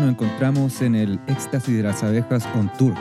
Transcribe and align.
nos 0.00 0.10
encontramos 0.10 0.80
en 0.82 0.94
el 0.94 1.20
Éxtasis 1.26 1.76
de 1.76 1.82
las 1.82 2.02
Abejas 2.02 2.46
on 2.54 2.70
Tour, 2.78 2.94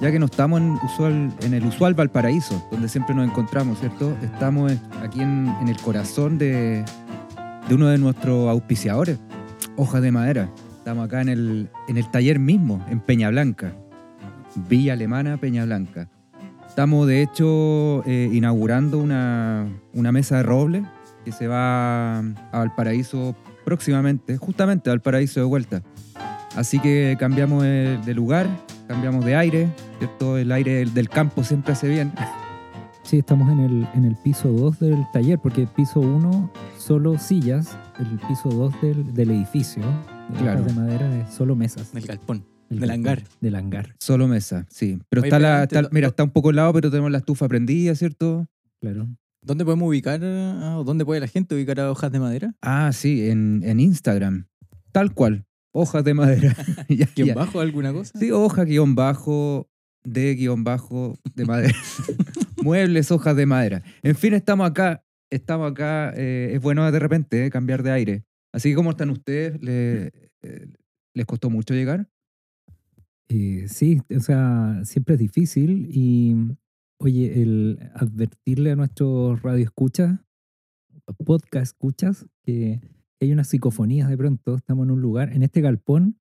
ya 0.00 0.10
que 0.10 0.18
no 0.18 0.26
estamos 0.26 0.60
en, 0.60 0.72
usual, 0.72 1.32
en 1.40 1.54
el 1.54 1.64
usual 1.64 1.94
Valparaíso, 1.94 2.66
donde 2.70 2.88
siempre 2.88 3.14
nos 3.14 3.28
encontramos, 3.28 3.80
¿cierto? 3.80 4.16
Estamos 4.22 4.72
aquí 5.02 5.20
en, 5.20 5.52
en 5.60 5.68
el 5.68 5.76
corazón 5.78 6.38
de, 6.38 6.84
de 7.68 7.74
uno 7.74 7.88
de 7.88 7.98
nuestros 7.98 8.48
auspiciadores, 8.48 9.18
Hojas 9.76 10.02
de 10.02 10.12
Madera. 10.12 10.50
Estamos 10.78 11.04
acá 11.04 11.20
en 11.20 11.28
el, 11.28 11.70
en 11.88 11.96
el 11.98 12.10
taller 12.10 12.38
mismo, 12.38 12.84
en 12.88 13.00
Peña 13.00 13.30
Blanca, 13.30 13.72
Villa 14.68 14.94
Alemana, 14.94 15.36
Peña 15.36 15.64
Blanca. 15.64 16.08
Estamos 16.66 17.06
de 17.06 17.22
hecho 17.22 18.02
eh, 18.06 18.30
inaugurando 18.32 18.98
una, 18.98 19.66
una 19.92 20.12
mesa 20.12 20.36
de 20.36 20.42
roble 20.44 20.84
que 21.24 21.32
se 21.32 21.46
va 21.46 22.18
a 22.18 22.24
Valparaíso 22.52 23.34
próximamente, 23.64 24.38
justamente 24.38 24.88
a 24.88 24.92
Valparaíso 24.92 25.40
de 25.40 25.46
vuelta. 25.46 25.82
Así 26.58 26.80
que 26.80 27.16
cambiamos 27.20 27.62
de 27.62 27.98
de 28.04 28.14
lugar, 28.14 28.46
cambiamos 28.88 29.24
de 29.24 29.36
aire, 29.36 29.68
¿cierto? 29.98 30.36
El 30.38 30.50
aire 30.50 30.74
del, 30.74 30.92
del 30.92 31.08
campo 31.08 31.44
siempre 31.44 31.72
hace 31.72 31.88
bien. 31.88 32.12
Sí, 33.04 33.18
estamos 33.18 33.50
en 33.52 33.60
el, 33.60 33.88
en 33.94 34.04
el 34.04 34.16
piso 34.16 34.48
2 34.50 34.80
del 34.80 34.98
taller, 35.12 35.38
porque 35.38 35.62
el 35.62 35.68
piso 35.68 36.00
1 36.00 36.52
solo 36.78 37.16
sillas, 37.16 37.78
el 38.00 38.18
piso 38.28 38.48
2 38.50 38.74
del, 38.82 39.14
del 39.14 39.30
edificio 39.30 39.82
de 40.32 40.38
Claro. 40.40 40.60
hojas 40.60 40.74
de 40.74 40.80
madera 40.80 41.18
es 41.20 41.32
solo 41.32 41.54
mesas. 41.56 41.92
Del 41.92 42.04
galpón. 42.06 42.44
El 42.70 42.80
del 42.80 42.88
galpón, 42.90 43.06
hangar. 43.06 43.22
Del 43.40 43.54
hangar, 43.54 43.94
Solo 43.98 44.26
mesa, 44.28 44.66
sí. 44.68 44.98
Pero 45.08 45.22
Oye, 45.22 45.28
está 45.28 45.38
la, 45.38 45.62
está- 45.62 45.88
mira, 45.92 46.08
está 46.08 46.24
un 46.24 46.30
poco 46.30 46.50
helado, 46.50 46.72
pero 46.74 46.90
tenemos 46.90 47.10
la 47.10 47.18
estufa 47.18 47.46
prendida, 47.48 47.94
¿cierto? 47.94 48.46
claro. 48.80 49.06
¿Dónde 49.40 49.64
podemos 49.64 49.88
ubicar, 49.88 50.20
o 50.22 50.82
dónde 50.84 51.04
puede 51.06 51.20
la 51.20 51.28
gente 51.28 51.54
ubicar 51.54 51.78
a 51.80 51.90
hojas 51.90 52.10
de 52.12 52.18
madera? 52.18 52.54
Ah, 52.60 52.90
sí, 52.92 53.30
en, 53.30 53.62
en 53.64 53.78
Instagram. 53.80 54.46
Tal 54.92 55.14
cual. 55.14 55.46
Hojas 55.72 56.04
de 56.04 56.14
madera. 56.14 56.54
Ya, 56.88 57.06
¿Quién 57.06 57.28
ya. 57.28 57.34
bajo 57.34 57.60
alguna 57.60 57.92
cosa? 57.92 58.18
Sí, 58.18 58.30
hoja 58.30 58.64
guion 58.64 58.94
bajo, 58.94 59.68
de 60.04 60.34
guion 60.34 60.64
bajo, 60.64 61.18
de 61.34 61.44
madera. 61.44 61.74
Muebles, 62.62 63.10
hojas 63.10 63.36
de 63.36 63.46
madera. 63.46 63.82
En 64.02 64.14
fin, 64.16 64.34
estamos 64.34 64.68
acá. 64.68 65.04
Estamos 65.30 65.70
acá. 65.70 66.12
eh, 66.16 66.52
es 66.54 66.60
bueno 66.62 66.90
de 66.90 66.98
repente 66.98 67.44
eh, 67.46 67.50
cambiar 67.50 67.82
de 67.82 67.90
aire. 67.92 68.24
Así 68.52 68.70
que, 68.70 68.74
¿cómo 68.76 68.90
están 68.90 69.10
ustedes? 69.10 69.60
¿Le- 69.62 70.06
eh, 70.42 70.66
¿Les 71.14 71.26
costó 71.26 71.50
mucho 71.50 71.74
llegar? 71.74 72.08
Eh, 73.28 73.66
sí, 73.68 74.00
o 74.16 74.20
sea, 74.20 74.80
siempre 74.84 75.14
es 75.16 75.20
difícil 75.20 75.88
y, 75.92 76.34
oye, 76.98 77.42
el 77.42 77.78
advertirle 77.94 78.70
a 78.70 78.76
nuestros 78.76 79.42
radioescuchas, 79.42 80.18
podcast 81.26 81.64
escuchas, 81.66 82.26
que 82.42 82.80
hay 83.26 83.32
unas 83.32 83.48
psicofonías 83.48 84.08
de 84.08 84.16
pronto, 84.16 84.54
estamos 84.56 84.84
en 84.86 84.90
un 84.92 85.00
lugar, 85.00 85.32
en 85.32 85.42
este 85.42 85.60
galpón 85.60 86.18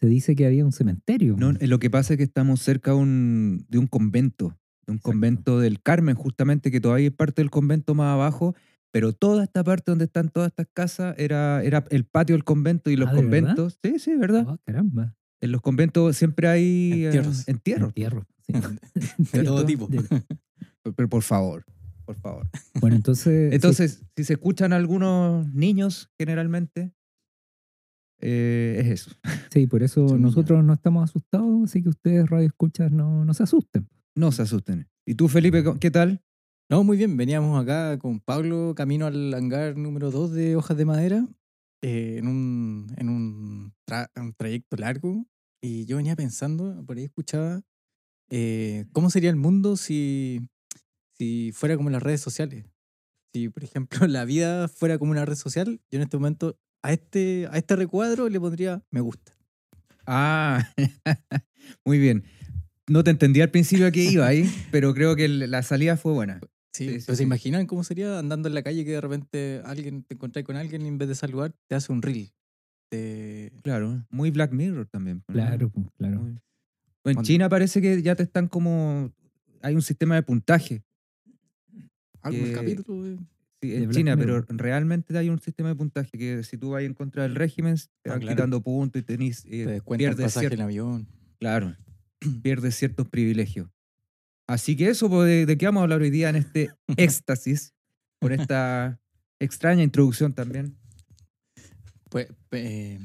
se 0.00 0.06
dice 0.06 0.36
que 0.36 0.46
había 0.46 0.64
un 0.64 0.72
cementerio. 0.72 1.36
No, 1.38 1.50
eh, 1.50 1.66
lo 1.66 1.78
que 1.78 1.90
pasa 1.90 2.14
es 2.14 2.18
que 2.18 2.22
estamos 2.24 2.60
cerca 2.60 2.92
de 2.92 2.98
un, 2.98 3.66
de 3.68 3.78
un 3.78 3.86
convento, 3.88 4.56
de 4.86 4.92
un 4.92 4.96
Exacto. 4.98 5.10
convento 5.10 5.58
del 5.60 5.82
Carmen, 5.82 6.14
justamente, 6.14 6.70
que 6.70 6.80
todavía 6.80 7.08
es 7.08 7.12
parte 7.14 7.42
del 7.42 7.50
convento 7.50 7.94
más 7.94 8.14
abajo, 8.14 8.54
pero 8.92 9.12
toda 9.12 9.42
esta 9.44 9.64
parte 9.64 9.90
donde 9.90 10.04
están 10.06 10.28
todas 10.28 10.48
estas 10.50 10.68
casas 10.72 11.14
era, 11.18 11.62
era 11.64 11.84
el 11.90 12.04
patio 12.04 12.34
del 12.36 12.44
convento 12.44 12.90
y 12.90 12.96
los 12.96 13.08
Ah, 13.08 13.12
¿de 13.12 13.22
verdad? 13.22 13.40
conventos. 13.56 13.78
Sí, 13.82 13.98
sí, 13.98 14.14
¿verdad? 14.16 14.46
Oh, 14.48 14.58
caramba. 14.64 15.14
En 15.40 15.52
los 15.52 15.60
conventos 15.62 16.16
siempre 16.16 16.48
hay 16.48 16.92
eh, 16.92 17.06
Entierros. 17.06 17.48
entierros. 17.48 17.88
Entierro, 17.88 18.26
sí. 18.46 18.52
De 19.36 19.42
todo 19.42 19.66
tipo. 19.66 19.88
De- 19.88 20.02
Pero 20.96 21.08
por 21.08 21.22
favor, 21.22 21.64
por 22.08 22.16
favor. 22.20 22.48
Bueno, 22.80 22.96
entonces... 22.96 23.50
sí, 23.50 23.54
Entonces, 23.54 24.02
si 24.16 24.24
se 24.24 24.32
escuchan 24.32 24.72
algunos 24.72 25.46
niños, 25.52 26.10
generalmente, 26.18 26.94
eh, 28.20 28.78
es 28.80 28.86
eso. 28.88 29.10
Sí, 29.52 29.66
por 29.66 29.82
eso 29.82 30.08
Son 30.08 30.22
nosotros 30.22 30.64
no 30.64 30.72
estamos 30.72 31.04
asustados, 31.04 31.64
así 31.64 31.82
que 31.82 31.88
ustedes 31.90 32.28
radioescuchas 32.28 32.90
no, 32.92 33.24
no 33.24 33.34
se 33.34 33.42
asusten. 33.42 33.88
No 34.16 34.32
se 34.32 34.42
asusten. 34.42 34.88
¿Y 35.06 35.14
tú, 35.14 35.28
Felipe, 35.28 35.62
qué 35.80 35.90
tal? 35.90 36.22
No, 36.70 36.82
muy 36.84 36.96
bien. 36.96 37.16
Veníamos 37.16 37.60
acá 37.60 37.98
con 37.98 38.20
Pablo 38.20 38.74
camino 38.74 39.06
al 39.06 39.32
hangar 39.34 39.76
número 39.76 40.10
2 40.10 40.32
de 40.32 40.56
hojas 40.56 40.76
de 40.76 40.84
madera 40.84 41.26
eh, 41.82 42.16
en 42.18 42.26
un, 42.26 42.86
en 42.96 43.08
un, 43.08 43.72
tra- 43.86 44.10
un 44.16 44.32
trayecto 44.34 44.76
largo. 44.76 45.26
Y 45.62 45.84
yo 45.86 45.96
venía 45.96 46.16
pensando, 46.16 46.84
por 46.86 46.96
ahí 46.96 47.04
escuchaba, 47.04 47.62
eh, 48.30 48.86
¿cómo 48.92 49.10
sería 49.10 49.30
el 49.30 49.36
mundo 49.36 49.76
si, 49.76 50.40
si 51.18 51.52
fuera 51.52 51.76
como 51.76 51.90
las 51.90 52.02
redes 52.02 52.20
sociales? 52.20 52.64
Si, 53.32 53.48
por 53.48 53.64
ejemplo, 53.64 53.98
la 54.08 54.24
vida 54.24 54.68
fuera 54.68 54.98
como 54.98 55.10
una 55.12 55.24
red 55.24 55.34
social, 55.36 55.80
yo 55.90 55.96
en 55.98 56.02
este 56.02 56.16
momento 56.16 56.58
a 56.82 56.92
este, 56.92 57.48
a 57.50 57.58
este 57.58 57.76
recuadro 57.76 58.28
le 58.28 58.40
pondría 58.40 58.82
me 58.90 59.00
gusta. 59.00 59.32
Ah, 60.06 60.66
muy 61.84 61.98
bien. 61.98 62.24
No 62.86 63.04
te 63.04 63.10
entendí 63.10 63.40
al 63.42 63.50
principio 63.50 63.86
a 63.86 63.90
qué 63.90 64.04
iba 64.04 64.26
ahí, 64.26 64.44
pero 64.72 64.94
creo 64.94 65.14
que 65.16 65.28
la 65.28 65.62
salida 65.62 65.96
fue 65.96 66.12
buena. 66.12 66.40
Sí, 66.72 66.86
Sí, 66.86 67.00
sí, 67.00 67.06
pero 67.06 67.16
sí. 67.16 67.18
¿se 67.18 67.22
imaginan 67.24 67.66
cómo 67.66 67.82
sería 67.82 68.18
andando 68.18 68.48
en 68.48 68.54
la 68.54 68.62
calle 68.62 68.84
que 68.84 68.92
de 68.92 69.00
repente 69.00 69.60
alguien 69.64 70.04
te 70.04 70.14
encontrás 70.14 70.44
con 70.44 70.56
alguien 70.56 70.82
y 70.82 70.88
en 70.88 70.96
vez 70.96 71.08
de 71.08 71.14
saludar 71.16 71.52
te 71.66 71.74
hace 71.74 71.92
un 71.92 72.00
reel? 72.02 72.30
Te- 72.88 73.52
Claro, 73.62 74.06
muy 74.10 74.30
Black 74.30 74.52
Mirror 74.52 74.86
también. 74.86 75.24
¿no? 75.28 75.34
Claro, 75.34 75.68
pues, 75.70 75.86
claro. 75.98 76.26
En 77.04 77.22
China 77.22 77.48
parece 77.48 77.82
que 77.82 78.00
ya 78.02 78.14
te 78.14 78.22
están 78.22 78.48
como... 78.48 79.12
Hay 79.60 79.74
un 79.74 79.82
sistema 79.82 80.14
de 80.14 80.22
puntaje. 80.22 80.84
¿Algún 82.28 82.48
Eh, 82.48 82.52
capítulo? 82.52 83.02
de- 83.04 83.18
Sí, 83.60 83.74
en 83.74 83.90
China, 83.90 84.16
pero 84.16 84.42
realmente 84.48 85.18
hay 85.18 85.28
un 85.30 85.40
sistema 85.40 85.68
de 85.70 85.74
puntaje 85.74 86.10
que 86.16 86.44
si 86.44 86.56
tú 86.56 86.70
vas 86.70 86.82
en 86.84 86.94
contra 86.94 87.24
del 87.24 87.34
régimen, 87.34 87.74
te 88.02 88.10
Ah, 88.10 88.12
van 88.12 88.20
claro. 88.20 88.36
quitando 88.36 88.60
puntos 88.62 89.02
y 89.02 89.04
tenés, 89.04 89.44
eh, 89.46 89.80
Te 89.84 89.96
pierdes, 89.96 90.26
pasaje 90.26 90.46
cier- 90.50 90.52
en 90.54 90.60
avión. 90.60 91.08
claro, 91.40 91.74
pierdes 92.44 92.76
ciertos 92.76 93.08
privilegios. 93.08 93.68
Así 94.46 94.76
que 94.76 94.88
eso, 94.90 95.08
pues, 95.10 95.26
¿de, 95.28 95.44
de 95.44 95.58
qué 95.58 95.66
vamos 95.66 95.80
a 95.80 95.82
hablar 95.84 96.00
hoy 96.02 96.10
día 96.10 96.28
en 96.30 96.36
este 96.36 96.70
éxtasis? 96.96 97.74
Con 98.20 98.32
esta 98.32 99.00
extraña 99.40 99.82
introducción 99.82 100.32
también. 100.32 100.76
Pues, 102.10 102.28
eh, 102.52 102.98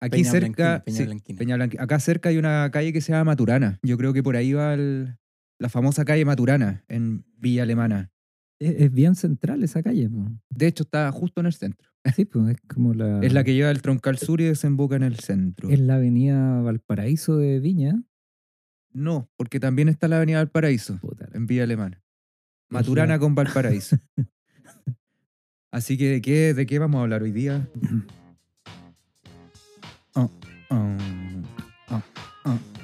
Aquí 0.00 0.18
Peña 0.18 0.30
cerca, 0.30 0.48
Blanquina, 0.48 0.84
Peña 0.84 0.96
sí, 0.98 1.04
Blanquina. 1.04 1.38
Peña 1.38 1.82
acá 1.82 2.00
cerca 2.00 2.28
hay 2.28 2.36
una 2.36 2.70
calle 2.70 2.92
que 2.92 3.00
se 3.00 3.12
llama 3.12 3.24
Maturana. 3.32 3.78
Yo 3.82 3.96
creo 3.96 4.12
que 4.12 4.22
por 4.22 4.36
ahí 4.36 4.52
va 4.52 4.74
el- 4.74 5.16
la 5.64 5.70
famosa 5.70 6.04
calle 6.04 6.26
Maturana 6.26 6.84
en 6.88 7.24
Villa 7.38 7.62
Alemana. 7.62 8.10
Es, 8.58 8.74
es 8.82 8.92
bien 8.92 9.14
central 9.14 9.62
esa 9.64 9.82
calle. 9.82 10.10
pues. 10.10 10.28
De 10.50 10.66
hecho, 10.66 10.82
está 10.82 11.10
justo 11.10 11.40
en 11.40 11.46
el 11.46 11.54
centro. 11.54 11.88
Sí, 12.14 12.26
pues 12.26 12.50
es 12.50 12.60
como 12.68 12.92
la... 12.92 13.20
Es 13.20 13.32
la 13.32 13.44
que 13.44 13.54
lleva 13.54 13.70
el 13.70 13.80
troncal 13.80 14.18
sur 14.18 14.42
y 14.42 14.44
desemboca 14.44 14.94
en 14.96 15.04
el 15.04 15.20
centro. 15.20 15.70
Es 15.70 15.80
la 15.80 15.94
avenida 15.94 16.60
Valparaíso 16.60 17.38
de 17.38 17.60
Viña. 17.60 18.02
No, 18.92 19.30
porque 19.36 19.58
también 19.58 19.88
está 19.88 20.06
la 20.06 20.16
Avenida 20.18 20.36
Valparaíso, 20.36 20.98
Puta 20.98 21.30
en 21.32 21.46
Villa 21.46 21.62
Alemana. 21.64 22.02
Maturana 22.68 23.18
con 23.18 23.34
Valparaíso. 23.34 23.96
Así 25.72 25.96
que, 25.96 26.10
¿de 26.10 26.20
qué, 26.20 26.52
¿de 26.52 26.66
qué 26.66 26.78
vamos 26.78 26.98
a 26.98 27.02
hablar 27.04 27.22
hoy 27.22 27.32
día? 27.32 27.66
Oh, 30.16 30.30
oh, 30.70 30.96
oh, 31.90 32.02
oh. 32.44 32.83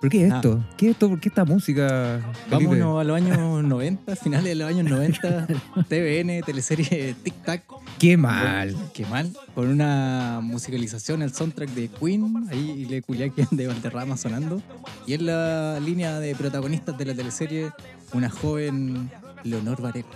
¿Por 0.00 0.10
qué 0.10 0.28
Ah. 0.30 0.36
esto? 0.36 0.64
¿Qué 0.76 0.86
es 0.86 0.92
esto? 0.92 1.08
¿Por 1.08 1.20
qué 1.20 1.28
esta 1.30 1.44
música? 1.44 2.20
Felipe? 2.48 2.66
vámonos 2.66 3.00
a 3.00 3.04
los 3.04 3.16
años 3.16 3.64
90, 3.64 4.14
finales 4.16 4.44
de 4.44 4.54
los 4.54 4.68
años 4.68 4.90
90, 4.90 5.46
TVN, 5.88 6.42
teleserie 6.44 7.14
Tic 7.22 7.34
Tac. 7.44 7.64
¡Qué 7.98 8.16
mal! 8.18 8.76
Qué 8.92 9.06
mal. 9.06 9.32
Con 9.54 9.68
una 9.68 10.40
musicalización, 10.42 11.22
el 11.22 11.32
soundtrack 11.32 11.70
de 11.70 11.88
Queen, 11.88 12.46
ahí 12.50 12.84
le 12.84 13.00
Culiaquen 13.02 13.48
de 13.52 13.66
Valderrama 13.68 14.16
sonando. 14.18 14.60
Y 15.06 15.14
en 15.14 15.26
la 15.26 15.80
línea 15.80 16.20
de 16.20 16.34
protagonistas 16.34 16.96
de 16.98 17.04
la 17.06 17.14
teleserie, 17.14 17.70
una 18.12 18.28
joven 18.28 19.10
Leonor 19.44 19.80
Varela. 19.80 20.08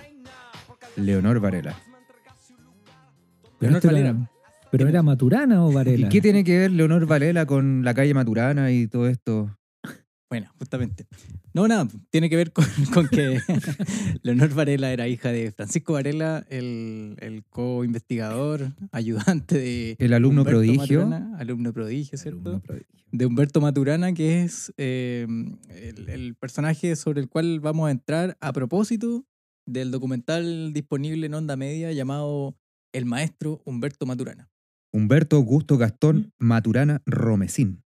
Leonor 0.96 1.40
Varela. 1.40 1.74
Leonor 3.60 3.82
Varela. 3.84 4.30
¿pero 4.70 4.88
era 4.88 5.02
Maturana 5.02 5.64
o 5.64 5.72
Varela? 5.72 6.06
¿Y 6.06 6.08
qué 6.10 6.20
tiene 6.20 6.44
que 6.44 6.58
ver 6.58 6.70
Leonor 6.70 7.06
Varela 7.06 7.46
con 7.46 7.82
la 7.84 7.94
calle 7.94 8.12
Maturana 8.14 8.70
y 8.70 8.86
todo 8.86 9.08
esto? 9.08 9.56
Bueno, 10.30 10.48
justamente. 10.60 11.06
No, 11.52 11.66
nada, 11.66 11.88
tiene 12.10 12.30
que 12.30 12.36
ver 12.36 12.52
con, 12.52 12.64
con 12.94 13.08
que 13.08 13.40
Leonor 14.22 14.54
Varela 14.54 14.92
era 14.92 15.08
hija 15.08 15.32
de 15.32 15.50
Francisco 15.50 15.94
Varela, 15.94 16.46
el, 16.48 17.16
el 17.18 17.44
co-investigador, 17.50 18.72
ayudante 18.92 19.58
de... 19.58 19.96
El 19.98 20.14
alumno 20.14 20.42
Humberto 20.42 20.60
prodigio. 20.60 21.00
Maturana, 21.04 21.36
alumno 21.38 21.72
prodigio, 21.72 22.16
¿cierto? 22.16 22.50
Alumno 22.50 22.62
prodigio. 22.62 23.00
de 23.10 23.26
Humberto 23.26 23.60
Maturana, 23.60 24.12
que 24.12 24.42
es 24.42 24.72
eh, 24.76 25.26
el, 25.68 26.08
el 26.08 26.36
personaje 26.36 26.94
sobre 26.94 27.20
el 27.20 27.28
cual 27.28 27.58
vamos 27.58 27.88
a 27.88 27.90
entrar 27.90 28.38
a 28.40 28.52
propósito 28.52 29.26
del 29.66 29.90
documental 29.90 30.72
disponible 30.72 31.26
en 31.26 31.34
Onda 31.34 31.56
Media 31.56 31.90
llamado 31.90 32.56
El 32.92 33.04
Maestro 33.04 33.62
Humberto 33.64 34.06
Maturana. 34.06 34.48
Humberto 34.92 35.36
Augusto 35.36 35.76
Gastón 35.76 36.32
Maturana 36.38 37.02
Romesín. 37.04 37.82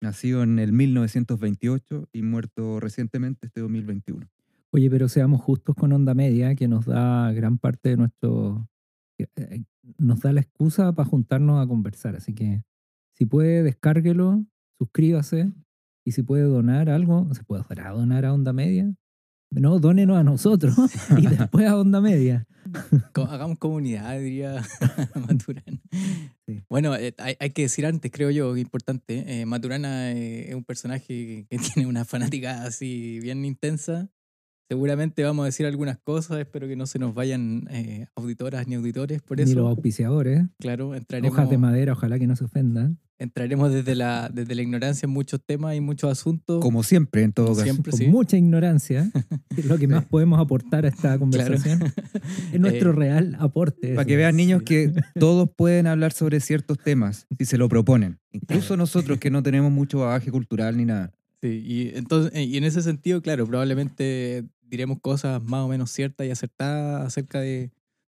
Nacido 0.00 0.42
en 0.42 0.58
el 0.58 0.72
1928 0.72 2.08
y 2.12 2.22
muerto 2.22 2.80
recientemente 2.80 3.46
este 3.46 3.60
2021. 3.60 4.26
Oye, 4.70 4.90
pero 4.90 5.08
seamos 5.08 5.40
justos 5.40 5.74
con 5.74 5.92
Onda 5.92 6.14
Media, 6.14 6.54
que 6.54 6.68
nos 6.68 6.84
da 6.86 7.32
gran 7.32 7.58
parte 7.58 7.90
de 7.90 7.96
nuestro. 7.96 8.68
eh, 9.18 9.64
nos 9.98 10.20
da 10.20 10.32
la 10.32 10.40
excusa 10.40 10.92
para 10.92 11.08
juntarnos 11.08 11.64
a 11.64 11.66
conversar. 11.66 12.16
Así 12.16 12.34
que, 12.34 12.62
si 13.14 13.24
puede, 13.24 13.62
descárguelo, 13.62 14.44
suscríbase. 14.78 15.52
Y 16.04 16.12
si 16.12 16.22
puede 16.22 16.44
donar 16.44 16.90
algo, 16.90 17.32
¿se 17.34 17.42
puede 17.42 17.64
donar 17.90 18.26
a 18.26 18.34
Onda 18.34 18.52
Media? 18.52 18.94
No, 19.50 19.78
dónenos 19.78 20.16
a 20.18 20.24
nosotros 20.24 20.74
y 21.18 21.26
después 21.26 21.66
a 21.66 21.76
Onda 21.78 22.00
Media. 22.00 22.46
Hagamos 23.14 23.58
comunidad, 23.58 24.18
diría 24.18 24.62
Maturana. 25.14 25.80
Sí. 26.46 26.62
Bueno, 26.68 26.96
eh, 26.96 27.14
hay, 27.18 27.36
hay 27.38 27.50
que 27.50 27.62
decir 27.62 27.86
antes, 27.86 28.10
creo 28.10 28.30
yo, 28.30 28.54
que 28.54 28.60
importante. 28.60 29.40
eh, 29.40 29.46
Maturana 29.46 30.12
eh, 30.12 30.48
es 30.48 30.54
un 30.54 30.64
personaje 30.64 31.46
que, 31.48 31.58
tiene 31.74 31.88
una 31.88 32.04
fanática 32.04 32.64
así 32.64 33.20
bien 33.20 33.44
intensa. 33.44 34.08
Seguramente 34.68 35.22
vamos 35.22 35.44
a 35.44 35.46
decir 35.46 35.64
algunas 35.64 35.96
cosas, 35.98 36.38
espero 36.40 36.66
que 36.66 36.74
no 36.74 36.86
se 36.86 36.98
nos 36.98 37.14
vayan 37.14 37.68
auditoras 38.16 38.66
ni 38.66 38.74
auditores 38.74 39.22
por 39.22 39.36
Ni 39.36 39.44
eso. 39.44 39.54
los 39.60 39.68
auspiciadores. 39.68 40.42
Claro, 40.58 40.96
entraremos, 40.96 41.30
Hojas 41.30 41.48
de 41.48 41.58
madera, 41.58 41.92
ojalá 41.92 42.18
que 42.18 42.26
no 42.26 42.34
se 42.34 42.44
ofendan. 42.46 42.98
Entraremos 43.18 43.72
desde 43.72 43.94
la, 43.94 44.30
desde 44.32 44.54
la 44.54 44.62
ignorancia 44.62 45.06
en 45.06 45.12
muchos 45.12 45.40
temas 45.44 45.74
y 45.76 45.80
muchos 45.80 46.10
asuntos. 46.10 46.60
Como 46.60 46.82
siempre, 46.82 47.22
en 47.22 47.32
todo 47.32 47.46
Como 47.46 47.56
caso. 47.56 47.64
siempre. 47.64 47.90
Con 47.92 47.98
sí. 47.98 48.06
mucha 48.08 48.36
ignorancia, 48.36 49.10
que 49.54 49.60
es 49.62 49.66
lo 49.66 49.78
que 49.78 49.88
más 49.88 50.04
podemos 50.04 50.38
aportar 50.40 50.84
a 50.84 50.88
esta 50.88 51.18
conversación. 51.18 51.80
Es 52.52 52.60
nuestro 52.60 52.90
Eh, 52.90 52.94
real 52.94 53.36
aporte. 53.40 53.94
Para 53.94 54.04
que 54.06 54.16
vean 54.16 54.36
niños 54.36 54.62
que 54.62 54.92
todos 55.18 55.48
pueden 55.56 55.86
hablar 55.86 56.12
sobre 56.12 56.40
ciertos 56.40 56.78
temas 56.78 57.26
si 57.38 57.44
se 57.44 57.58
lo 57.58 57.68
proponen. 57.68 58.18
Incluso 58.32 58.68
Claro. 58.68 58.76
nosotros 58.82 59.18
que 59.18 59.30
no 59.30 59.42
tenemos 59.42 59.70
mucho 59.72 60.00
bagaje 60.00 60.30
cultural 60.30 60.76
ni 60.76 60.84
nada. 60.84 61.12
Sí, 61.42 61.62
y, 61.64 61.96
entonces, 61.96 62.32
eh, 62.34 62.44
y 62.44 62.56
en 62.56 62.64
ese 62.64 62.82
sentido, 62.82 63.20
claro, 63.22 63.46
probablemente 63.46 64.44
diremos 64.62 64.98
cosas 65.00 65.42
más 65.42 65.60
o 65.64 65.68
menos 65.68 65.90
ciertas 65.90 66.26
y 66.26 66.30
acertadas 66.30 67.06
acerca 67.06 67.40
de, 67.40 67.70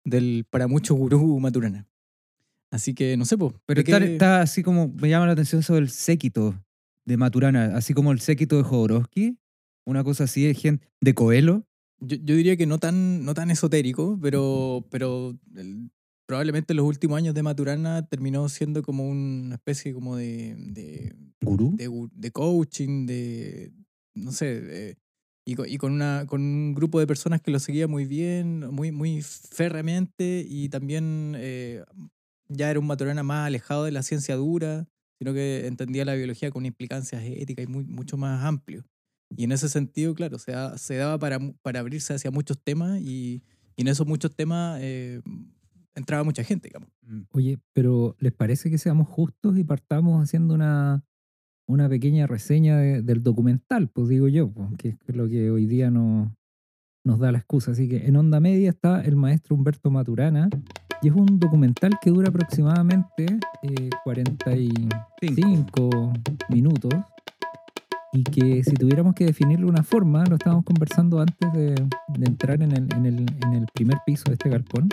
del 0.04 0.46
para 0.48 0.66
muchos 0.68 0.96
gurú 0.96 1.38
Maturana. 1.40 1.86
Así 2.70 2.94
que 2.94 3.16
no 3.16 3.24
sé, 3.24 3.36
pues. 3.38 3.54
Pero 3.66 3.80
está, 3.80 3.98
está 4.04 4.40
así 4.42 4.62
como, 4.62 4.88
me 4.88 5.08
llama 5.08 5.26
la 5.26 5.32
atención 5.32 5.62
sobre 5.62 5.80
el 5.80 5.90
séquito 5.90 6.54
de 7.06 7.16
Maturana, 7.16 7.76
así 7.76 7.94
como 7.94 8.12
el 8.12 8.20
séquito 8.20 8.56
de 8.58 8.62
Jodorowsky, 8.62 9.38
una 9.86 10.04
cosa 10.04 10.24
así 10.24 10.44
de 10.44 10.54
gente, 10.54 10.86
de 11.00 11.14
Coelho. 11.14 11.64
yo, 12.00 12.16
yo 12.16 12.36
diría 12.36 12.56
que 12.56 12.66
no 12.66 12.78
tan, 12.78 13.24
no 13.24 13.32
tan 13.32 13.50
esotérico, 13.50 14.18
pero, 14.20 14.84
pero 14.90 15.34
el- 15.56 15.90
probablemente 16.26 16.74
en 16.74 16.76
los 16.76 16.86
últimos 16.86 17.16
años 17.16 17.34
de 17.34 17.42
Maturana 17.42 18.06
terminó 18.06 18.46
siendo 18.50 18.82
como 18.82 19.08
una 19.08 19.54
especie 19.54 19.94
como 19.94 20.16
de, 20.16 20.54
de, 20.58 21.14
¿Gurú? 21.40 21.74
de, 21.76 21.88
de 22.12 22.30
coaching, 22.30 23.06
de, 23.06 23.72
no 24.14 24.30
sé, 24.32 24.60
de- 24.60 24.98
y 25.46 25.78
con, 25.78 25.92
una, 25.92 26.26
con 26.26 26.42
un 26.42 26.74
grupo 26.74 27.00
de 27.00 27.06
personas 27.06 27.40
que 27.40 27.50
lo 27.50 27.58
seguía 27.58 27.88
muy 27.88 28.04
bien, 28.04 28.68
muy, 28.70 28.92
muy 28.92 29.22
férreamente, 29.22 30.44
y 30.46 30.68
también 30.68 31.32
eh, 31.38 31.82
ya 32.48 32.70
era 32.70 32.80
un 32.80 32.86
Maturana 32.86 33.22
más 33.22 33.46
alejado 33.46 33.84
de 33.84 33.92
la 33.92 34.02
ciencia 34.02 34.34
dura, 34.36 34.86
sino 35.18 35.32
que 35.34 35.66
entendía 35.66 36.04
la 36.04 36.14
biología 36.14 36.50
con 36.50 36.64
implicancias 36.66 37.22
éticas 37.24 37.64
y 37.64 37.68
muy, 37.68 37.84
mucho 37.84 38.16
más 38.16 38.44
amplio. 38.44 38.84
Y 39.36 39.44
en 39.44 39.52
ese 39.52 39.68
sentido, 39.68 40.14
claro, 40.14 40.38
se, 40.38 40.52
da- 40.52 40.78
se 40.78 40.96
daba 40.96 41.18
para, 41.18 41.38
para 41.62 41.80
abrirse 41.80 42.14
hacia 42.14 42.30
muchos 42.30 42.58
temas 42.62 43.00
y, 43.00 43.42
y 43.76 43.82
en 43.82 43.88
esos 43.88 44.06
muchos 44.06 44.34
temas 44.34 44.78
eh, 44.82 45.20
entraba 45.94 46.24
mucha 46.24 46.42
gente, 46.44 46.68
digamos. 46.68 46.88
Mm. 47.02 47.22
Oye, 47.32 47.58
pero 47.74 48.16
¿les 48.20 48.32
parece 48.32 48.70
que 48.70 48.78
seamos 48.78 49.08
justos 49.08 49.58
y 49.58 49.64
partamos 49.64 50.22
haciendo 50.22 50.54
una, 50.54 51.04
una 51.66 51.88
pequeña 51.88 52.26
reseña 52.26 52.78
de- 52.78 53.02
del 53.02 53.22
documental? 53.22 53.88
Pues 53.88 54.08
digo 54.08 54.28
yo, 54.28 54.50
pues, 54.50 54.68
que 54.78 54.96
es 55.06 55.16
lo 55.16 55.28
que 55.28 55.50
hoy 55.50 55.66
día 55.66 55.90
no, 55.90 56.34
nos 57.04 57.18
da 57.18 57.30
la 57.32 57.38
excusa. 57.38 57.72
Así 57.72 57.86
que 57.88 58.06
en 58.06 58.16
Onda 58.16 58.40
Media 58.40 58.70
está 58.70 59.02
el 59.04 59.16
maestro 59.16 59.56
Humberto 59.56 59.90
Maturana 59.90 60.48
y 61.02 61.08
es 61.08 61.14
un 61.14 61.38
documental 61.38 61.98
que 62.00 62.10
dura 62.10 62.28
aproximadamente 62.28 63.26
eh, 63.62 63.90
45 64.04 66.12
minutos 66.48 66.94
y 68.12 68.24
que 68.24 68.64
si 68.64 68.74
tuviéramos 68.74 69.14
que 69.14 69.26
definirlo 69.26 69.66
de 69.66 69.72
una 69.72 69.82
forma, 69.82 70.24
lo 70.24 70.36
estábamos 70.36 70.64
conversando 70.64 71.20
antes 71.20 71.52
de, 71.52 71.74
de 71.74 72.26
entrar 72.26 72.62
en 72.62 72.72
el, 72.72 72.92
en, 72.94 73.06
el, 73.06 73.26
en 73.44 73.54
el 73.54 73.66
primer 73.74 73.98
piso 74.06 74.24
de 74.26 74.32
este 74.32 74.48
galpón, 74.48 74.88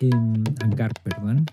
em, 0.00 0.44
hangar, 0.62 0.92
perdón, 1.02 1.46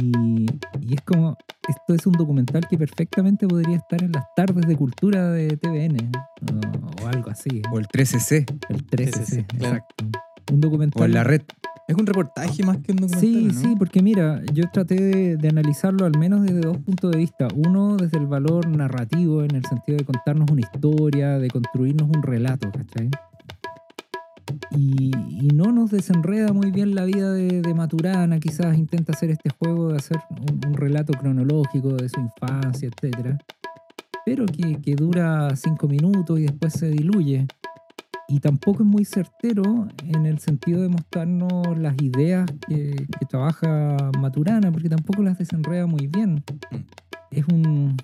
y, 0.00 0.46
y 0.80 0.94
es 0.94 1.00
como, 1.04 1.36
esto 1.68 1.94
es 1.94 2.06
un 2.06 2.12
documental 2.12 2.66
que 2.68 2.78
perfectamente 2.78 3.48
podría 3.48 3.76
estar 3.76 4.02
en 4.02 4.12
las 4.12 4.24
tardes 4.36 4.66
de 4.66 4.76
cultura 4.76 5.30
de 5.30 5.56
TVN 5.56 6.12
o, 6.52 7.04
o 7.04 7.08
algo 7.08 7.30
así, 7.30 7.60
O 7.72 7.78
el 7.78 7.88
13C, 7.88 8.46
el 8.68 8.86
13, 8.86 9.26
sí, 9.26 9.44
claro. 9.44 9.76
exacto. 9.76 10.04
Un 10.52 10.60
documental 10.60 11.02
o 11.02 11.04
en 11.04 11.14
la 11.14 11.24
red. 11.24 11.42
Es 11.90 11.96
un 11.96 12.06
reportaje 12.06 12.62
más 12.62 12.78
que 12.78 12.92
un 12.92 12.98
documental. 12.98 13.20
Sí, 13.20 13.46
¿no? 13.46 13.52
sí, 13.52 13.74
porque 13.76 14.00
mira, 14.00 14.40
yo 14.52 14.70
traté 14.72 14.94
de, 14.94 15.36
de 15.36 15.48
analizarlo 15.48 16.06
al 16.06 16.16
menos 16.16 16.42
desde 16.42 16.60
dos 16.60 16.78
puntos 16.78 17.10
de 17.10 17.18
vista. 17.18 17.48
Uno, 17.52 17.96
desde 17.96 18.16
el 18.18 18.28
valor 18.28 18.68
narrativo, 18.68 19.42
en 19.42 19.56
el 19.56 19.64
sentido 19.64 19.98
de 19.98 20.04
contarnos 20.04 20.48
una 20.52 20.60
historia, 20.60 21.40
de 21.40 21.48
construirnos 21.48 22.08
un 22.08 22.22
relato, 22.22 22.70
¿cachai? 22.70 23.10
Y, 24.70 25.10
y 25.30 25.48
no 25.52 25.72
nos 25.72 25.90
desenreda 25.90 26.52
muy 26.52 26.70
bien 26.70 26.94
la 26.94 27.04
vida 27.04 27.32
de, 27.32 27.60
de 27.60 27.74
Maturana, 27.74 28.38
quizás 28.38 28.78
intenta 28.78 29.12
hacer 29.12 29.30
este 29.30 29.50
juego 29.50 29.88
de 29.88 29.96
hacer 29.96 30.18
un, 30.30 30.60
un 30.64 30.74
relato 30.74 31.12
cronológico 31.14 31.94
de 31.94 32.08
su 32.08 32.20
infancia, 32.20 32.88
etc. 32.88 33.36
Pero 34.24 34.46
que, 34.46 34.80
que 34.80 34.94
dura 34.94 35.56
cinco 35.56 35.88
minutos 35.88 36.38
y 36.38 36.42
después 36.42 36.72
se 36.72 36.88
diluye 36.88 37.48
y 38.30 38.40
tampoco 38.40 38.82
es 38.82 38.88
muy 38.88 39.04
certero 39.04 39.88
en 40.04 40.24
el 40.26 40.38
sentido 40.38 40.82
de 40.82 40.88
mostrarnos 40.88 41.76
las 41.78 41.94
ideas 42.00 42.48
que, 42.68 42.94
que 43.18 43.26
trabaja 43.28 43.96
Maturana, 44.18 44.70
porque 44.70 44.88
tampoco 44.88 45.22
las 45.22 45.36
desenreda 45.38 45.86
muy 45.86 46.06
bien. 46.06 46.42
Es 47.30 47.44
un, 47.48 47.96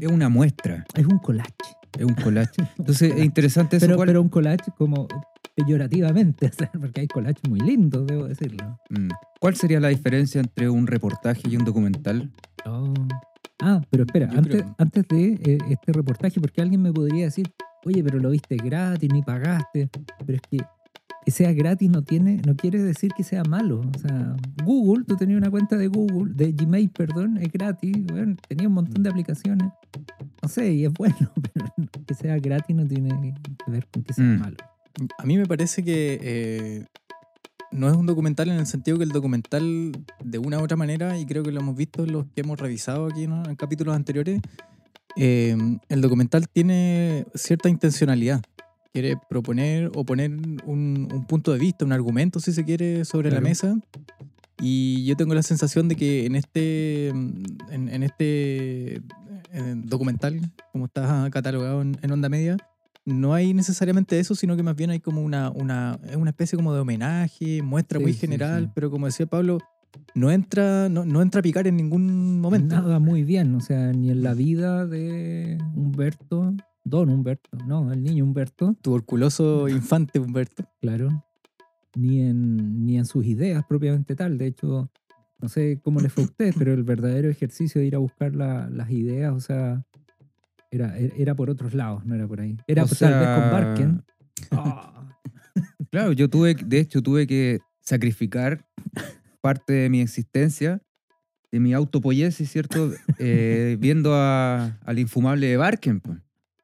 Es 0.00 0.08
una 0.10 0.28
muestra, 0.28 0.84
es 0.94 1.06
un 1.06 1.18
collage. 1.18 1.52
es 1.98 2.04
un 2.04 2.14
collage. 2.14 2.50
Entonces 2.78 3.12
es 3.16 3.24
interesante 3.24 3.76
eso. 3.76 3.86
Pero, 3.86 3.96
¿cuál- 3.96 4.06
pero 4.08 4.22
un 4.22 4.28
collage 4.28 4.70
como 4.78 5.06
peyorativamente, 5.54 6.50
porque 6.80 7.00
hay 7.02 7.08
collages 7.08 7.42
muy 7.48 7.60
lindos, 7.60 8.06
debo 8.06 8.24
decirlo. 8.24 8.78
Mm. 8.90 9.08
¿Cuál 9.40 9.56
sería 9.56 9.80
la 9.80 9.88
diferencia 9.88 10.40
entre 10.40 10.68
un 10.68 10.86
reportaje 10.86 11.42
y 11.48 11.56
un 11.56 11.64
documental? 11.64 12.30
Oh. 12.66 12.92
Ah, 13.62 13.80
pero 13.90 14.04
espera, 14.04 14.28
antes, 14.36 14.62
creo- 14.62 14.74
antes 14.78 15.08
de 15.08 15.32
eh, 15.44 15.58
este 15.70 15.92
reportaje, 15.92 16.40
porque 16.40 16.60
alguien 16.60 16.82
me 16.82 16.92
podría 16.92 17.24
decir, 17.24 17.50
oye, 17.86 18.02
pero 18.04 18.18
lo 18.18 18.30
viste 18.30 18.56
gratis, 18.56 19.10
ni 19.12 19.22
pagaste. 19.22 19.88
Pero 20.26 20.36
es 20.36 20.42
que 20.50 20.58
que 21.24 21.32
sea 21.32 21.52
gratis 21.52 21.90
no 21.90 22.02
tiene, 22.02 22.40
no 22.46 22.54
quiere 22.54 22.80
decir 22.80 23.10
que 23.16 23.24
sea 23.24 23.42
malo. 23.42 23.80
O 23.80 23.98
sea, 23.98 24.36
Google, 24.64 25.02
tú 25.04 25.16
tenías 25.16 25.38
una 25.38 25.50
cuenta 25.50 25.76
de 25.76 25.88
Google, 25.88 26.32
de 26.32 26.52
Gmail, 26.52 26.88
perdón, 26.90 27.38
es 27.38 27.50
gratis, 27.50 27.96
bueno, 28.06 28.36
tenía 28.46 28.68
un 28.68 28.74
montón 28.74 29.02
de 29.02 29.10
aplicaciones. 29.10 29.72
No 30.40 30.48
sé, 30.48 30.72
y 30.72 30.84
es 30.84 30.92
bueno, 30.92 31.16
pero 31.52 31.66
que 32.06 32.14
sea 32.14 32.38
gratis 32.38 32.76
no 32.76 32.86
tiene 32.86 33.34
que 33.64 33.70
ver 33.72 33.88
con 33.92 34.04
que 34.04 34.12
sea 34.14 34.24
Mm. 34.24 34.38
malo. 34.38 34.56
A 35.18 35.24
mí 35.26 35.36
me 35.36 35.46
parece 35.46 35.82
que 35.82 36.20
eh, 36.22 36.84
no 37.72 37.88
es 37.90 37.96
un 37.96 38.06
documental 38.06 38.48
en 38.50 38.58
el 38.58 38.66
sentido 38.66 38.96
que 38.96 39.02
el 39.02 39.10
documental, 39.10 39.90
de 40.22 40.38
una 40.38 40.60
u 40.60 40.62
otra 40.62 40.76
manera, 40.76 41.18
y 41.18 41.26
creo 41.26 41.42
que 41.42 41.50
lo 41.50 41.58
hemos 41.58 41.74
visto 41.74 42.04
en 42.04 42.12
los 42.12 42.26
que 42.26 42.42
hemos 42.42 42.60
revisado 42.60 43.06
aquí 43.06 43.26
¿no? 43.26 43.42
en 43.48 43.56
capítulos 43.56 43.96
anteriores, 43.96 44.40
eh, 45.16 45.56
el 45.88 46.00
documental 46.00 46.48
tiene 46.48 47.26
cierta 47.34 47.68
intencionalidad. 47.68 48.42
Quiere 48.92 49.16
proponer 49.28 49.90
o 49.94 50.04
poner 50.04 50.30
un, 50.30 51.08
un 51.12 51.26
punto 51.26 51.52
de 51.52 51.58
vista, 51.58 51.84
un 51.84 51.92
argumento, 51.92 52.40
si 52.40 52.52
se 52.52 52.64
quiere, 52.64 53.04
sobre 53.04 53.28
la 53.30 53.36
Claro. 53.36 53.48
mesa. 53.48 53.76
Y 54.60 55.04
yo 55.04 55.16
tengo 55.16 55.34
la 55.34 55.42
sensación 55.42 55.86
de 55.88 55.96
que 55.96 56.24
en 56.24 56.34
este, 56.34 57.08
en, 57.08 57.44
en 57.70 58.02
este 58.02 58.94
eh, 58.96 59.74
documental, 59.76 60.40
como 60.72 60.86
está 60.86 61.28
catalogado 61.30 61.82
en, 61.82 61.98
en 62.00 62.10
Onda 62.10 62.30
Media, 62.30 62.56
no 63.04 63.34
hay 63.34 63.52
necesariamente 63.52 64.18
eso, 64.18 64.34
sino 64.34 64.56
que 64.56 64.62
más 64.62 64.74
bien 64.74 64.90
hay 64.90 64.98
como 65.00 65.22
una, 65.22 65.50
una, 65.50 65.98
una 66.16 66.30
especie 66.30 66.56
como 66.56 66.72
de 66.74 66.80
homenaje, 66.80 67.60
muestra 67.62 67.98
Sí, 67.98 68.02
muy 68.04 68.12
sí, 68.14 68.18
general, 68.20 68.64
sí. 68.64 68.70
pero 68.74 68.90
como 68.90 69.04
decía 69.06 69.26
Pablo, 69.26 69.58
no 70.14 70.30
entra, 70.30 70.88
no, 70.88 71.04
no 71.04 71.22
entra 71.22 71.40
a 71.40 71.42
picar 71.42 71.66
en 71.66 71.76
ningún 71.76 72.40
momento. 72.40 72.74
Nada 72.76 72.98
muy 72.98 73.22
bien, 73.24 73.54
o 73.54 73.60
sea, 73.60 73.92
ni 73.92 74.10
en 74.10 74.22
la 74.22 74.34
vida 74.34 74.86
de 74.86 75.58
Humberto, 75.74 76.54
Don 76.84 77.08
Humberto, 77.10 77.50
no, 77.66 77.92
el 77.92 78.02
niño 78.02 78.24
Humberto, 78.24 78.74
Tuberculoso 78.82 79.68
infante 79.68 80.18
Humberto. 80.18 80.64
claro, 80.80 81.24
ni 81.94 82.20
en, 82.20 82.84
ni 82.84 82.98
en 82.98 83.06
sus 83.06 83.24
ideas 83.26 83.64
propiamente 83.68 84.14
tal. 84.14 84.36
De 84.38 84.46
hecho, 84.46 84.90
no 85.40 85.48
sé 85.48 85.80
cómo 85.82 86.00
les 86.00 86.12
fue 86.12 86.24
a 86.24 86.26
ustedes, 86.26 86.54
pero 86.58 86.72
el 86.74 86.82
verdadero 86.82 87.28
ejercicio 87.28 87.80
de 87.80 87.86
ir 87.86 87.94
a 87.94 87.98
buscar 87.98 88.34
la- 88.34 88.68
las 88.70 88.90
ideas, 88.90 89.32
o 89.34 89.40
sea, 89.40 89.82
era, 90.70 90.98
e, 90.98 91.12
era 91.18 91.34
por 91.34 91.48
otros 91.50 91.74
lados, 91.74 92.04
no 92.04 92.14
era 92.14 92.26
por 92.26 92.40
ahí. 92.40 92.56
Era 92.66 92.84
O 92.84 92.86
tal 92.86 93.18
vez 93.18 93.28
con 93.28 93.50
Barken. 93.50 94.02
Ah, 94.52 94.92
Claro, 95.90 96.12
yo 96.12 96.28
tuve, 96.28 96.54
de 96.54 96.78
hecho, 96.80 97.00
tuve 97.02 97.26
que 97.26 97.60
sacrificar 97.80 98.66
parte 99.46 99.72
de 99.72 99.88
mi 99.90 100.00
existencia, 100.00 100.80
de 101.52 101.60
mi 101.60 101.72
autopoiesis, 101.72 102.50
¿cierto? 102.50 102.92
Eh, 103.18 103.76
viendo 103.80 104.10
a- 104.14 104.78
al 104.84 104.98
infumable 104.98 105.46
de 105.46 105.56
Barken. 105.56 106.00
pues. 106.00 106.18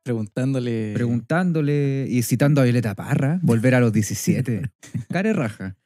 Preguntándole. 0.05 0.93
preguntándole 0.95 2.07
y 2.11 2.23
citando 2.23 2.61
a 2.61 2.65
Violeta 2.65 2.95
Parra, 2.97 3.39
volver 3.43 3.75
a 3.77 3.81
los 3.81 3.93
17. 3.93 4.63
Care 5.11 5.33
raja. 5.33 5.77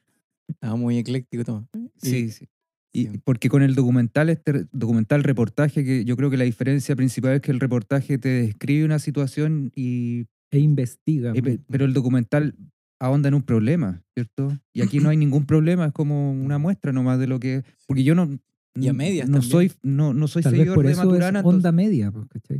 Ah, 0.61 0.75
muy 0.75 0.97
ecléctico 0.97 1.43
todo. 1.43 1.69
Sí, 2.01 2.31
sí. 2.31 2.47
Y 2.93 3.19
porque 3.19 3.47
con 3.47 3.61
el 3.61 3.75
documental, 3.75 4.29
este 4.29 4.65
documental 4.71 5.23
reportaje, 5.23 5.83
que 5.85 6.03
yo 6.03 6.15
creo 6.17 6.31
que 6.31 6.37
la 6.37 6.45
diferencia 6.45 6.95
principal 6.95 7.33
es 7.35 7.41
que 7.41 7.51
el 7.51 7.59
reportaje 7.59 8.17
te 8.17 8.29
describe 8.29 8.85
una 8.85 8.97
situación 8.97 9.71
y 9.75 10.25
E 10.51 10.57
investiga. 10.59 11.33
pero 11.69 11.85
el 11.85 11.93
documental 11.93 12.55
ahonda 12.99 13.27
en 13.29 13.35
un 13.35 13.43
problema, 13.43 14.01
¿cierto? 14.13 14.57
Y 14.73 14.81
aquí 14.81 14.99
no 14.99 15.09
hay 15.09 15.17
ningún 15.17 15.45
problema, 15.45 15.85
es 15.87 15.91
como 15.93 16.31
una 16.31 16.57
muestra 16.57 16.91
nomás 16.91 17.19
de 17.19 17.27
lo 17.27 17.39
que 17.39 17.63
porque 17.87 18.03
yo 18.03 18.15
no 18.15 18.39
Y 18.75 18.87
a 18.87 18.93
medias 18.93 19.27
no 19.29 19.39
también. 19.39 19.51
soy 19.51 19.71
no, 19.83 20.13
no 20.13 20.27
soy 20.27 20.43
Tal 20.43 20.51
vez 20.53 20.59
seguidor 20.59 20.75
por 20.75 20.85
de 20.85 20.91
eso 20.93 21.05
Maturana, 21.05 21.39
es 21.39 21.43
entonces- 21.45 21.55
onda 21.57 21.71
media, 21.71 22.11
pues, 22.11 22.25
¿cachai? 22.29 22.59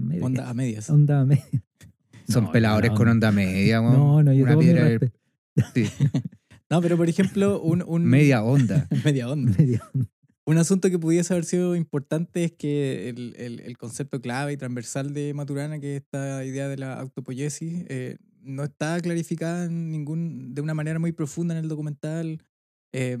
Media- 0.00 0.24
Onda 0.24 0.48
a 0.50 0.54
medias. 0.54 0.90
onda 0.90 1.24
media. 1.24 1.44
son 2.28 2.44
No, 2.44 2.52
peladores 2.52 2.90
no, 2.92 2.96
con 2.96 3.06
no. 3.06 3.12
onda 3.12 3.32
media, 3.32 3.80
weón. 3.80 3.92
No, 3.94 4.22
no, 4.22 4.32
yo 4.32 4.44
una 4.44 4.58
piedra 4.58 4.98
sí, 5.74 5.84
No, 6.70 6.80
pero 6.80 6.96
por 6.96 7.08
ejemplo, 7.08 7.60
un. 7.60 7.82
un 7.86 8.04
media 8.04 8.42
onda. 8.44 8.86
media 9.04 9.28
onda. 9.28 9.52
Media. 9.58 9.82
Un 10.46 10.58
asunto 10.58 10.88
que 10.90 10.98
pudiese 10.98 11.32
haber 11.34 11.44
sido 11.44 11.74
importante 11.76 12.44
es 12.44 12.52
que 12.52 13.08
el, 13.08 13.34
el- 13.36 13.60
el 13.60 13.76
concepto 13.76 14.20
clave 14.20 14.52
y 14.52 14.56
transversal 14.56 15.12
de 15.12 15.34
Maturana, 15.34 15.78
que 15.80 15.96
es 15.96 16.02
esta 16.02 16.44
idea 16.44 16.68
de 16.68 16.76
la 16.76 16.94
autopoiesis, 17.00 17.84
eh, 17.88 18.16
no 18.42 18.64
está 18.64 19.00
clarificada 19.00 19.64
en 19.66 19.90
ningún, 19.90 20.54
de 20.54 20.60
una 20.60 20.74
manera 20.74 20.98
muy 20.98 21.12
profunda 21.12 21.54
en 21.56 21.62
el 21.64 21.68
documental. 21.68 22.42
Eh, 22.94 23.18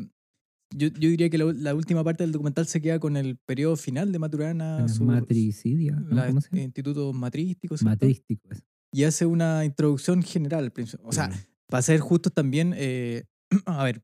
yo, 0.74 0.88
yo 0.88 1.08
diría 1.08 1.28
que 1.30 1.38
la, 1.38 1.46
la 1.52 1.74
última 1.74 2.04
parte 2.04 2.22
del 2.22 2.32
documental 2.32 2.66
se 2.66 2.80
queda 2.80 2.98
con 3.00 3.16
el 3.16 3.36
periodo 3.38 3.76
final 3.76 4.12
de 4.12 4.18
Maturana, 4.18 4.86
su- 4.88 5.04
Matricidia, 5.04 5.92
¿no? 5.96 6.24
¿Cómo 6.26 6.40
se 6.40 6.48
llama? 6.50 6.62
instituto 6.62 7.12
matrístico, 7.12 7.76
¿cierto? 7.76 7.90
Matrístico. 7.90 8.48
es. 8.50 8.62
y 8.92 9.04
hace 9.04 9.26
una 9.26 9.64
introducción 9.64 10.22
general. 10.22 10.72
O 11.02 11.12
sea, 11.12 11.30
para 11.68 11.82
ser 11.82 11.98
justos 12.00 12.32
también, 12.32 12.72
eh, 12.76 13.24
a 13.66 13.82
ver, 13.84 14.02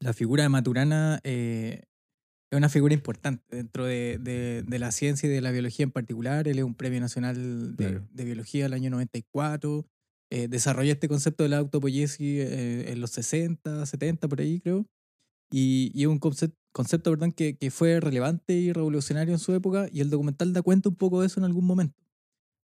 la 0.00 0.12
figura 0.12 0.42
de 0.42 0.48
Maturana 0.48 1.20
eh, 1.24 1.82
es 2.50 2.56
una 2.56 2.68
figura 2.68 2.94
importante 2.94 3.44
dentro 3.56 3.84
de, 3.84 4.18
de- 4.18 4.62
de 4.66 4.78
la 4.78 4.92
ciencia 4.92 5.28
y 5.28 5.32
de 5.32 5.40
la 5.42 5.50
biología 5.50 5.84
en 5.84 5.90
particular. 5.90 6.48
Él 6.48 6.58
es 6.58 6.64
un 6.64 6.74
premio 6.74 7.00
nacional 7.00 7.76
de, 7.76 7.88
Claro. 7.88 8.08
de 8.12 8.24
biología 8.24 8.64
del 8.64 8.72
año 8.74 8.88
94. 8.90 9.84
Eh, 10.30 10.48
desarrolla 10.48 10.92
este 10.92 11.08
concepto 11.08 11.44
de 11.44 11.50
la 11.50 11.58
autopoiesis 11.58 12.20
eh, 12.20 12.92
en 12.92 13.00
los 13.00 13.10
60, 13.12 13.86
70, 13.86 14.28
por 14.28 14.40
ahí 14.40 14.60
creo. 14.60 14.86
Y, 15.52 15.92
y 15.94 16.02
es 16.02 16.08
un 16.08 16.18
concepto, 16.18 16.56
concepto 16.72 17.10
perdón, 17.10 17.32
que, 17.32 17.56
que 17.56 17.70
fue 17.70 18.00
relevante 18.00 18.54
y 18.54 18.72
revolucionario 18.72 19.34
en 19.34 19.40
su 19.40 19.54
época. 19.54 19.88
Y 19.92 20.00
el 20.00 20.10
documental 20.10 20.52
da 20.52 20.62
cuenta 20.62 20.88
un 20.90 20.96
poco 20.96 21.20
de 21.20 21.28
eso 21.28 21.40
en 21.40 21.44
algún 21.46 21.66
momento 21.66 22.02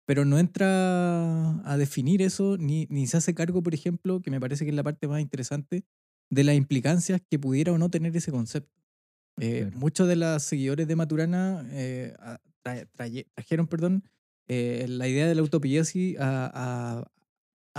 pero 0.06 0.26
no 0.26 0.40
entra 0.40 1.62
a 1.64 1.78
definir 1.78 2.22
eso, 2.22 2.58
ni, 2.58 2.88
ni 2.90 3.06
se 3.08 3.18
hace 3.18 3.36
cargo, 3.36 3.62
por 3.62 3.76
ejemplo, 3.76 4.22
que 4.22 4.32
me 4.32 4.40
parece 4.40 4.66
que 4.66 4.72
es 4.72 4.76
la 4.76 4.84
parte 4.84 5.08
más 5.08 5.22
interesante, 5.22 5.84
de 6.32 6.44
las 6.44 6.56
implicancias 6.56 7.22
que 7.30 7.38
pudiera 7.40 7.72
o 7.74 7.78
no 7.78 7.90
tener 7.90 8.16
ese 8.18 8.32
concepto. 8.32 8.82
Eh, 9.40 9.62
Claro. 9.64 9.78
Muchos 9.80 10.08
de 10.08 10.16
los 10.16 10.44
seguidores 10.44 10.88
de 10.88 10.96
Maturana 10.96 11.68
eh, 11.72 12.16
trajeron 13.36 13.68
perdón, 13.68 14.04
eh, 14.48 14.86
la 14.88 15.08
idea 15.08 15.28
de 15.28 15.36
la 15.36 15.44
utopiesis 15.44 16.18
a, 16.20 16.52
a- 17.02 17.12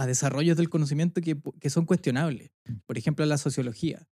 a 0.00 0.06
desarrollos 0.06 0.56
del 0.56 0.68
conocimiento 0.70 1.20
que, 1.20 1.36
que 1.60 1.70
son 1.70 1.84
cuestionables. 1.84 2.50
Por 2.86 2.96
ejemplo, 2.96 3.26
la 3.26 3.36
sociología, 3.36 4.08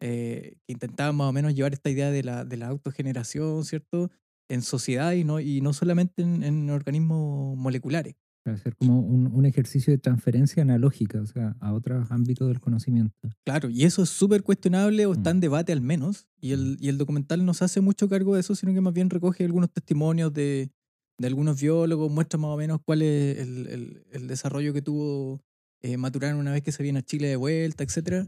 eh, 0.00 0.56
que 0.66 0.72
intentaba 0.72 1.12
más 1.12 1.28
o 1.28 1.32
menos 1.32 1.54
llevar 1.54 1.72
esta 1.72 1.90
idea 1.90 2.10
de 2.10 2.22
la, 2.22 2.44
de 2.44 2.56
la 2.56 2.66
autogeneración, 2.68 3.64
¿cierto? 3.64 4.10
En 4.48 4.62
sociedad 4.62 5.12
y 5.12 5.24
no, 5.24 5.38
y 5.40 5.60
no 5.60 5.72
solamente 5.72 6.22
en, 6.22 6.42
en 6.42 6.70
organismos 6.70 7.56
moleculares. 7.56 8.14
Para 8.44 8.56
hacer 8.56 8.74
como 8.76 9.00
un, 9.00 9.26
un 9.32 9.44
ejercicio 9.46 9.92
de 9.92 9.98
transferencia 9.98 10.62
analógica, 10.62 11.20
o 11.20 11.26
sea, 11.26 11.54
a 11.60 11.72
otros 11.72 12.10
ámbitos 12.10 12.48
del 12.48 12.60
conocimiento. 12.60 13.14
Claro, 13.44 13.68
y 13.68 13.84
eso 13.84 14.02
es 14.02 14.08
súper 14.08 14.42
cuestionable 14.42 15.06
o 15.06 15.12
está 15.12 15.30
Mm. 15.30 15.36
en 15.36 15.40
debate 15.40 15.72
al 15.72 15.80
menos. 15.82 16.26
Y 16.40 16.52
el, 16.52 16.76
y 16.80 16.88
el 16.88 16.98
documental 16.98 17.44
no 17.44 17.52
se 17.52 17.64
hace 17.64 17.80
mucho 17.80 18.08
cargo 18.08 18.34
de 18.34 18.40
eso, 18.40 18.54
sino 18.54 18.72
que 18.72 18.80
más 18.80 18.94
bien 18.94 19.10
recoge 19.10 19.44
algunos 19.44 19.70
testimonios 19.70 20.32
de, 20.32 20.70
de 21.18 21.26
algunos 21.28 21.60
biólogos, 21.60 22.10
muestra 22.10 22.38
más 22.38 22.50
o 22.50 22.56
menos 22.56 22.80
cuál 22.84 23.02
es 23.02 23.38
el, 23.38 23.66
el- 23.68 24.02
el 24.12 24.28
desarrollo 24.28 24.72
que 24.72 24.82
tuvo 24.82 25.40
eh, 25.82 25.96
Maturana 25.96 26.36
una 26.36 26.52
vez 26.52 26.62
que 26.62 26.72
se 26.72 26.82
viene 26.82 27.00
a 27.00 27.02
Chile 27.02 27.28
de 27.28 27.36
vuelta, 27.36 27.84
etcétera. 27.84 28.26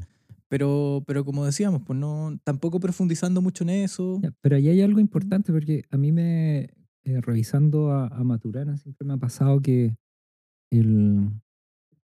Pero, 0.48 1.04
pero 1.06 1.24
como 1.24 1.44
decíamos, 1.46 1.82
pues 1.86 1.96
no, 1.98 2.36
tampoco 2.42 2.80
profundizando 2.80 3.40
mucho 3.40 3.62
en 3.64 3.70
eso. 3.70 4.20
Pero 4.40 4.56
ahí 4.56 4.68
hay 4.68 4.80
algo 4.82 4.98
importante 4.98 5.52
porque 5.52 5.84
a 5.90 5.96
mí 5.96 6.10
me, 6.10 6.70
eh, 7.04 7.20
revisando 7.20 7.92
a, 7.92 8.08
a 8.08 8.24
Maturana, 8.24 8.76
siempre 8.76 9.06
me 9.06 9.14
ha 9.14 9.16
pasado 9.16 9.60
que 9.62 9.94
el 10.70 11.30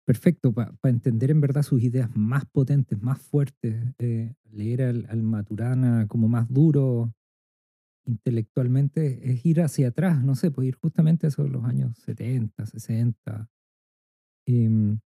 perfecto 0.05 0.53
para 0.53 0.73
entender 0.85 1.31
en 1.31 1.41
verdad 1.41 1.63
sus 1.63 1.83
ideas 1.83 2.11
más 2.17 2.45
potentes, 2.47 3.01
más 3.01 3.21
fuertes, 3.21 3.77
eh, 3.99 4.35
leer 4.51 4.83
al, 4.83 5.07
al 5.09 5.23
Maturana 5.23 6.07
como 6.09 6.29
más 6.29 6.49
duro 6.49 7.13
intelectualmente 8.07 9.31
es 9.33 9.45
ir 9.47 9.61
hacia 9.63 9.89
atrás, 9.89 10.23
no 10.25 10.35
sé, 10.35 10.51
pues 10.51 10.69
ir 10.69 10.75
justamente 10.77 11.27
a 11.27 11.29
esos 11.31 11.51
los 11.51 11.65
años 11.65 11.97
70, 11.99 12.67
60. 12.67 13.49
Em, 14.47 15.01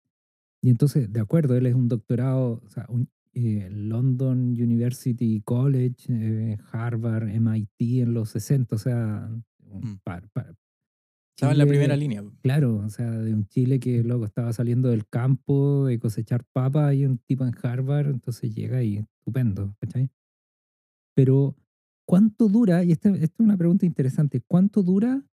y 0.63 0.71
entonces, 0.71 1.13
de 1.13 1.21
acuerdo, 1.21 1.57
él 1.57 1.67
es 1.67 1.75
un 1.75 1.89
doctorado, 1.89 2.63
o 2.65 2.71
sea, 2.71 2.87
un, 2.89 3.09
eh, 3.35 3.69
London 3.73 4.51
University 4.53 5.41
College, 5.43 6.07
eh, 6.11 6.59
Harvard, 6.73 7.29
MIT 7.31 8.03
en 8.03 8.15
los 8.15 8.31
60, 8.31 8.77
o 8.77 8.79
sea, 8.79 9.31
Mm. 9.61 9.97
par- 10.05 10.29
par- 10.33 10.55
Estaba 11.37 11.53
en 11.53 11.59
la 11.59 11.67
primera 11.67 11.97
línea. 11.97 12.23
Claro, 12.43 12.77
o 12.77 12.89
sea, 12.91 13.11
de 13.11 13.35
un 13.35 13.47
Chile 13.49 13.81
que 13.81 14.03
luego 14.05 14.27
estaba 14.27 14.53
saliendo 14.53 14.91
del 14.91 15.09
campo 15.09 15.87
de 15.87 15.99
cosechar 15.99 16.45
papa 16.53 16.95
y 16.95 17.07
un 17.07 17.19
tipo 17.19 17.45
en 17.47 17.55
Harvard, 17.63 18.09
entonces 18.11 18.55
llega 18.55 18.83
y 18.85 18.99
estupendo, 18.99 19.75
¿cachai? 19.81 20.11
Pero, 21.17 21.57
¿cuánto 22.13 22.49
dura? 22.49 22.85
Y 22.85 22.93
esta, 22.93 23.09
esta 23.11 23.25
es 23.25 23.41
una 23.41 23.57
pregunta 23.57 23.87
interesante, 23.87 24.43
¿cuánto 24.47 24.83
dura? 24.83 25.25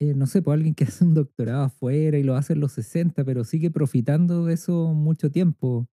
eh, 0.00 0.14
no 0.14 0.26
sé, 0.26 0.42
pues 0.42 0.54
alguien 0.56 0.74
que 0.74 0.84
hace 1.02 1.04
un 1.04 1.14
doctorado 1.14 1.64
afuera 1.64 2.18
y 2.18 2.24
lo 2.24 2.36
hace 2.36 2.54
en 2.54 2.60
los 2.60 2.72
60, 2.72 3.24
pero 3.24 3.44
sigue 3.44 3.70
profitando 3.70 4.46
de 4.46 4.54
eso 4.54 4.94
mucho 4.94 5.30
tiempo. 5.30 5.88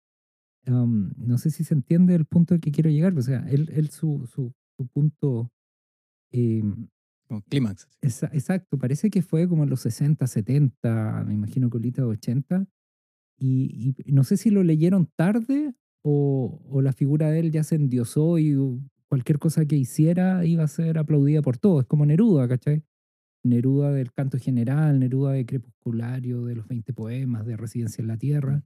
Am, 0.66 1.14
no 1.18 1.38
sé 1.38 1.50
si 1.50 1.64
se 1.64 1.75
entiende 1.75 2.14
el 2.16 2.26
punto 2.26 2.54
al 2.54 2.61
que 2.61 2.73
quiero 2.73 2.90
llegar. 2.90 3.16
O 3.18 3.23
sea, 3.23 3.47
él, 3.49 3.71
él 3.75 3.90
su, 3.90 4.26
su, 4.26 4.52
su 4.78 4.87
punto 4.88 5.50
Como 7.28 7.42
clímax. 7.42 7.88
Esa- 8.00 8.30
exacto, 8.33 8.78
parece 8.78 9.11
que 9.11 9.23
fue 9.23 9.49
como 9.49 9.64
en 9.64 9.71
los 9.71 9.80
60, 9.80 10.26
70, 10.26 11.25
me 11.26 11.35
imagino 11.35 11.68
ahorita 11.73 12.06
80. 12.06 12.66
Y, 13.38 13.95
y 14.04 14.12
no 14.12 14.25
sé 14.25 14.37
si 14.37 14.50
lo 14.50 14.62
leyeron 14.62 15.11
tarde 15.16 15.75
o, 16.02 16.62
o 16.71 16.83
la 16.83 16.92
figura 16.92 17.30
de 17.30 17.40
él 17.40 17.50
ya 17.50 17.64
se 17.64 17.76
endiosó 17.76 18.38
y 18.38 18.54
cualquier 19.08 19.38
cosa 19.38 19.64
que 19.66 19.76
hiciera 19.76 20.44
iba 20.44 20.64
a 20.64 20.68
ser 20.68 20.98
aplaudida 20.98 21.42
por 21.42 21.58
todos. 21.58 21.82
Es 21.82 21.86
como 21.88 22.04
Neruda, 22.06 22.48
¿cachai? 22.48 22.82
Neruda 23.44 23.92
del 23.92 24.12
canto 24.12 24.38
general, 24.38 24.98
Neruda 24.98 25.32
de 25.32 25.46
Crepusculario, 25.46 26.44
de 26.44 26.56
los 26.56 26.66
20 26.66 26.92
poemas, 26.92 27.46
de 27.46 27.56
Residencia 27.56 28.02
en 28.02 28.08
la 28.08 28.16
Tierra. 28.16 28.64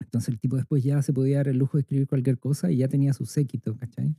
Entonces 0.00 0.28
el 0.30 0.38
tipo 0.40 0.56
después 0.56 0.82
ya 0.82 1.00
se 1.02 1.12
podía 1.12 1.38
dar 1.38 1.48
el 1.48 1.58
lujo 1.58 1.76
de 1.76 1.82
escribir 1.82 2.06
cualquier 2.06 2.38
cosa 2.38 2.70
y 2.70 2.78
ya 2.78 2.88
tenía 2.88 3.12
su 3.12 3.24
séquito, 3.26 3.76
¿cachai? 3.76 4.14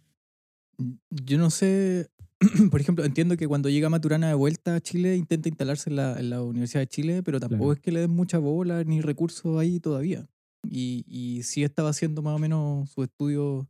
Yo 1.10 1.38
no 1.38 1.50
sé, 1.50 2.10
por 2.72 2.80
ejemplo, 2.82 3.04
entiendo 3.04 3.36
que 3.38 3.48
cuando 3.48 3.70
llega 3.70 3.90
Maturana 3.90 4.28
de 4.28 4.34
vuelta 4.36 4.76
a 4.76 4.82
Chile 4.82 5.16
intenta 5.16 5.50
instalarse 5.50 5.90
en 5.90 5.96
la, 5.98 6.20
en 6.20 6.30
la 6.30 6.42
Universidad 6.44 6.82
de 6.82 6.88
Chile, 6.88 7.24
pero 7.24 7.40
tampoco 7.40 7.64
Claro. 7.66 7.74
es 7.74 7.80
que 7.80 7.92
le 7.92 8.00
den 8.02 8.12
mucha 8.12 8.38
bola 8.40 8.84
ni 8.84 9.02
recursos 9.02 9.60
ahí 9.60 9.80
todavía. 9.80 10.28
Y, 10.70 11.04
y 11.08 11.44
sí 11.44 11.64
estaba 11.64 11.90
haciendo 11.90 12.22
más 12.22 12.36
o 12.36 12.40
menos 12.40 12.90
su 12.92 13.04
estudio 13.04 13.68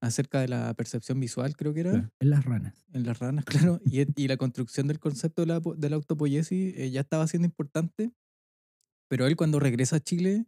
acerca 0.00 0.40
de 0.40 0.48
la 0.48 0.74
percepción 0.74 1.18
visual, 1.20 1.56
creo 1.56 1.74
que 1.74 1.80
era, 1.80 1.90
Claro, 1.92 2.10
en 2.20 2.30
las 2.30 2.44
ranas. 2.44 2.86
en 2.92 3.04
las 3.06 3.18
ranas, 3.18 3.44
claro, 3.76 3.80
y, 3.84 4.04
y 4.22 4.28
la 4.28 4.36
construcción 4.36 4.86
del 4.88 4.98
concepto 5.00 5.42
de 5.42 5.46
la, 5.48 5.60
de 5.76 5.90
la 5.90 5.96
autopoiesis 5.96 6.74
eh, 6.76 6.90
ya 6.90 7.00
estaba 7.00 7.26
siendo 7.26 7.46
importante, 7.46 8.12
pero 9.08 9.26
él 9.26 9.36
cuando 9.36 9.58
regresa 9.60 9.96
a 9.96 10.00
Chile 10.00 10.46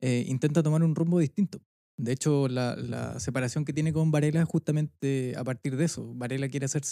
eh, 0.00 0.24
intenta 0.28 0.62
tomar 0.62 0.82
un 0.82 0.94
rumbo 0.94 1.18
distinto. 1.18 1.60
De 1.96 2.12
hecho, 2.12 2.48
la, 2.48 2.76
la 2.76 3.20
separación 3.20 3.64
que 3.64 3.72
tiene 3.74 3.92
con 3.92 4.10
Varela 4.10 4.40
es 4.42 4.48
justamente 4.48 5.34
a 5.36 5.44
partir 5.44 5.76
de 5.76 5.84
eso. 5.84 6.14
Varela 6.14 6.48
quiere 6.48 6.64
hacer, 6.66 6.82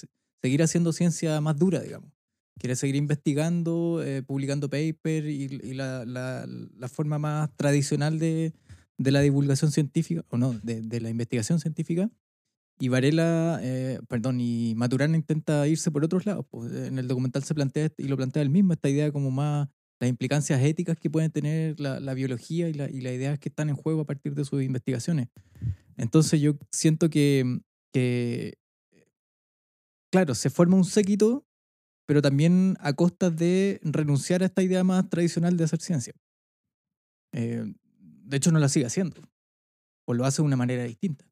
seguir 0.42 0.62
haciendo 0.62 0.92
ciencia 0.92 1.40
más 1.40 1.56
dura, 1.58 1.80
digamos. 1.80 2.12
Quiere 2.60 2.76
seguir 2.76 2.96
investigando, 2.96 4.02
eh, 4.04 4.22
publicando 4.22 4.68
paper 4.68 5.26
y, 5.26 5.44
y 5.44 5.74
la, 5.74 6.04
la- 6.04 6.46
la 6.46 6.88
forma 6.88 7.18
más 7.18 7.56
tradicional 7.56 8.18
de, 8.18 8.52
de 8.98 9.10
la 9.12 9.20
divulgación 9.20 9.70
científica, 9.72 10.24
o 10.28 10.36
no, 10.36 10.54
de, 10.54 10.82
de 10.82 11.00
la 11.00 11.10
investigación 11.10 11.60
científica. 11.60 12.10
Y 12.80 12.88
Varela, 12.88 13.58
eh, 13.62 13.98
perdón, 14.08 14.40
y 14.40 14.74
Maturana 14.76 15.16
intenta 15.16 15.66
irse 15.66 15.90
por 15.90 16.04
otros 16.04 16.26
lados. 16.26 16.46
pues, 16.50 16.72
en 16.72 16.98
el 16.98 17.08
documental 17.08 17.42
se 17.44 17.54
plantea, 17.54 17.86
este- 17.86 18.02
y 18.04 18.08
lo 18.08 18.16
plantea 18.16 18.42
él 18.42 18.50
mismo, 18.50 18.72
esta 18.72 18.88
idea 18.88 19.10
como 19.12 19.30
más 19.30 19.68
las 20.00 20.08
implicancias 20.10 20.62
éticas 20.62 20.96
que 20.96 21.10
pueden 21.10 21.30
tener 21.32 21.80
la, 21.80 21.98
la 21.98 22.14
biología 22.14 22.68
y, 22.68 22.74
la- 22.74 22.90
y 22.90 23.00
las 23.00 23.14
ideas 23.14 23.38
que 23.38 23.48
están 23.48 23.68
en 23.68 23.76
juego 23.76 24.02
a 24.02 24.06
partir 24.06 24.34
de 24.34 24.44
sus 24.44 24.62
investigaciones. 24.62 25.28
Entonces 25.96 26.40
yo 26.40 26.56
siento 26.70 27.10
que, 27.10 27.60
que 27.92 28.54
claro, 30.12 30.34
se 30.34 30.50
forma 30.50 30.76
un 30.76 30.84
séquito 30.84 31.44
pero 32.08 32.22
también 32.22 32.78
a 32.80 32.94
costas 32.94 33.36
de 33.36 33.80
renunciar 33.82 34.42
a 34.42 34.46
esta 34.46 34.62
idea 34.62 34.82
más 34.82 35.10
tradicional 35.10 35.58
de 35.58 35.64
hacer 35.64 35.82
ciencia. 35.82 36.14
Eh, 37.34 37.74
de 38.28 38.37
hecho, 38.37 38.52
no 38.52 38.58
la 38.58 38.68
sigue 38.68 38.87
haciendo, 38.87 39.20
o 40.06 40.14
lo 40.14 40.25
hace 40.25 40.42
de 40.42 40.47
una 40.47 40.56
manera 40.56 40.85
distinta. 40.85 41.25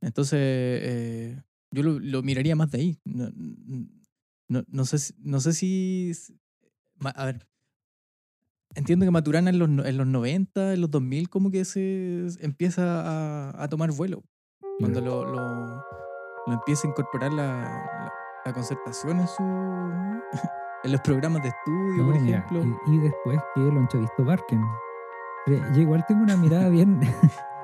Entonces, 0.00 0.38
eh, 0.40 1.42
yo 1.70 1.82
lo, 1.82 1.98
lo 1.98 2.22
miraría 2.22 2.54
más 2.56 2.70
de 2.70 2.78
ahí. 2.78 2.98
No, 3.04 3.30
no, 4.48 4.62
no 4.68 4.84
sé, 4.84 4.98
si- 4.98 5.14
no 5.18 5.40
sé 5.40 5.52
si... 5.52 6.12
A 7.14 7.24
ver, 7.24 7.46
entiendo 8.74 9.04
que 9.04 9.10
Maturana 9.10 9.50
en 9.50 9.58
los, 9.58 9.68
en 9.68 9.96
los 9.96 10.06
90, 10.06 10.74
en 10.74 10.80
los 10.80 10.90
2000, 10.90 11.28
como 11.28 11.50
que 11.50 11.64
se 11.64 12.26
empieza 12.40 13.50
a, 13.50 13.62
a 13.62 13.68
tomar 13.68 13.90
vuelo. 13.92 14.22
Cuando 14.80 15.00
lo, 15.00 15.24
lo, 15.24 15.82
lo 16.46 16.52
empieza 16.52 16.86
a 16.86 16.90
incorporar 16.90 17.32
la, 17.32 17.44
la, 17.62 18.12
la 18.46 18.52
concertación 18.52 19.20
en, 19.20 19.26
su, 19.28 19.42
en 20.84 20.92
los 20.92 21.00
programas 21.00 21.42
de 21.42 21.48
estudio, 21.48 22.02
No, 22.02 22.06
por 22.06 22.16
ejemplo. 22.16 22.64
y, 22.86 22.94
y 22.94 22.98
después 22.98 23.38
que 23.54 23.60
lo 23.60 23.80
visto 23.80 24.24
Barken. 24.24 24.62
Pero 25.48 25.74
Yo 25.74 25.82
igual 25.82 26.04
tengo 26.06 26.22
una 26.22 26.36
mirada 26.36 26.68
bien. 26.70 27.00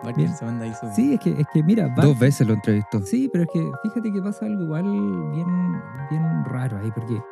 Barker 0.03 0.25
bien. 0.25 0.35
se 0.35 0.45
manda 0.45 0.75
su... 0.75 0.91
sí, 0.91 1.15
es 1.15 1.21
que, 1.21 1.41
es 1.41 1.47
que 1.53 1.63
mira, 1.63 1.89
Dos 1.89 2.19
veces 2.19 2.47
lo 2.47 2.55
entrevistó. 2.55 3.01
Sí, 3.01 3.29
pero 3.33 3.45
es 3.45 3.51
que 3.53 3.71
fíjate 3.83 4.13
que 4.13 4.21
pasa 4.21 4.47
algo 4.47 4.63
igual 4.65 4.85
bien, 5.33 5.83
bien 6.11 6.45
raro 6.45 6.79
ahí, 6.79 6.91
porque 6.91 7.23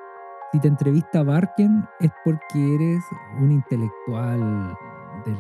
si 0.53 0.61
te 0.61 0.69
entrevista 0.69 1.23
Barken 1.23 1.87
es 2.01 2.11
porque 2.25 2.75
eres 2.75 3.05
un 3.41 3.53
intelectual 3.53 4.77
del, 5.25 5.37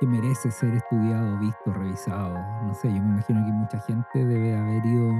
que 0.00 0.06
merece 0.06 0.50
ser 0.50 0.74
estudiado, 0.74 1.38
visto, 1.38 1.72
revisado. 1.72 2.34
No 2.64 2.74
sé, 2.74 2.88
yo 2.88 3.02
me 3.02 3.14
imagino 3.14 3.44
que 3.44 3.52
mucha 3.52 3.80
gente 3.80 4.24
debe 4.24 4.56
haber 4.56 4.84
ido, 4.84 5.12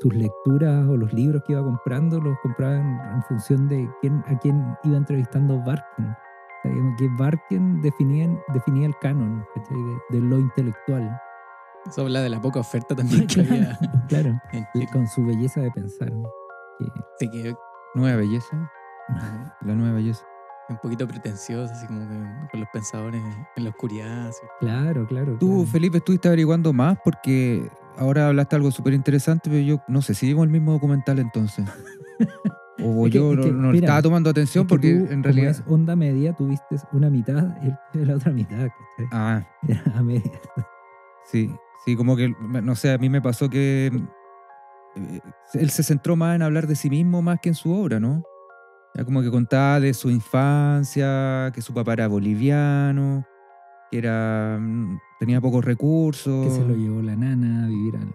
sus 0.00 0.14
lecturas 0.14 0.86
o 0.88 0.96
los 0.96 1.12
libros 1.12 1.42
que 1.46 1.52
iba 1.52 1.62
comprando 1.62 2.20
los 2.20 2.38
compraba 2.40 2.76
en, 2.76 2.98
en 3.12 3.22
función 3.24 3.68
de 3.68 3.86
quién, 4.00 4.24
a 4.26 4.38
quién 4.38 4.76
iba 4.84 4.96
entrevistando 4.96 5.58
Barken. 5.62 6.16
Digamos 6.64 6.94
que 6.98 7.08
Barken 7.18 7.80
definía, 7.82 8.28
definía 8.52 8.86
el 8.86 8.94
canon 9.00 9.44
de, 10.10 10.18
de 10.18 10.24
lo 10.26 10.38
intelectual. 10.38 11.10
Eso 11.86 12.02
habla 12.02 12.20
de 12.20 12.28
la 12.28 12.40
poca 12.40 12.60
oferta 12.60 12.94
también 12.96 13.26
que 13.26 13.40
había 13.40 13.78
claro. 14.08 14.38
con 14.92 15.06
su 15.08 15.24
belleza 15.24 15.60
de 15.60 15.70
pensar. 15.70 16.08
que- 16.78 16.86
Sí, 17.18 17.30
que 17.30 17.54
Nueva 17.94 18.16
belleza. 18.18 18.70
La 19.62 19.74
nueva 19.74 19.94
belleza. 19.96 20.24
un 20.68 20.76
poquito 20.78 21.06
pretencioso, 21.08 21.72
así 21.72 21.86
como 21.88 22.00
que 22.08 22.14
con 22.50 22.60
los 22.60 22.68
pensadores 22.72 23.22
en 23.56 23.64
la 23.64 23.70
oscuridad. 23.70 24.28
así. 24.28 24.40
claro, 24.60 25.06
claro. 25.06 25.36
Tú, 25.38 25.48
claro. 25.48 25.66
Felipe, 25.66 25.96
estuviste 25.98 26.28
averiguando 26.28 26.72
más 26.72 26.96
porque 27.02 27.68
ahora 27.98 28.28
hablaste 28.28 28.54
algo 28.56 28.70
súper 28.70 28.92
interesante, 28.94 29.50
pero 29.50 29.62
yo 29.62 29.82
no 29.88 30.00
sé 30.02 30.14
si 30.14 30.26
vimos 30.26 30.44
el 30.44 30.50
mismo 30.50 30.72
documental 30.72 31.18
entonces. 31.18 31.66
O 32.82 33.06
Es 33.06 33.12
que- 33.12 33.18
yo 33.18 33.30
es 33.32 33.36
no, 33.38 33.42
que, 33.44 33.50
no 33.52 33.66
le 33.68 33.72
mira, 33.72 33.86
estaba 33.86 34.02
tomando 34.02 34.30
atención 34.30 34.66
porque 34.66 34.90
tú, 34.92 34.96
en 35.04 35.08
como 35.08 35.22
realidad... 35.24 35.50
es 35.50 35.62
onda 35.66 35.96
media, 35.96 36.32
tuviste 36.34 36.76
una 36.92 37.10
mitad 37.10 37.48
y 37.92 37.98
la 38.04 38.14
otra 38.16 38.32
mitad, 38.32 38.68
¿cachai? 38.68 39.08
Ah, 39.12 39.42
Era 39.68 39.82
a 39.98 40.02
media. 40.02 40.40
sí, 41.24 41.50
sí, 41.84 41.96
como 41.96 42.16
que, 42.16 42.32
no 42.62 42.74
sé, 42.74 42.92
a 42.92 42.98
mí 42.98 43.08
me 43.08 43.20
pasó 43.22 43.48
que 43.50 43.86
eh, 44.96 45.20
él 45.54 45.70
se 45.70 45.82
centró 45.82 46.16
más 46.16 46.34
en 46.36 46.42
hablar 46.42 46.66
de 46.66 46.74
sí 46.76 46.90
mismo 46.90 47.22
más 47.22 47.38
que 47.40 47.48
en 47.50 47.54
su 47.54 47.72
obra, 47.72 48.00
¿no? 48.00 48.22
Ya 48.94 49.04
como 49.04 49.22
que 49.22 49.30
contaba 49.30 49.78
de 49.78 49.94
su 49.94 50.10
infancia, 50.10 51.52
que 51.54 51.62
su 51.62 51.72
papá 51.72 51.92
era 51.92 52.08
boliviano, 52.08 53.24
que 53.90 53.98
era 53.98 54.58
mm, 54.60 54.98
tenía 55.20 55.40
pocos 55.40 55.64
recursos. 55.64 56.44
Que 56.44 56.50
se 56.50 56.64
lo 56.64 56.74
llevó 56.74 57.00
la 57.02 57.14
nana 57.14 57.64
a 57.64 57.68
vivir 57.68 57.96
al. 57.96 58.12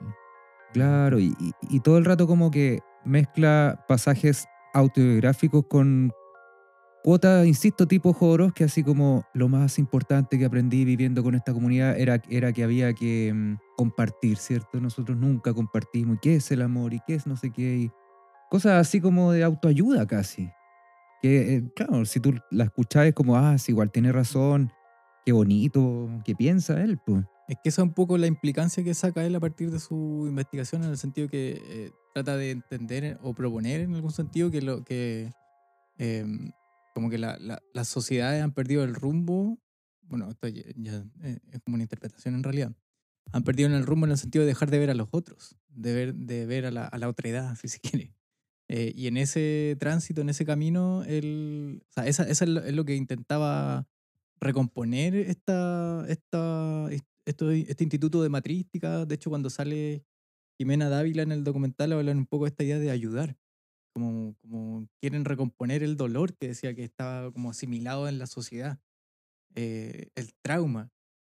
Claro, 0.73 1.19
y, 1.19 1.33
y- 1.39 1.53
y 1.61 1.79
todo 1.79 1.97
el 1.97 2.03
rato 2.03 2.27
como 2.27 2.51
que 2.51 2.79
mezcla 3.05 3.79
pasajes 3.87 4.45
autobiográficos 4.75 5.65
con 5.67 6.11
cuotas, 7.01 7.47
insisto, 7.47 7.87
tipo 7.87 8.13
Jodorowsky, 8.13 8.65
así 8.65 8.83
como 8.83 9.23
lo 9.33 9.47
más 9.47 9.79
importante 9.79 10.37
que 10.37 10.45
aprendí 10.45 10.83
viviendo 10.83 11.23
con 11.23 11.33
esta 11.35 11.53
comunidad 11.53 11.97
era, 11.97 12.21
era 12.29 12.51
que 12.51 12.63
había 12.63 12.93
que 12.93 13.31
mm, 13.33 13.57
compartir, 13.77 14.37
¿cierto? 14.37 14.81
Nosotros 14.81 15.17
nunca 15.17 15.53
compartimos. 15.53 16.17
¿Y 16.17 16.19
qué 16.19 16.35
es 16.35 16.51
el 16.51 16.61
amor? 16.61 16.93
¿Y 16.93 16.99
qué 17.07 17.15
es 17.15 17.25
no 17.25 17.37
sé 17.37 17.51
qué? 17.51 17.77
Y 17.77 17.91
cosas 18.49 18.73
así 18.73 18.99
como 18.99 19.31
de 19.31 19.43
autoayuda 19.43 20.05
casi. 20.07 20.51
Que, 21.21 21.55
eh, 21.55 21.63
claro, 21.75 22.03
si 22.05 22.19
tú 22.19 22.35
la 22.51 22.65
escuchas 22.65 23.05
es 23.05 23.13
como, 23.13 23.37
ah, 23.37 23.57
sí, 23.57 23.71
igual 23.71 23.91
tiene 23.91 24.11
razón, 24.11 24.71
qué 25.25 25.31
bonito, 25.31 26.09
qué 26.25 26.35
piensa 26.35 26.81
él, 26.83 26.99
pues. 27.05 27.23
Es 27.47 27.57
que 27.61 27.69
esa 27.69 27.81
es 27.83 27.87
un 27.87 27.93
poco 27.93 28.17
la 28.17 28.27
implicancia 28.27 28.83
que 28.83 28.93
saca 28.95 29.23
él 29.25 29.35
a 29.35 29.39
partir 29.39 29.69
de 29.71 29.79
su 29.79 30.25
investigación, 30.27 30.83
en 30.83 30.89
el 30.89 30.97
sentido 30.97 31.27
que 31.27 31.61
eh, 31.63 31.91
trata 32.13 32.37
de 32.37 32.51
entender 32.51 33.19
o 33.21 33.33
proponer 33.35 33.81
en 33.81 33.93
algún 33.93 34.11
sentido 34.11 34.49
que 34.49 34.61
lo 34.61 34.83
que 34.83 35.31
em, 35.97 36.51
como 36.95 37.09
que 37.09 37.17
la- 37.19 37.37
la- 37.39 37.61
las 37.73 37.87
sociedades 37.89 38.43
han 38.43 38.53
perdido 38.53 38.83
el 38.83 38.95
rumbo. 38.95 39.59
Bueno, 40.03 40.29
esto 40.29 40.47
ya, 40.49 40.63
ya, 40.77 41.05
eh, 41.23 41.39
es 41.51 41.61
como 41.63 41.75
una 41.75 41.83
interpretación 41.83 42.35
en 42.35 42.43
realidad. 42.43 42.73
Han 43.33 43.43
perdido 43.43 43.69
el 43.69 43.85
rumbo 43.85 44.05
en 44.07 44.11
el 44.13 44.17
sentido 44.17 44.43
de 44.43 44.49
dejar 44.49 44.71
de 44.71 44.79
ver 44.79 44.89
a 44.91 44.95
los 44.95 45.09
otros, 45.11 45.57
de 45.69 45.93
ver, 45.95 46.15
de 46.15 46.45
ver 46.45 46.65
a 46.67 46.71
la, 46.71 46.85
a 46.87 46.97
la 46.99 47.09
otredad, 47.09 47.55
si 47.61 47.67
se 47.69 47.79
quiere. 47.79 48.13
Eh, 48.69 48.93
y 48.95 49.07
en 49.07 49.17
ese 49.17 49.77
tránsito, 49.79 50.21
en 50.21 50.29
ese 50.29 50.45
camino, 50.45 51.03
él, 51.05 51.83
o 51.89 51.93
sea, 51.93 52.07
esa, 52.07 52.23
esa 52.29 52.45
es 52.45 52.73
lo 52.73 52.85
que 52.85 52.95
intentaba 52.95 53.87
recomponer 54.39 55.15
esta, 55.15 56.05
esta, 56.09 56.89
esto, 57.25 57.51
este 57.51 57.83
instituto 57.83 58.21
de 58.23 58.29
matrística. 58.29 59.05
De 59.05 59.15
hecho, 59.15 59.29
cuando 59.29 59.49
sale 59.49 60.05
Jimena 60.59 60.89
Dávila 60.89 61.23
en 61.23 61.31
el 61.31 61.43
documental, 61.43 61.93
hablan 61.93 62.17
un 62.19 62.25
poco 62.27 62.45
de 62.45 62.49
esta 62.49 62.63
idea 62.63 62.79
de 62.79 62.91
ayudar. 62.91 63.37
Como, 63.95 64.35
como 64.41 64.87
quieren 65.01 65.25
recomponer 65.25 65.83
el 65.83 65.97
dolor 65.97 66.35
que 66.37 66.49
decía 66.49 66.75
que 66.75 66.83
estaba 66.83 67.31
como 67.33 67.51
asimilado 67.51 68.07
en 68.09 68.19
la 68.19 68.27
sociedad. 68.27 68.79
eh, 69.55 70.09
el 70.15 70.33
trauma 70.43 70.91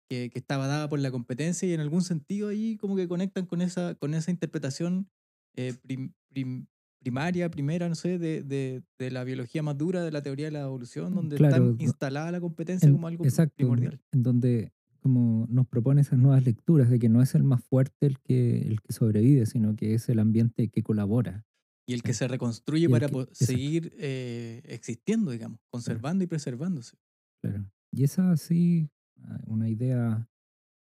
que, 0.09 0.29
que 0.29 0.39
estaba 0.39 0.67
dada 0.67 0.89
por 0.89 0.99
la 0.99 1.11
competencia 1.11 1.67
y 1.67 1.73
en 1.73 1.81
algún 1.81 2.03
sentido 2.03 2.49
ahí 2.49 2.77
como 2.77 2.95
que 2.95 3.07
conectan 3.07 3.45
con 3.45 3.61
esa, 3.61 3.95
con 3.95 4.13
esa 4.13 4.31
interpretación 4.31 5.09
eh, 5.55 5.73
prim- 5.81 6.13
prim- 6.29 6.67
primaria, 7.01 7.49
primera, 7.51 7.89
no 7.89 7.95
sé, 7.95 8.17
de, 8.19 8.43
de, 8.43 8.83
de 8.99 9.11
la 9.11 9.23
biología 9.23 9.63
más 9.63 9.77
dura, 9.77 10.03
de 10.03 10.11
la 10.11 10.21
teoría 10.23 10.47
de 10.47 10.51
la 10.51 10.61
evolución, 10.61 11.15
donde 11.15 11.37
Claro, 11.37 11.71
está 11.71 11.83
instalada 11.83 12.31
la 12.31 12.41
competencia 12.41 12.87
En- 12.87 12.93
como 12.93 13.07
algo 13.07 13.25
exacto, 13.25 13.55
primordial. 13.55 14.01
En 14.11 14.23
donde 14.23 14.71
como 14.97 15.45
nos 15.49 15.67
propone 15.67 16.01
esas 16.01 16.19
nuevas 16.19 16.43
lecturas 16.45 16.89
de 16.89 16.99
que 16.99 17.09
no 17.09 17.21
es 17.21 17.35
el 17.35 17.43
más 17.43 17.63
fuerte 17.63 18.07
el 18.07 18.19
que, 18.19 18.61
el 18.61 18.81
que 18.81 18.93
sobrevive, 18.93 19.45
sino 19.45 19.75
que 19.75 19.93
es 19.93 20.09
el 20.09 20.19
ambiente 20.19 20.69
que 20.69 20.83
colabora. 20.83 21.45
Y 21.87 21.93
el 21.93 22.03
que 22.03 22.13
se 22.13 22.27
reconstruye 22.27 22.89
para 22.89 23.07
que- 23.07 23.27
seguir 23.31 23.93
eh, 23.97 24.61
existiendo, 24.65 25.31
digamos, 25.31 25.59
conservando 25.69 26.23
y 26.23 26.27
preservándose. 26.27 26.97
Claro. 27.41 27.71
Y 27.93 28.03
esa 28.03 28.35
sí, 28.35 28.89
ah, 29.23 29.39
una 29.47 29.69
idea, 29.69 30.27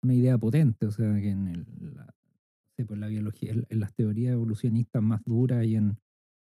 una 0.04 0.14
idea 0.14 0.38
potente, 0.38 0.86
o 0.86 0.92
sea, 0.92 1.14
que 1.20 1.30
en 1.30 1.48
el, 1.48 1.66
la, 1.96 2.14
pues 2.86 3.00
la 3.00 3.08
biología, 3.08 3.54
en, 3.54 3.66
en 3.70 3.80
las 3.80 3.94
teorías 3.96 4.34
evolucionistas 4.34 5.02
más 5.02 5.22
duras 5.26 5.66
y 5.66 5.76
en 5.76 5.98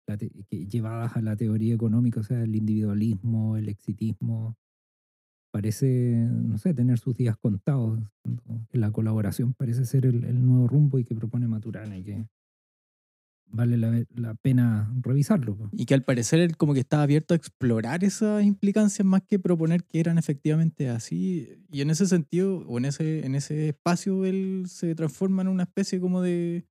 la 0.08 0.16
te- 0.16 0.30
que 0.50 0.66
llevadas 0.66 1.16
a 1.16 1.22
la 1.22 1.36
teoría 1.36 1.74
económica, 1.74 2.18
o 2.20 2.24
sea, 2.24 2.42
el 2.42 2.56
individualismo, 2.56 3.56
el 3.56 3.68
exitismo, 3.68 4.56
parece, 5.52 6.26
no 6.30 6.58
sé, 6.58 6.74
tener 6.74 6.98
sus 6.98 7.14
días 7.14 7.36
contados. 7.36 8.00
La 8.72 8.90
colaboración 8.90 9.54
parece 9.54 9.84
ser 9.84 10.06
el, 10.06 10.24
el 10.24 10.44
nuevo 10.44 10.66
rumbo 10.66 10.98
y 10.98 11.04
que 11.04 11.14
propone 11.14 11.46
Maturana 11.46 11.96
y 11.98 12.02
que 12.02 12.26
vale 13.46 13.76
la, 13.76 14.04
la 14.14 14.34
pena 14.34 14.92
revisarlo. 15.02 15.56
Y 15.72 15.84
que 15.84 15.94
al 15.94 16.04
parecer 16.04 16.40
él 16.40 16.56
como 16.56 16.74
que 16.74 16.80
estaba 16.80 17.02
abierto 17.02 17.34
a 17.34 17.36
explorar 17.36 18.02
esas 18.02 18.42
implicancias 18.44 19.06
más 19.06 19.22
que 19.22 19.38
proponer 19.38 19.84
que 19.84 20.00
eran 20.00 20.18
efectivamente 20.18 20.88
así. 20.88 21.48
Y 21.70 21.82
en 21.82 21.90
ese 21.90 22.06
sentido, 22.06 22.64
o 22.66 22.78
en 22.78 22.86
ese, 22.86 23.24
en 23.24 23.34
ese 23.34 23.68
espacio, 23.68 24.24
él 24.24 24.64
se 24.66 24.94
transforma 24.94 25.42
en 25.42 25.48
una 25.48 25.64
especie 25.64 26.00
como 26.00 26.22
de, 26.22 26.64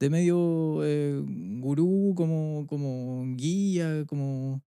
de 0.00 0.10
medio 0.10 0.80
eh, 0.82 1.22
gurú, 1.60 2.14
como, 2.16 2.66
como 2.66 3.24
guía, 3.36 4.06
como 4.06 4.62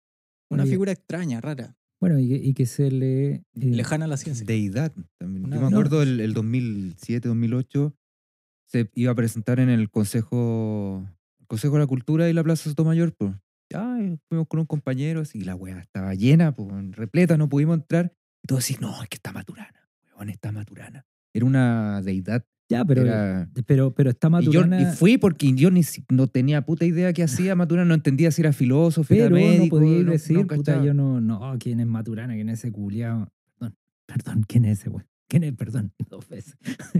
una 0.48 0.66
figura 0.66 0.92
extraña, 0.92 1.40
rara, 1.40 1.76
Bueno, 2.02 2.18
y 2.18 2.28
que, 2.28 2.34
y 2.34 2.52
que 2.52 2.66
se 2.66 2.90
le... 2.90 3.30
eh, 3.34 3.42
lejana 3.54 4.06
a 4.06 4.08
la 4.08 4.16
ciencia. 4.16 4.44
Deidad 4.44 4.92
también. 5.18 5.44
Una- 5.46 5.54
Yo 5.56 5.62
me 5.62 5.70
no. 5.70 5.76
acuerdo 5.76 6.02
el, 6.02 6.18
el 6.20 6.34
2007, 6.34 7.28
2008, 7.28 7.94
se 8.66 8.90
iba 8.96 9.12
a 9.12 9.14
presentar 9.14 9.60
en 9.60 9.68
el 9.68 9.88
Consejo, 9.88 11.06
el 11.38 11.46
Consejo 11.46 11.74
de 11.74 11.80
la 11.80 11.86
Cultura 11.86 12.28
y 12.28 12.32
la 12.32 12.42
Plaza 12.42 12.68
Sotomayor. 12.68 13.14
Pues. 13.14 13.30
Ya, 13.70 13.98
y 14.02 14.18
fuimos 14.28 14.48
con 14.48 14.58
un 14.58 14.66
compañero 14.66 15.22
y 15.32 15.44
la 15.44 15.54
wea 15.54 15.78
estaba 15.78 16.12
llena, 16.14 16.52
pues, 16.56 16.68
repleta, 16.90 17.36
no 17.36 17.48
pudimos 17.48 17.76
entrar. 17.76 18.12
Y 18.42 18.48
todos 18.48 18.64
así, 18.64 18.76
no, 18.80 19.00
es 19.00 19.08
que 19.08 19.14
está 19.18 19.32
Maturana, 19.32 19.88
weón, 20.16 20.28
está 20.28 20.50
Maturana. 20.50 21.06
Era 21.32 21.46
una 21.46 22.02
deidad. 22.02 22.44
Ya, 22.72 22.84
pero, 22.84 23.02
era- 23.02 23.48
pero, 23.66 23.94
pero 23.94 24.10
está 24.10 24.28
y, 24.28 24.30
yo, 24.46 24.60
Maturana... 24.62 24.82
y 24.82 24.84
fui 24.96 25.18
porque 25.18 25.52
yo 25.54 25.70
ni 25.70 25.82
no 26.10 26.26
tenía 26.26 26.62
puta 26.64 26.84
idea 26.84 27.12
qué 27.12 27.22
hacía 27.22 27.54
Maturana, 27.54 27.86
no 27.88 27.94
entendía 27.94 28.30
si 28.30 28.42
era 28.42 28.52
filósofo, 28.52 29.12
era 29.14 29.24
Pero 29.28 29.36
no 29.36 29.42
médico. 29.52 29.80
no- 29.80 30.10
decir, 30.12 30.38
no 30.38 30.46
puta, 30.46 30.84
yo 30.84 30.94
no, 30.94 31.20
no, 31.20 31.56
¿quién 31.60 31.80
es 31.80 31.86
Maturana? 31.86 32.34
¿Quién 32.34 32.48
es 32.48 32.58
ese 32.60 32.72
culiao? 32.72 33.28
Perdón, 33.58 33.76
perdón, 34.06 34.44
¿quién 34.48 34.64
es 34.64 34.80
ese 34.80 34.88
güey? 34.90 35.04
¿Quién 35.28 35.44
es, 35.44 35.52
perdón, 35.54 35.92
dos 36.10 36.28
veces? 36.28 36.56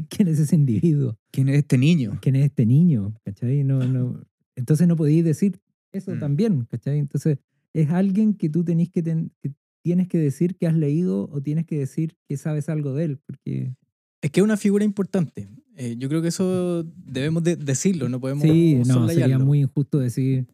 ¿Quién 0.09 0.29
es 0.29 0.39
ese 0.39 0.55
individuo? 0.57 1.19
¿Quién 1.31 1.49
es 1.49 1.57
este 1.59 1.77
niño? 1.79 2.19
¿Quién 2.23 2.37
es 2.37 2.45
este 2.47 2.65
niño? 2.67 3.15
¿Cachai? 3.25 3.63
No, 3.65 3.79
no. 3.87 4.21
Entonces 4.57 4.87
no 4.89 4.97
podíais 4.97 5.25
decir, 5.25 5.59
Eso 5.93 6.15
Mm. 6.15 6.19
también, 6.21 6.65
¿cachai? 6.71 6.99
Entonces, 6.99 7.39
es 7.75 7.91
alguien 7.91 8.33
que 8.33 8.49
tú 8.49 8.65
tenés 8.65 8.89
que, 8.89 9.03
ten- 9.03 9.31
que 9.43 9.53
tienes 9.83 10.09
que 10.09 10.17
decir 10.17 10.57
que 10.57 10.67
has 10.67 10.75
leído 10.75 11.29
o 11.31 11.43
tienes 11.43 11.67
que 11.67 11.77
decir 11.79 12.15
que 12.27 12.39
sabes 12.39 12.71
algo 12.71 12.95
de 12.95 13.05
él, 13.05 13.19
porque 13.27 13.75
Es 14.23 14.31
que 14.31 14.41
es 14.41 14.45
una 14.45 14.57
figura 14.57 14.85
importante. 14.87 15.49
Eh, 15.77 15.97
yo 15.99 16.09
creo 16.09 16.21
que 16.23 16.29
eso 16.29 16.85
debemos 16.97 17.43
de- 17.43 17.57
decirlo, 17.57 18.09
no 18.09 18.21
podemos 18.21 18.43
sí, 18.43 18.83
no, 18.87 19.09
sería 19.09 19.39
muy 19.39 19.61
injusto 19.61 19.99
decir, 19.99 20.47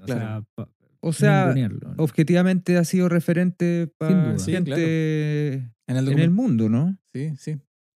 o 0.00 0.04
Claro. 0.04 0.46
sea, 0.56 0.68
O 1.04 1.12
sea, 1.12 1.54
objetivamente 1.96 2.76
ha 2.76 2.84
sido 2.84 3.08
referente 3.08 3.92
para. 3.98 4.38
Sí, 4.38 4.52
gente 4.52 5.54
En 5.88 5.96
el 5.96 6.08
en 6.08 6.18
el 6.20 6.30
mundo, 6.30 6.68
¿no? 6.68 6.96
Sí, 7.12 7.32
sí. 7.38 7.56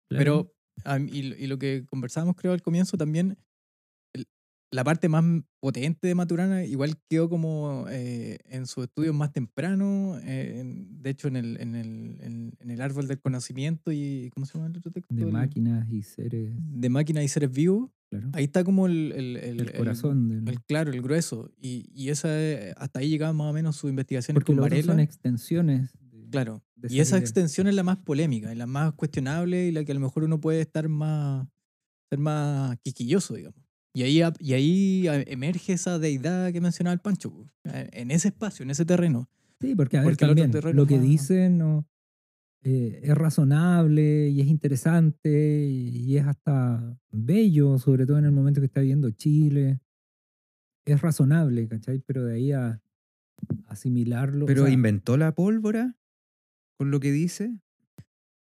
Claro. 0.09 0.51
Pero, 0.85 1.07
y, 1.11 1.45
lo- 1.47 1.59
que 1.59 1.85
conversábamos, 1.85 2.35
creo, 2.35 2.51
al 2.53 2.61
comienzo 2.63 2.97
también, 2.97 3.37
la 4.75 4.83
parte 4.83 5.09
más 5.09 5.23
potente 5.59 6.07
de 6.07 6.15
Maturana 6.15 6.63
igual 6.65 6.95
quedó 7.09 7.29
como 7.29 7.85
eh, 7.89 8.37
en 8.49 8.67
sus 8.67 8.83
estudios 8.85 9.15
más 9.15 9.31
tempranos, 9.31 10.21
eh, 10.23 10.59
en- 10.59 11.01
de 11.01 11.09
hecho 11.09 11.27
en 11.27 11.35
el, 11.37 11.59
en, 11.61 11.75
el, 11.75 12.17
en, 12.21 12.53
en 12.59 12.69
el 12.69 12.81
árbol 12.81 13.07
del 13.07 13.19
conocimiento 13.19 13.91
y, 13.91 14.29
¿cómo 14.33 14.45
se 14.45 14.53
llama 14.53 14.67
el 14.69 14.77
otro 14.77 14.91
texto? 14.91 15.13
de 15.15 15.25
máquinas 15.25 15.89
y 15.91 16.03
seres, 16.03 16.53
De 16.57 16.89
máquinas 16.89 17.23
y 17.23 17.27
seres 17.27 17.51
vivos. 17.51 17.89
claro. 18.09 18.29
Ahí 18.33 18.43
está 18.45 18.63
como 18.63 18.85
el... 18.87 19.11
El, 19.13 19.37
el- 19.37 19.73
corazón 19.73 20.29
del... 20.29 20.47
el- 20.47 20.61
claro, 20.63 20.91
el 20.91 21.01
grueso. 21.01 21.51
Y, 21.59 21.85
y 21.93 22.09
esa, 22.09 22.27
eh, 22.31 22.73
hasta 22.77 22.99
ahí 22.99 23.09
llegaban 23.09 23.35
más 23.35 23.47
o 23.49 23.53
menos 23.53 23.75
sus 23.75 23.89
investigaciones 23.89 24.35
porque 24.35 24.47
con 24.53 24.57
los 24.57 24.65
Varela. 24.65 24.93
son 24.93 24.99
extensiones. 24.99 25.91
de- 26.11 26.29
Claro. 26.29 26.63
de 26.75 26.93
Y 26.93 26.99
esa 26.99 27.15
idea. 27.17 27.21
extensión 27.21 27.67
es 27.67 27.75
la 27.75 27.83
más 27.83 27.97
polémica, 27.97 28.51
y 28.51 28.55
la 28.57 28.65
más 28.67 28.93
cuestionable 28.93 29.67
y 29.67 29.71
la 29.71 29.83
que 29.85 29.91
a 29.93 29.95
lo 29.95 30.01
mejor 30.01 30.23
uno 30.23 30.39
puede 30.41 30.59
estar 30.61 30.89
más, 30.89 31.47
ser 32.09 32.19
más 32.19 32.77
quisquilloso, 32.83 33.35
digamos. 33.35 33.64
Y 33.95 34.03
ahí, 34.03 34.21
y 34.39 34.53
ahí 34.53 35.07
a- 35.07 35.21
emerge 35.21 35.73
esa 35.73 35.97
deidad 35.99 36.51
que 36.51 36.59
mencionaba 36.61 36.93
el 36.93 36.99
Pancho, 36.99 37.49
en 37.63 38.11
ese 38.11 38.27
espacio, 38.27 38.63
en 38.63 38.69
ese 38.71 38.85
terreno. 38.85 39.29
Sí, 39.61 39.73
porque 39.73 39.97
a 39.97 40.01
ver, 40.01 40.11
Porque 40.17 40.25
también, 40.27 40.51
lo 40.75 40.85
que 40.85 40.97
más- 40.97 41.03
dicen 41.05 41.57
no, 41.57 41.87
eh, 42.61 42.99
es 43.03 43.15
razonable 43.15 44.27
y 44.29 44.41
es 44.41 44.47
interesante 44.47 45.65
y 45.69 46.17
es 46.17 46.25
hasta 46.27 46.99
bello, 47.11 47.77
sobre 47.79 48.05
todo 48.05 48.17
en 48.19 48.25
el 48.25 48.31
momento 48.33 48.59
que 48.59 48.65
está 48.65 48.81
viviendo 48.81 49.09
Chile. 49.11 49.79
Es 50.85 51.01
razonable, 51.01 51.67
¿cachai? 51.67 51.99
Pero 52.05 52.25
de 52.25 52.35
ahí 52.35 52.51
a 52.51 52.81
asimilarlo. 53.67 54.45
o 54.45 54.47
Pero 54.47 54.65
sea, 54.65 54.73
inventó 54.73 55.15
la 55.17 55.33
pólvora 55.33 55.95
con 56.77 56.91
lo 56.91 56.99
que 56.99 57.11
dice. 57.11 57.59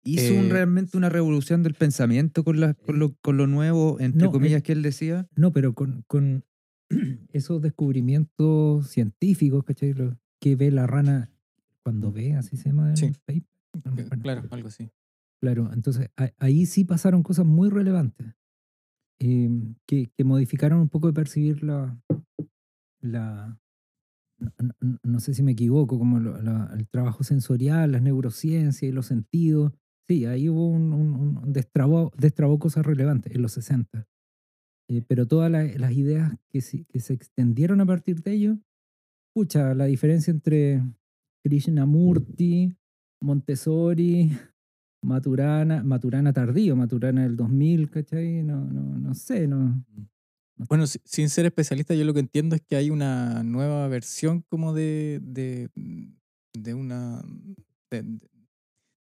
Hizo 0.08 0.34
un- 0.36 0.46
Eh, 0.46 0.50
realmente 0.50 0.98
una 0.98 1.10
revolución 1.10 1.64
del 1.64 1.74
pensamiento 1.74 2.44
con, 2.44 2.60
la- 2.60 2.74
con, 2.76 3.00
lo, 3.00 3.16
con 3.22 3.38
lo 3.38 3.48
nuevo, 3.48 4.00
entre 4.00 4.24
No, 4.26 4.32
comillas, 4.32 4.60
eh, 4.60 4.64
que 4.64 4.72
él 4.72 4.82
decía. 4.84 5.28
No, 5.36 5.52
pero 5.52 5.74
con, 5.74 6.04
con 6.08 6.46
esos 7.34 7.62
descubrimientos 7.62 8.88
científicos, 8.88 9.64
¿cachai? 9.64 9.94
Lo 9.94 10.16
que 10.40 10.56
ve 10.56 10.70
la 10.72 10.86
rana 10.88 11.32
cuando 11.84 12.12
ve, 12.12 12.36
así 12.36 12.56
se 12.56 12.70
llama 12.70 12.92
el 12.92 12.98
Sí. 12.98 13.12
paper. 13.26 13.44
Que- 13.74 13.90
acuerdo. 14.02 14.22
Claro, 14.22 14.44
algo 14.52 14.68
así. 14.68 14.90
Claro, 15.42 15.72
entonces 15.74 16.10
a- 16.18 16.32
ahí 16.38 16.66
sí 16.66 16.86
pasaron 16.86 17.24
cosas 17.24 17.46
muy 17.46 17.70
relevantes 17.70 18.28
eh, 19.20 19.50
que, 19.88 20.12
que 20.16 20.24
modificaron 20.24 20.80
un 20.80 20.90
poco 20.90 21.08
de 21.08 21.14
percibir 21.14 21.64
la, 21.64 21.98
la 23.02 23.60
no, 24.38 24.52
no- 24.82 25.00
no 25.02 25.20
sé 25.20 25.34
si 25.34 25.42
me 25.42 25.54
equivoco, 25.54 25.98
como 25.98 26.20
lo- 26.20 26.42
la- 26.42 26.70
el 26.78 26.88
trabajo 26.88 27.24
sensorial, 27.24 27.92
las 27.94 28.02
neurociencias 28.02 28.84
y 28.84 28.92
los 28.92 29.06
sentidos. 29.08 29.72
Sí, 30.08 30.26
ahí 30.26 30.50
hubo 30.50 30.68
un, 30.68 30.94
un, 30.94 31.38
un 31.38 31.54
destrabó, 31.54 32.12
destrabó 32.18 32.60
cosas 32.60 32.86
relevantes 32.86 33.34
en 33.36 33.42
los 33.42 33.54
60. 33.54 34.08
Eh, 34.90 35.02
pero 35.08 35.28
todas 35.28 35.52
la- 35.52 35.64
las 35.64 35.94
ideas 35.94 36.34
que, 36.50 36.62
se- 36.62 36.86
que 36.86 37.00
se 37.00 37.14
extendieron 37.14 37.82
a 37.82 37.86
partir 37.88 38.22
de 38.22 38.34
ello, 38.34 38.58
pucha, 39.34 39.74
la 39.76 39.86
diferencia 39.86 40.32
entre 40.32 40.84
Krishnamurti, 41.44 42.76
Montessori, 43.22 44.30
Maturana, 45.04 45.84
Maturana 45.84 46.34
tardío, 46.34 46.76
Maturana 46.76 47.24
del 47.24 47.36
2000, 47.36 47.90
¿cachai? 47.90 48.44
No, 48.44 48.64
no, 48.66 49.00
no 49.00 49.14
sé, 49.16 49.48
no. 49.48 49.84
Bueno, 50.70 50.88
si- 50.88 51.00
sin 51.06 51.30
ser 51.30 51.46
especialista, 51.48 51.96
yo 51.96 52.06
lo 52.06 52.14
que 52.14 52.22
entiendo 52.22 52.56
es 52.56 52.62
que 52.62 52.76
hay 52.76 52.90
una 52.92 53.44
nueva 53.44 53.88
versión 53.88 54.42
como 54.50 54.74
de, 54.74 55.20
de, 55.24 55.70
de 56.54 56.74
una 56.74 57.24
de, 57.92 58.04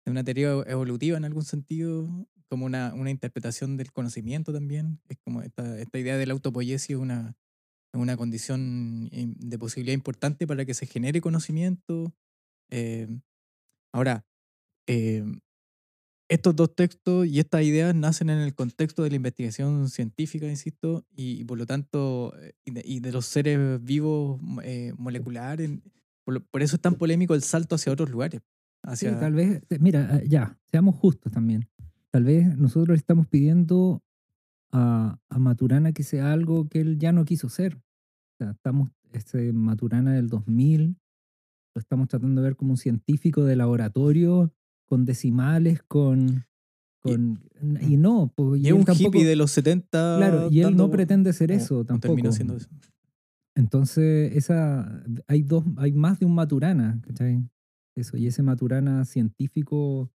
de 0.06 0.12
una 0.12 0.24
teoría 0.24 0.52
evolutiva 0.68 1.18
en 1.18 1.26
algún 1.26 1.44
sentido, 1.44 2.28
como 2.50 2.66
una, 2.66 2.94
una 2.94 3.10
interpretación 3.10 3.78
del 3.78 3.92
conocimiento 3.92 4.54
también. 4.54 5.00
Es 5.10 5.18
como 5.20 5.42
esta, 5.42 5.78
idea 5.98 6.18
de 6.18 6.26
la 6.26 6.34
autopoiesis 6.34 6.92
es 6.92 6.98
una, 6.98 7.36
una 7.94 8.18
condición 8.18 9.10
de 9.12 9.58
posibilidad 9.58 9.94
importante 9.94 10.46
para 10.46 10.66
que 10.66 10.74
se 10.74 10.86
genere 10.86 11.22
conocimiento. 11.22 12.14
Eh, 12.70 13.08
ahora, 13.92 14.26
eh, 14.88 15.24
estos 16.30 16.56
dos 16.56 16.76
textos 16.76 17.28
y 17.28 17.40
estas 17.40 17.64
ideas 17.64 17.94
nacen 17.94 18.30
en 18.30 18.40
el 18.40 18.56
contexto 18.56 19.04
de 19.04 19.10
la 19.10 19.18
investigación 19.18 19.90
científica, 19.90 20.48
insisto, 20.48 21.06
y, 21.12 21.44
por 21.46 21.58
lo 21.58 21.66
tanto, 21.66 22.34
eh, 22.40 22.54
y 22.66 22.72
de, 22.72 22.82
y 22.86 23.00
de 23.02 23.12
los 23.12 23.26
seres 23.26 23.84
vivos 23.84 24.40
eh, 24.64 24.94
moleculares. 24.98 25.70
Por, 26.26 26.44
por 26.46 26.64
eso 26.64 26.78
es 26.78 26.82
tan 26.82 26.96
polémico 26.96 27.36
el 27.36 27.44
salto 27.44 27.76
hacia 27.76 27.92
otros 27.92 28.10
lugares. 28.10 28.42
Sí, 28.84 29.08
Hacia, 29.08 29.20
tal 29.20 29.34
vez, 29.34 29.62
eh, 29.70 29.78
mira, 29.80 30.18
eh, 30.18 30.28
ya, 30.28 30.58
seamos 30.72 30.96
justos 30.96 31.32
también. 31.32 31.68
Tal 32.12 32.24
vez 32.26 32.58
nosotros 32.58 32.90
le 32.90 32.96
estamos 33.00 33.28
pidiendo 33.28 34.04
a, 34.72 35.18
a 35.30 35.40
Maturana 35.40 35.94
que 35.94 36.04
sea 36.04 36.34
algo 36.34 36.68
que 36.68 36.82
él 36.82 37.00
ya 37.00 37.12
no 37.12 37.26
quiso 37.26 37.48
ser. 37.50 37.76
O 37.78 37.82
sea, 38.40 38.52
estamos, 38.52 38.90
este 39.14 39.54
Maturana 39.54 40.14
del 40.14 40.28
2000, 40.28 40.98
lo 41.76 41.80
estamos 41.80 42.08
tratando 42.08 42.42
de 42.42 42.48
ver 42.50 42.56
como 42.56 42.72
un 42.72 42.78
científico 42.78 43.46
de 43.46 43.56
laboratorio, 43.56 44.52
con 44.86 45.06
decimales, 45.06 45.82
con... 45.88 46.46
con 47.00 47.42
y, 47.82 47.98
no, 47.98 48.32
pues, 48.36 48.60
y 48.62 48.66
es 48.66 48.68
él 48.70 48.74
un 48.74 48.84
tampoco- 48.86 49.08
hippie 49.18 49.26
de 49.26 49.36
los 49.36 49.52
70. 49.52 50.16
Claro, 50.18 50.50
y 50.52 50.60
él 50.62 50.76
no 50.76 50.92
pretende 50.92 51.32
ser 51.34 51.52
eso 51.52 51.86
tampoco. 51.86 52.14
terminó 52.16 52.32
siendo 52.32 52.58
eso. 52.58 52.68
Entonces, 53.56 54.36
esa, 54.36 55.04
hay 55.28 55.44
dos, 55.44 55.64
hay 55.78 55.94
más 55.94 56.20
de 56.20 56.26
un 56.26 56.36
Maturana, 56.36 57.00
¿cachai? 57.06 57.48
Eso, 57.96 58.18
y 58.18 58.28
ese 58.28 58.42
Maturana 58.44 59.06
científico 59.06 60.12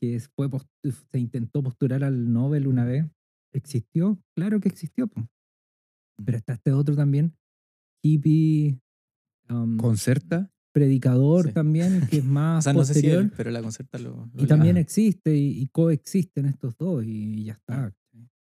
que 0.00 0.20
fue 0.36 0.48
post- 0.50 0.68
se 1.10 1.18
intentó 1.18 1.62
postular 1.62 2.04
al 2.04 2.32
Nobel 2.32 2.66
una 2.66 2.84
vez, 2.84 3.06
¿existió? 3.52 4.20
Claro 4.36 4.60
que 4.60 4.68
existió. 4.68 5.08
po. 5.08 5.26
Pero 6.24 6.36
está 6.38 6.52
este 6.54 6.72
otro 6.72 6.94
también, 6.96 7.34
hippie, 8.02 8.78
um, 9.50 9.76
Concerta. 9.76 10.50
predicador 10.72 11.46
Sí. 11.48 11.52
también, 11.52 12.06
que 12.08 12.18
es 12.18 12.24
O 12.28 12.28
más 12.28 12.64
sea, 12.64 12.72
no 12.72 12.84
sé 12.84 12.94
si 12.94 13.06
él, 13.08 13.32
pero 13.36 13.50
la 13.50 13.62
concerta 13.62 13.98
lo. 13.98 14.28
lo 14.34 14.42
y 14.42 14.46
también 14.46 14.76
existe 14.76 15.34
y, 15.36 15.60
y 15.62 15.66
coexisten 15.68 16.46
estos 16.46 16.76
dos 16.76 17.04
y, 17.04 17.44
ya 17.44 17.52
está. 17.54 17.92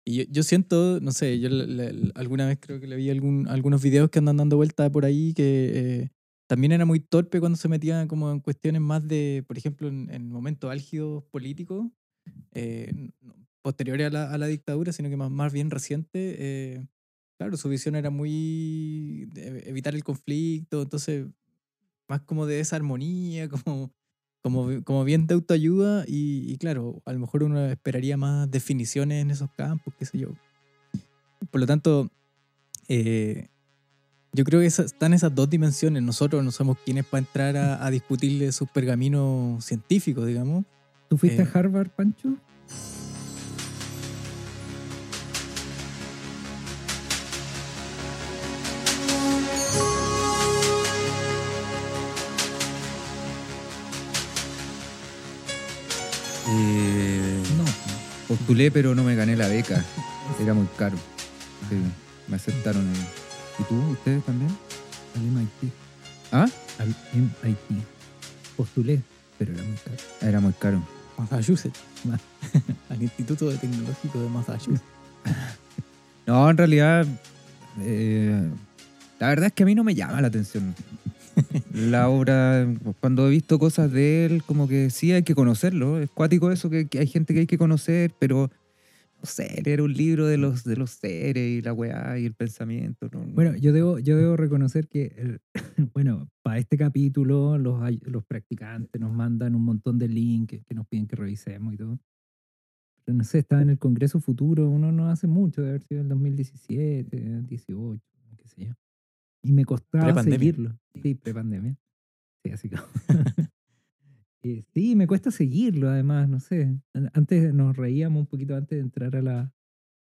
Y 0.08 0.18
yo, 0.18 0.24
yo 0.30 0.44
siento, 0.44 1.00
no 1.02 1.12
sé, 1.12 1.40
yo 1.40 1.50
le- 1.50 1.68
le- 1.68 2.12
alguna 2.16 2.46
vez 2.48 2.58
creo 2.60 2.80
que 2.80 2.88
le 2.88 2.96
vi 2.96 3.10
algún, 3.10 3.48
algunos 3.48 3.82
videos 3.82 4.10
que 4.10 4.20
andan 4.20 4.38
dando 4.38 4.56
vuelta 4.58 4.90
por 4.92 5.04
ahí 5.06 5.34
que 5.34 5.72
eh, 6.04 6.10
también 6.48 6.72
era 6.72 6.86
muy 6.86 7.00
torpe 7.00 7.40
cuando 7.40 7.58
se 7.58 7.68
metía 7.68 8.08
como 8.08 8.32
en 8.32 8.40
cuestiones 8.40 8.82
más 8.82 9.08
de, 9.08 9.44
por 9.48 9.58
ejemplo, 9.58 9.88
en, 9.88 10.10
en 10.12 10.30
momentos 10.30 10.72
álgidos 10.72 11.24
políticos, 11.26 11.88
eh, 12.52 13.12
posteriores 13.62 14.08
a 14.08 14.10
la, 14.12 14.32
a 14.32 14.38
la 14.38 14.48
dictadura, 14.48 14.92
sino 14.94 15.10
que 15.10 15.18
más, 15.18 15.32
más 15.32 15.52
bien 15.52 15.72
reciente. 15.72 16.36
eh, 16.38 16.88
claro, 17.38 17.58
su 17.58 17.70
visión 17.70 17.96
era 17.96 18.10
muy 18.10 19.30
evitar 19.36 19.96
el 19.96 20.04
conflicto, 20.04 20.84
entonces 20.84 21.28
más 22.08 22.22
como 22.22 22.46
de 22.46 22.60
esa 22.60 22.76
armonía, 22.76 23.50
como, 23.50 23.92
como, 24.42 24.84
como 24.84 25.04
bien 25.04 25.28
de 25.28 25.34
autoayuda 25.34 26.06
y, 26.08 26.52
y 26.52 26.58
claro, 26.58 27.02
a 27.06 27.14
lo 27.14 27.20
mejor 27.20 27.44
uno 27.44 27.66
esperaría 27.66 28.18
más 28.18 28.50
definiciones 28.50 29.22
en 29.22 29.32
esos 29.32 29.50
campos, 29.52 29.94
qué 29.98 30.06
sé 30.06 30.20
yo. 30.20 30.30
Por 31.50 31.62
lo 31.62 31.68
tanto, 31.68 32.10
eh, 32.88 33.50
yo 34.36 34.44
creo 34.44 34.60
que 34.60 34.66
están 34.68 35.14
esas 35.14 35.34
dos 35.34 35.50
dimensiones. 35.50 36.04
Nosotros 36.04 36.44
no 36.44 36.52
somos 36.52 36.78
quienes 36.84 37.06
para 37.06 37.20
entrar 37.20 37.56
a, 37.58 37.86
a 37.86 37.90
discutirle 37.90 38.52
sus 38.52 38.70
pergaminos 38.70 39.64
científicos, 39.64 40.28
digamos. 40.28 40.66
¿Tú 41.08 41.18
fuiste 41.18 41.42
Eh, 41.44 41.48
a 41.54 41.58
Harvard, 41.60 41.90
Pancho? 41.90 42.36
Eh, 56.48 57.44
No. 57.58 57.64
postulé, 58.28 58.72
pero 58.72 58.94
no 58.96 59.04
me 59.04 59.16
gané 59.16 59.36
la 59.36 59.48
beca. 59.48 59.84
Era 60.42 60.54
muy 60.54 60.68
caro. 60.78 60.98
Sí, 61.70 61.76
me 62.28 62.36
aceptaron 62.36 62.88
ahí. 62.90 63.08
¿Y 63.60 63.64
tú? 63.64 63.76
¿Ustedes 63.92 64.24
también? 64.26 64.50
Al 65.16 65.22
MIT. 65.22 65.72
¿Ah? 66.32 66.48
Al 66.80 66.96
MIT. 67.14 67.84
Postulé, 68.58 69.02
pero 69.38 69.54
era 69.54 69.64
muy 69.64 69.78
caro. 69.78 69.98
Era 70.22 70.40
muy 70.40 70.54
caro. 70.54 70.82
Massachusetts. 71.18 71.80
Ma- 72.04 72.20
Al 72.90 73.02
Instituto 73.02 73.50
de 73.50 73.58
Tecnológico 73.58 74.22
de 74.22 74.30
Massachusetts. 74.30 74.84
No, 76.28 76.50
en 76.50 76.58
realidad, 76.58 77.06
eh, 77.82 78.50
La 79.20 79.28
verdad 79.30 79.46
es 79.46 79.54
que 79.54 79.62
a 79.62 79.66
mí 79.68 79.76
no 79.76 79.84
me 79.84 79.94
llama 79.94 80.20
la 80.22 80.28
atención. 80.30 80.74
La 81.72 82.10
obra, 82.10 82.66
cuando 83.00 83.28
he 83.28 83.30
visto 83.30 83.60
cosas 83.60 83.92
de 83.92 84.26
él, 84.26 84.42
como 84.44 84.68
que 84.68 84.90
sí 84.90 85.12
hay 85.12 85.22
que 85.22 85.36
conocerlo. 85.36 86.00
Es 86.00 86.10
cuático 86.10 86.50
eso, 86.52 86.72
que, 86.72 86.88
que 86.88 86.98
hay 86.98 87.06
gente 87.06 87.36
que 87.36 87.42
hay 87.42 87.46
que 87.46 87.60
conocer, 87.60 88.12
pero 88.18 88.50
no 89.26 89.32
sé, 89.32 89.60
leer 89.66 89.82
un 89.82 89.92
libro 89.92 90.28
de 90.28 90.38
los, 90.38 90.64
de 90.64 90.76
los 90.76 90.92
seres 90.92 91.50
y 91.58 91.62
la 91.64 91.74
weá 91.74 92.20
y 92.20 92.26
el 92.28 92.36
pensamiento. 92.36 93.10
no- 93.12 93.26
Bueno, 93.34 93.56
yo 93.58 93.74
debo, 93.74 93.98
yo 93.98 94.16
debo 94.18 94.38
reconocer 94.38 94.88
que, 94.88 95.16
el- 95.18 95.40
bueno, 95.96 96.30
para 96.44 96.60
este 96.60 96.78
capítulo 96.78 97.58
los, 97.58 97.82
los 98.04 98.24
practicantes 98.24 99.02
nos 99.02 99.12
mandan 99.12 99.56
un 99.56 99.64
montón 99.64 99.98
de 99.98 100.08
links 100.08 100.64
que 100.64 100.76
nos 100.76 100.86
piden 100.88 101.08
que 101.08 101.16
revisemos 101.16 101.74
y 101.74 101.78
todo. 101.78 101.98
Pero 103.04 103.18
no 103.18 103.24
sé, 103.24 103.40
estaba 103.40 103.64
en 103.64 103.72
el 103.72 103.80
Congreso 103.80 104.20
Futuro, 104.20 104.70
uno 104.70 104.92
no 104.92 105.10
hace 105.10 105.26
mucho, 105.26 105.64
de 105.64 105.70
haber 105.70 105.82
sido 105.82 106.02
el 106.02 106.10
2017, 106.10 107.42
18, 107.48 108.04
qué 108.38 108.48
sé 108.48 108.66
yo. 108.66 108.74
Y 109.42 109.52
me 109.54 109.66
costaba 109.66 110.22
seguirlo. 110.24 110.78
Sí, 111.02 111.16
prepandemia. 111.16 111.76
Sí, 112.44 112.52
así 112.52 112.70
como... 112.70 112.84
Eh, 114.46 114.64
sí, 114.76 114.96
me 114.96 115.08
cuesta 115.08 115.32
seguirlo, 115.32 115.90
además, 115.90 116.30
no 116.30 116.40
sé. 116.40 116.80
Antes 117.14 117.52
nos 117.52 117.76
reíamos 117.76 118.22
un 118.22 118.28
poquito 118.28 118.56
antes 118.56 118.78
de 118.78 118.84
entrar 118.84 119.16
a 119.16 119.22
la... 119.24 119.54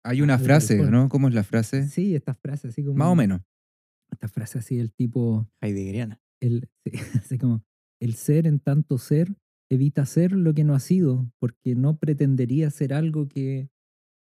Hay 0.05 0.21
una 0.21 0.37
frase. 0.37 0.79
¿no? 0.91 1.09
¿Cómo 1.09 1.29
es 1.29 1.35
la 1.35 1.45
frase? 1.45 1.87
Sí, 1.87 2.17
estas 2.17 2.37
frases 2.39 2.73
así 2.73 2.83
como... 2.83 2.97
Más 2.97 3.07
o 3.07 3.15
menos. 3.15 3.41
Esta 4.11 4.27
frase 4.27 4.59
así 4.59 4.77
del 4.77 4.93
tipo... 4.93 5.49
Heideggeriana. 5.61 6.21
el, 6.41 6.69
sí, 6.85 6.91
así 7.15 7.39
como, 7.39 7.65
el 8.01 8.15
ser 8.15 8.49
en 8.49 8.59
tanto 8.59 8.99
ser 8.99 9.37
evita 9.71 10.05
ser 10.07 10.33
lo 10.33 10.55
que 10.55 10.65
no 10.65 10.75
ha 10.75 10.81
sido, 10.81 11.31
porque 11.39 11.77
no 11.77 11.99
pretendería 11.99 12.69
ser 12.71 12.95
algo 12.95 13.29
que 13.29 13.71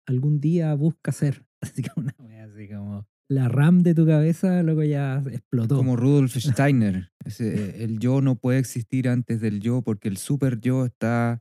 algún 0.06 0.38
día 0.38 0.74
busca 0.74 1.12
ser. 1.12 1.46
Así 1.62 1.82
como 1.82 2.04
una 2.04 2.14
wea 2.18 2.44
así 2.44 2.68
como 2.68 3.08
la 3.28 3.48
RAM 3.48 3.82
de 3.82 3.94
tu 3.94 4.06
cabeza 4.06 4.62
luego 4.62 4.82
ya 4.82 5.22
explotó. 5.30 5.76
Como 5.76 5.96
Rudolf 5.96 6.36
Steiner. 6.36 7.10
Ese, 7.24 7.82
el 7.84 7.98
yo 7.98 8.20
no 8.20 8.36
puede 8.36 8.58
existir 8.58 9.08
antes 9.08 9.40
del 9.40 9.60
yo 9.60 9.82
porque 9.82 10.08
el 10.08 10.16
super 10.18 10.60
yo 10.60 10.84
está. 10.84 11.40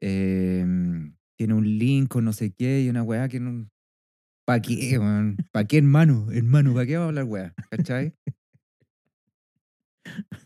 eh, 0.00 0.64
tiene 1.36 1.54
un 1.54 1.78
link 1.78 2.08
con 2.08 2.24
no 2.24 2.32
sé 2.32 2.52
qué 2.52 2.82
y 2.82 2.88
una 2.88 3.02
weá 3.02 3.28
que 3.28 3.40
no. 3.40 3.68
¿Para 4.46 4.60
qué, 4.60 4.98
man? 4.98 5.36
¿Para 5.52 5.66
qué, 5.66 5.78
hermano? 5.78 6.30
Hermano, 6.32 6.74
¿para 6.74 6.86
qué 6.86 6.96
vamos 6.96 7.06
a 7.06 7.08
hablar 7.08 7.24
weá? 7.24 7.54
¿Cachai? 7.70 8.14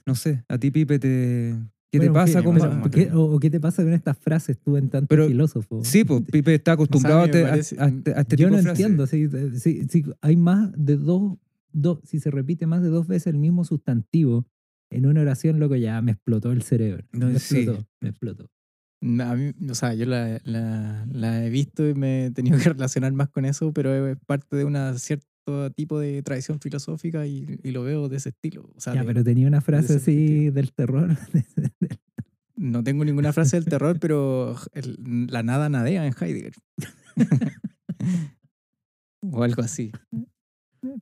No 0.06 0.14
sé, 0.14 0.44
a 0.48 0.58
ti, 0.58 0.70
Pipe, 0.70 0.98
te. 0.98 1.54
¿Qué 1.98 2.06
te 2.06 2.12
pasa 2.12 2.38
¿qué- 2.40 2.44
con.? 2.44 2.54
pero, 2.54 2.80
con- 2.80 2.90
¿qué- 2.90 3.10
o, 3.12 3.20
o 3.34 3.38
qué 3.40 3.50
te 3.50 3.60
pasa 3.60 3.82
con 3.82 3.92
estas 3.92 4.16
frases 4.18 4.58
tú 4.58 4.76
en 4.76 4.88
tanto 4.88 5.08
Pero- 5.08 5.26
filósofo? 5.28 5.80
Sí, 5.84 6.04
pues 6.04 6.22
Pipe 6.30 6.54
está 6.54 6.72
acostumbrado 6.72 7.20
a 7.22 7.26
me 7.26 7.26
a, 7.26 7.26
este- 7.26 7.44
a- 7.44 7.48
parece- 7.50 7.76
a 7.80 7.86
este- 7.88 8.14
a 8.14 8.20
este 8.20 8.36
Yo 8.36 8.46
tipo 8.48 8.56
no 8.56 8.62
de 8.62 8.68
entiendo. 8.70 9.06
Si, 9.06 9.28
si- 9.58 9.84
si 9.88 10.04
hay 10.20 10.36
más 10.36 10.70
de 10.76 10.96
dos, 10.96 11.38
dos, 11.72 11.98
si 12.04 12.20
se 12.20 12.30
repite 12.30 12.66
más 12.66 12.82
de 12.82 12.88
dos 12.88 13.06
veces 13.06 13.28
el 13.28 13.38
mismo 13.38 13.64
sustantivo 13.64 14.46
en 14.90 15.06
una 15.06 15.20
oración, 15.22 15.58
loco, 15.58 15.74
ya 15.76 16.00
me 16.02 16.12
explotó 16.12 16.52
el 16.52 16.62
cerebro. 16.62 17.04
No, 17.12 17.26
me 17.28 17.38
sí. 17.38 17.56
explotó, 17.58 17.86
me 18.00 18.08
explotó. 18.10 18.50
A 19.02 19.34
mí, 19.36 19.52
o 19.70 19.74
sea, 19.74 19.92
yo 19.94 20.06
la, 20.06 20.40
la- 20.44 21.06
la 21.12 21.44
he 21.44 21.50
visto 21.50 21.86
y 21.88 21.94
me 21.94 22.26
he 22.26 22.30
tenido 22.30 22.56
que 22.58 22.64
relacionar 22.74 23.12
más 23.12 23.28
con 23.28 23.44
eso, 23.44 23.72
pero 23.72 24.06
es 24.08 24.16
parte 24.26 24.56
de 24.56 24.64
un 24.64 24.74
cierto 25.46 25.70
tipo 25.72 25.98
de 26.00 26.22
tradición 26.22 26.60
filosófica 26.60 27.26
y, 27.26 27.58
y 27.62 27.70
lo 27.70 27.82
veo 27.84 28.08
de 28.08 28.16
ese 28.16 28.30
estilo. 28.30 28.70
O 28.76 28.80
sea, 28.80 28.94
Ya, 28.94 29.00
de- 29.00 29.06
pero 29.06 29.24
tenía 29.24 29.46
una 29.46 29.60
frase 29.60 29.96
así 29.96 30.50
del 30.50 30.72
terror. 30.72 31.16
no 32.56 32.82
tengo 32.82 33.04
ninguna 33.04 33.32
frase 33.32 33.56
del 33.56 33.66
terror, 33.66 33.98
pero 34.00 34.56
el- 34.72 35.26
la 35.30 35.42
nada 35.42 35.68
nadea 35.68 36.06
en 36.06 36.14
Heidegger. 36.18 36.54
o 39.22 39.42
algo 39.42 39.62
así. 39.62 39.92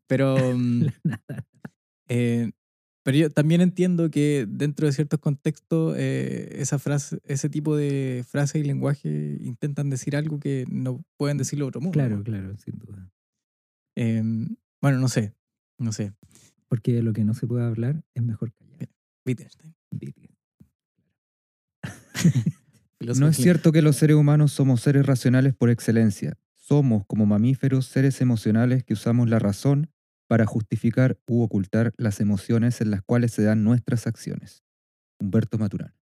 Pero, 0.06 0.36
mm, 0.56 0.86
eh, 2.08 2.52
pero 3.02 3.16
yo 3.18 3.30
también 3.30 3.60
entiendo 3.60 4.10
que 4.10 4.46
dentro 4.48 4.86
de 4.86 4.92
ciertos 4.92 5.20
contextos 5.20 5.94
eh, 5.98 6.56
esa 6.58 6.78
frase, 6.78 7.18
ese 7.24 7.48
tipo 7.50 7.76
de 7.76 8.24
frase 8.26 8.58
y 8.58 8.62
lenguaje 8.64 9.36
intentan 9.40 9.90
decir 9.90 10.16
algo 10.16 10.38
que 10.40 10.64
no 10.70 11.02
pueden 11.18 11.36
decirlo 11.38 11.66
de 11.66 11.68
otro 11.68 11.80
modo. 11.82 11.92
claro, 11.92 12.22
claro, 12.22 12.56
sin 12.56 12.78
duda. 12.78 13.10
Em, 13.96 14.56
bueno, 14.80 14.98
no 14.98 15.08
sé, 15.08 15.34
no 15.78 15.92
sé. 15.92 16.12
Porque 16.68 16.92
de 16.92 17.02
lo 17.02 17.12
que 17.12 17.24
no 17.24 17.34
se 17.34 17.46
puede 17.46 17.64
hablar 17.64 18.02
es 18.14 18.22
mejor 18.22 18.52
callar. 18.52 18.88
Wittgenstein. 19.24 19.74
No 23.00 23.28
es 23.28 23.36
cierto 23.36 23.70
que 23.70 23.82
los 23.82 23.96
seres 23.96 24.16
humanos 24.16 24.52
somos 24.52 24.80
seres 24.80 25.04
racionales 25.04 25.54
por 25.54 25.68
excelencia. 25.68 26.38
Somos, 26.54 27.04
como 27.06 27.26
mamíferos, 27.26 27.84
seres 27.84 28.22
emocionales 28.22 28.82
que 28.82 28.94
usamos 28.94 29.28
la 29.28 29.38
razón 29.38 29.90
para 30.26 30.46
justificar 30.46 31.18
u 31.26 31.42
ocultar 31.42 31.92
las 31.98 32.20
emociones 32.20 32.80
en 32.80 32.90
las 32.90 33.02
cuales 33.02 33.32
se 33.32 33.42
dan 33.42 33.62
nuestras 33.62 34.06
acciones. 34.06 34.64
Humberto 35.20 35.58
Maturana. 35.58 35.94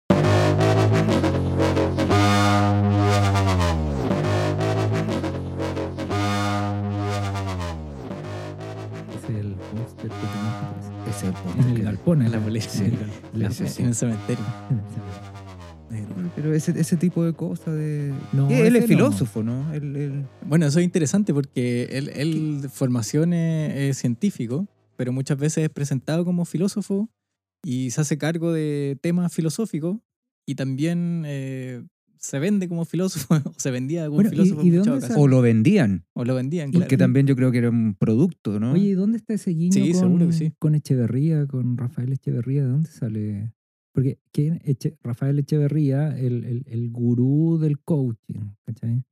El 11.60 11.66
en 11.66 11.76
el 11.78 11.84
galpón. 11.84 12.22
En 12.22 12.32
la 12.32 12.40
bolera, 12.40 12.66
en 12.66 12.84
el 12.86 12.92
sí. 12.92 12.98
gal- 12.98 13.40
la- 13.42 13.52
Sí, 13.52 13.68
sí, 13.68 13.82
en 13.82 13.88
el 13.90 13.96
cementerio. 13.96 14.44
Pero 16.36 16.54
ese, 16.54 16.80
ese 16.80 16.96
tipo 16.96 17.24
de 17.26 17.34
cosas 17.34 17.76
de... 17.76 18.14
No, 18.32 18.50
él 18.50 18.76
es 18.78 18.84
no. 18.84 18.88
filósofo, 18.88 19.44
¿no? 19.44 19.74
Él- 19.74 19.96
él- 19.98 20.26
Bueno, 20.46 20.66
eso 20.66 20.80
es 20.80 20.86
interesante 20.86 21.34
porque 21.34 21.90
él, 21.92 22.10
él 22.16 22.62
de 22.62 22.70
formación 22.70 23.34
es, 23.34 23.76
es 23.76 23.98
científico, 23.98 24.68
pero 24.96 25.12
muchas 25.12 25.38
veces 25.38 25.66
es 25.66 25.70
presentado 25.70 26.24
como 26.24 26.46
filósofo 26.46 27.10
y 27.64 27.92
se 27.92 28.02
hace 28.02 28.18
cargo 28.18 28.54
de 28.54 28.98
temas 29.02 29.34
filosóficos 29.34 29.98
y 30.48 30.56
también 30.56 31.24
eh, 31.26 31.84
se 32.22 32.40
vende 32.40 32.70
como 32.70 32.86
filósofo 32.86 33.34
o 33.46 33.54
se 33.58 33.72
vendía 33.72 34.06
como 34.06 34.16
Bueno, 34.16 34.30
¿y- 34.30 34.34
filósofo 34.34 34.62
y 34.64 34.70
en 34.70 34.78
muchas 34.78 35.02
dónde. 35.02 35.16
O 35.18 35.28
lo 35.28 35.42
vendían. 35.42 36.06
O 36.14 36.24
lo 36.24 36.36
vendían, 36.36 36.70
claro. 36.72 36.86
Porque 36.86 36.98
también 36.98 37.28
yo 37.28 37.36
creo 37.36 37.52
que 37.52 37.58
era 37.58 37.70
un 37.70 37.96
producto, 37.96 38.60
¿no? 38.60 38.74
Oye, 38.74 38.90
¿y 38.90 38.94
dónde 38.94 39.18
está 39.18 39.34
ese 39.34 39.52
guiño 39.52 39.74
Sí, 39.74 39.92
con, 39.92 40.00
seguro 40.00 40.28
que 40.28 40.34
sí. 40.34 40.54
con 40.60 40.76
Echeverría, 40.76 41.46
con 41.48 41.78
Rafael 41.78 42.14
Echeverría? 42.14 42.64
¿De 42.64 42.70
dónde 42.70 42.90
sale? 42.90 43.54
Porque 43.94 44.20
¿quién? 44.32 44.60
Eche- 44.64 44.98
Rafael 45.04 45.38
Echeverría, 45.40 46.18
el, 46.18 46.46
el, 46.46 46.64
el 46.68 46.92
gurú 46.92 47.58
del 47.60 47.80
coaching, 47.80 48.52
¿cachai? 48.66 49.04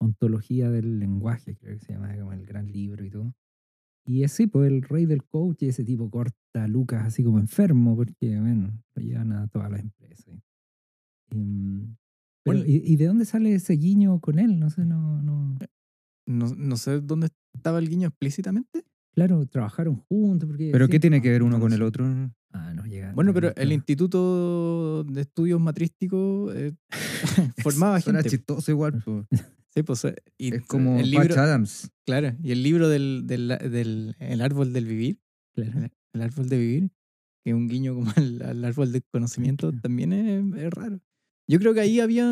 Ontología 0.00 0.70
del 0.70 0.98
lenguaje, 0.98 1.56
creo 1.56 1.78
que 1.78 1.84
se 1.84 1.92
llama, 1.92 2.16
como 2.16 2.32
el 2.32 2.46
gran 2.46 2.70
libro 2.72 3.04
y 3.04 3.10
todo. 3.10 3.34
Y 4.06 4.22
es 4.22 4.32
sí, 4.32 4.46
pues 4.46 4.70
el 4.72 4.82
rey 4.82 5.04
del 5.06 5.22
coach, 5.24 5.62
ese 5.64 5.84
tipo 5.84 6.08
corta 6.10 6.64
a 6.64 6.66
Lucas 6.68 7.04
así 7.04 7.22
como 7.22 7.38
enfermo, 7.38 7.94
porque, 7.94 8.40
bueno, 8.40 8.72
lo 8.94 9.02
llevan 9.02 9.32
a 9.32 9.48
todas 9.48 9.70
las 9.70 9.80
empresas. 9.80 10.40
Em, 11.30 11.94
pero, 12.48 12.58
Bueno. 12.60 12.64
¿y, 12.72 12.82
y 12.92 12.96
de 12.96 13.06
dónde 13.06 13.24
sale 13.24 13.54
ese 13.54 13.74
guiño 13.74 14.20
con 14.20 14.38
él? 14.38 14.58
No 14.58 14.70
sé, 14.70 14.84
no, 14.84 15.22
no. 15.22 15.56
no, 16.26 16.54
no 16.54 16.76
sé 16.76 17.00
dónde 17.00 17.28
estaba 17.54 17.78
el 17.78 17.88
guiño 17.88 18.08
explícitamente. 18.08 18.84
Claro, 19.14 19.46
trabajaron 19.46 19.96
juntos. 19.96 20.46
Porque 20.48 20.70
¿Pero 20.72 20.86
sí, 20.86 20.90
qué 20.92 21.00
tiene 21.00 21.20
que 21.22 21.30
ver 21.30 21.42
uno 21.42 21.56
no 21.56 21.60
con 21.62 21.72
el 21.72 21.82
otro? 21.82 22.06
Ah, 22.52 22.72
no 22.74 22.84
llega. 22.86 23.12
Bueno, 23.14 23.30
no, 23.30 23.34
pero 23.34 23.54
el. 23.56 23.72
Instituto 23.72 25.04
de 25.04 25.20
Estudios 25.22 25.60
Matrísticos 25.60 26.54
eh, 26.54 26.72
formaba 27.62 28.00
gente. 28.00 28.28
chistoso 28.30 28.70
igual. 28.70 29.02
Sí, 29.74 29.82
pues, 29.82 30.04
eh, 30.04 30.14
y 30.38 30.54
Es 30.54 30.62
como 30.66 30.98
el 30.98 31.12
Patch 31.12 31.28
libro, 31.28 31.42
Adams. 31.42 31.90
claro, 32.06 32.36
y 32.42 32.52
el 32.52 32.62
libro 32.62 32.88
del, 32.88 33.24
del, 33.26 33.48
del 33.48 34.16
el 34.18 34.40
árbol 34.40 34.72
del 34.72 34.86
vivir, 34.86 35.20
Claro. 35.54 35.78
el, 35.80 35.92
el 36.14 36.22
árbol 36.22 36.48
de 36.48 36.58
vivir, 36.58 36.90
que 37.44 37.50
es 37.50 37.54
un 37.54 37.68
guiño 37.68 37.94
como 37.94 38.10
al, 38.16 38.42
al 38.42 38.64
árbol 38.64 38.92
del 38.92 39.02
conocimiento, 39.12 39.68
Claro. 39.70 39.82
también 39.82 40.12
es, 40.12 40.44
es 40.62 40.70
raro. 40.72 41.00
Yo 41.48 41.58
creo 41.58 41.72
que 41.74 41.80
ahí 41.80 41.98
había 42.00 42.24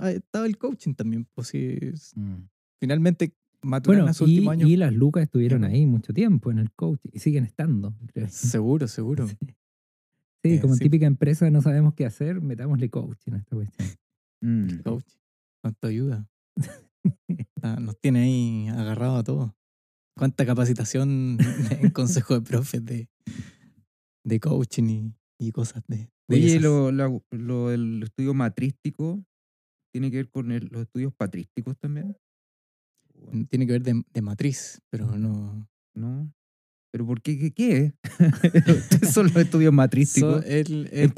ah, 0.00 0.10
estaba 0.12 0.46
el 0.46 0.56
coaching 0.56 0.94
también, 0.94 1.26
pues 1.34 1.52
es- 1.54 2.12
Mm. 2.16 2.44
finalmente 2.80 3.34
Maturana 3.62 4.04
Bueno, 4.04 4.08
en 4.08 4.14
sus 4.14 4.28
y, 4.28 4.32
últimos 4.36 4.52
años, 4.52 4.70
y 4.70 4.76
las 4.76 4.94
lucas 4.94 5.22
estuvieron 5.24 5.64
ahí 5.64 5.84
mucho 5.84 6.14
tiempo 6.14 6.50
en 6.50 6.58
el 6.60 6.70
coach 6.72 7.00
y 7.12 7.18
siguen 7.18 7.44
estando. 7.44 7.94
creo. 8.14 8.28
seguro, 8.30 8.88
seguro. 8.88 9.26
Sí, 9.28 9.36
Eh, 10.44 10.60
como 10.60 10.74
sí. 10.74 10.84
típica 10.84 11.04
empresa 11.06 11.50
no 11.50 11.60
sabemos 11.60 11.92
qué 11.94 12.06
hacer, 12.06 12.40
metámosle 12.40 12.88
coaching 12.88 13.32
a 13.32 13.36
esta 13.36 13.54
cuestión. 13.56 13.88
Mm. 14.40 14.78
Coach, 14.82 15.04
cuánto 15.62 15.88
ayuda. 15.88 16.26
Ah, 17.62 17.76
Nos 17.78 17.98
tiene 18.00 18.20
ahí 18.22 18.68
agarrado 18.68 19.16
a 19.16 19.22
todos. 19.24 19.52
Cuánta 20.16 20.46
capacitación 20.46 21.36
en 21.88 21.90
consejo 21.90 22.32
de 22.34 22.40
profes 22.40 22.82
de, 22.84 23.08
de 24.24 24.40
coaching 24.40 24.84
y, 24.88 25.14
y 25.38 25.52
cosas 25.52 25.82
de 25.86 26.10
Oye, 26.30 26.60
lo, 26.60 26.90
lo 27.30 27.68
del 27.68 28.02
estudio 28.04 28.34
matrístico 28.34 29.22
tiene 29.92 30.10
que 30.10 30.18
ver 30.18 30.30
con 30.30 30.52
el- 30.52 30.68
los 30.70 30.82
estudios 30.82 31.12
patrísticos 31.14 31.76
también. 31.78 32.16
tiene 33.48 33.66
que 33.66 33.72
ver 33.72 33.82
de, 33.82 34.02
de 34.12 34.22
matriz, 34.22 34.80
pero 34.90 35.16
no. 35.18 35.68
¿No? 35.94 36.32
¿Pero 36.92 37.06
por 37.06 37.20
qué? 37.20 37.38
¿Qué, 37.38 37.52
qué? 37.52 37.94
¿Qué 39.00 39.06
son 39.06 39.26
los 39.26 39.36
estudios 39.36 39.72
matrísticos? 39.72 40.42
So, 40.44 40.50
el- 40.50 40.88
el- 40.92 41.12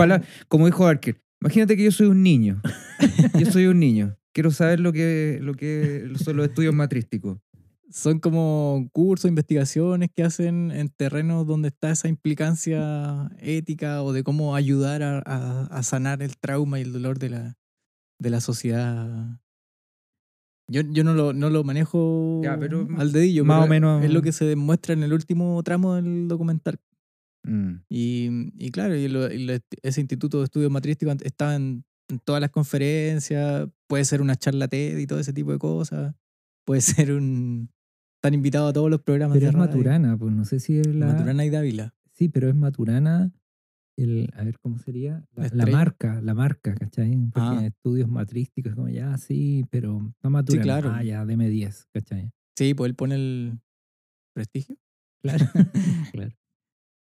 como 0.48 0.66
dijo 0.66 0.86
Arker, 0.86 1.22
imagínate 1.40 1.76
que 1.76 1.84
yo 1.84 1.92
soy 1.92 2.08
un 2.08 2.22
niño. 2.22 2.60
Yo 3.38 3.46
soy 3.50 3.66
un 3.66 3.80
niño. 3.80 4.16
Quiero 4.32 4.50
saber 4.50 4.78
lo 4.80 4.92
que, 4.92 5.38
lo 5.42 5.54
que 5.54 6.08
son 6.22 6.36
los 6.36 6.46
estudios 6.46 6.72
matrísticos. 6.74 7.38
Son 7.92 8.18
como 8.20 8.88
cursos, 8.92 9.28
investigaciones 9.28 10.10
que 10.14 10.24
hacen 10.24 10.70
en 10.70 10.88
terrenos 10.88 11.46
donde 11.46 11.68
está 11.68 11.90
esa 11.90 12.08
implicancia 12.08 13.30
ética 13.38 14.02
o 14.02 14.12
de 14.12 14.24
cómo 14.24 14.56
ayudar 14.56 15.02
a, 15.02 15.18
a- 15.24 15.66
a 15.66 15.82
sanar 15.82 16.22
el 16.22 16.36
trauma 16.38 16.78
y 16.78 16.82
el 16.82 16.92
dolor 16.92 17.18
de 17.18 17.30
la, 17.30 17.58
de 18.18 18.30
la 18.30 18.40
sociedad. 18.40 19.38
Yo, 20.68 20.80
yo 20.82 21.04
no, 21.04 21.12
lo, 21.12 21.32
no 21.32 21.50
lo 21.50 21.64
manejo 21.64 22.40
Ya, 22.42 22.58
pero 22.58 22.86
al 22.96 23.12
dedillo, 23.12 23.44
más 23.44 23.64
o 23.64 23.68
menos- 23.68 24.02
es 24.04 24.10
lo 24.12 24.22
que 24.22 24.32
se 24.32 24.44
demuestra 24.44 24.94
en 24.94 25.02
el 25.02 25.12
último 25.12 25.62
tramo 25.62 25.94
del 25.96 26.28
documental. 26.28 26.78
Mm. 27.44 27.72
Y, 27.88 28.28
y 28.64 28.70
claro, 28.70 28.94
y 28.96 29.08
lo- 29.08 29.30
y 29.30 29.44
lo- 29.44 29.54
ese 29.82 30.00
instituto 30.00 30.38
de 30.38 30.44
estudios 30.44 30.70
matrísticos 30.70 31.16
estaba 31.22 31.56
en, 31.56 31.84
en 32.08 32.18
todas 32.20 32.40
las 32.40 32.50
conferencias, 32.50 33.68
puede 33.88 34.04
ser 34.04 34.22
una 34.22 34.36
charla 34.36 34.68
TED 34.68 34.98
y 34.98 35.06
todo 35.06 35.18
ese 35.18 35.32
tipo 35.32 35.52
de 35.52 35.58
cosas, 35.58 36.14
puede 36.64 36.80
ser 37.10 37.12
un... 37.12 37.68
Están 38.22 38.34
invitados 38.34 38.70
a 38.70 38.72
todos 38.72 38.88
los 38.88 39.00
programas 39.02 39.34
Pero 39.34 39.46
de 39.46 39.50
es 39.50 39.54
radio. 39.56 39.66
Maturana, 39.66 40.16
pues 40.16 40.32
no 40.32 40.44
sé 40.44 40.60
si 40.60 40.78
es 40.78 40.86
la. 40.86 41.06
Maturana 41.06 41.44
y 41.44 41.50
Dávila. 41.50 41.92
Sí, 42.12 42.28
pero 42.28 42.48
es 42.48 42.54
Maturana. 42.54 43.32
El, 43.96 44.30
a 44.36 44.44
ver, 44.44 44.60
¿cómo 44.60 44.78
sería? 44.78 45.24
La, 45.34 45.34
La 45.34 45.40
la 45.42 45.46
estrella. 45.46 45.76
marca, 45.76 46.20
la 46.22 46.32
marca, 46.34 46.72
¿cachai? 46.76 47.10
Porque 47.32 47.40
Ah. 47.40 47.66
estudios 47.66 48.08
matrísticos, 48.08 48.76
como 48.76 48.88
ya, 48.88 49.18
sí, 49.18 49.64
pero 49.70 50.14
no 50.22 50.30
Maturana. 50.30 50.62
claro. 50.62 50.90
Ah, 50.94 51.02
ya, 51.02 51.26
deme 51.26 51.48
10, 51.48 51.88
¿cachai? 51.92 52.30
Sí, 52.56 52.74
pues 52.74 52.90
él 52.90 52.94
pone 52.94 53.16
el 53.16 53.58
prestigio. 54.36 54.76
Claro. 55.20 55.44
claro. 56.12 56.30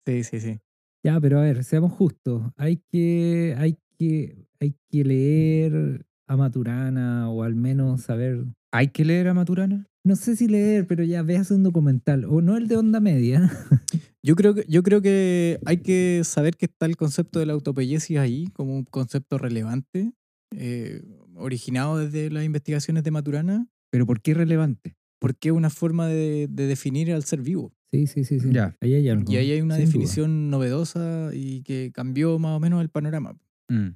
Sí, 0.06 0.24
sí, 0.24 0.40
sí. 0.40 0.60
Ya, 1.04 1.20
pero 1.20 1.40
a 1.40 1.42
ver, 1.42 1.64
seamos 1.64 1.92
justos. 1.92 2.44
Hay 2.56 2.84
que, 2.92 3.56
hay 3.58 3.80
que, 3.98 4.46
hay 4.60 4.76
que 4.92 5.04
leer 5.04 6.06
a 6.28 6.38
Maturana 6.38 7.32
o 7.32 7.42
al 7.42 7.56
menos 7.56 8.02
saber. 8.02 8.46
¿Hay 8.72 8.90
que 8.90 9.04
leer 9.06 9.28
a 9.30 9.34
Maturana? 9.34 9.88
No 10.10 10.16
sé 10.16 10.36
si 10.36 10.48
leer, 10.48 10.88
pero 10.88 11.04
ya 11.04 11.22
veas 11.22 11.52
un 11.52 11.62
documental. 11.62 12.26
O 12.26 12.42
no 12.42 12.58
el 12.58 12.68
de 12.68 12.78
onda 12.78 13.00
media. 13.00 13.52
Yo 14.24 14.36
creo, 14.36 14.56
que, 14.56 14.66
yo 14.68 14.82
creo 14.84 15.02
que 15.02 15.60
hay 15.66 15.78
que 15.78 16.24
saber 16.26 16.58
que 16.58 16.66
está 16.66 16.88
el 16.88 16.98
concepto 16.98 17.40
de 17.40 17.46
la 17.46 17.54
autopoiesis 17.54 18.18
ahí 18.18 18.48
como 18.54 18.76
un 18.76 18.84
concepto 18.84 19.38
relevante, 19.38 20.12
eh, 20.54 21.04
originado 21.36 22.00
desde 22.00 22.30
las 22.30 22.44
investigaciones 22.44 23.04
de 23.06 23.12
Maturana, 23.12 23.70
¿Pero 23.92 24.06
por 24.06 24.20
qué 24.20 24.34
relevante? 24.34 24.98
porque 25.20 25.50
es 25.50 25.54
una 25.54 25.70
forma 25.70 26.08
de, 26.08 26.48
de 26.50 26.68
definir 26.68 27.14
al 27.14 27.24
ser 27.24 27.42
vivo. 27.42 27.72
Sí, 27.94 28.08
sí, 28.08 28.26
sí, 28.26 28.42
sí. 28.42 28.50
Ya. 28.52 28.76
Ahí 28.82 28.96
hay 28.96 29.08
algo. 29.08 29.32
Y 29.32 29.38
ahí 29.38 29.52
hay 29.52 29.62
una 29.62 29.76
sin 29.76 29.86
duda. 29.86 29.92
definición 29.92 30.50
novedosa 30.50 31.30
y 31.34 31.62
que 31.62 31.92
cambió 31.94 32.40
más 32.40 32.58
o 32.58 32.60
menos 32.60 32.82
el 32.82 32.90
panorama. 32.90 33.38
Mm. 33.70 33.92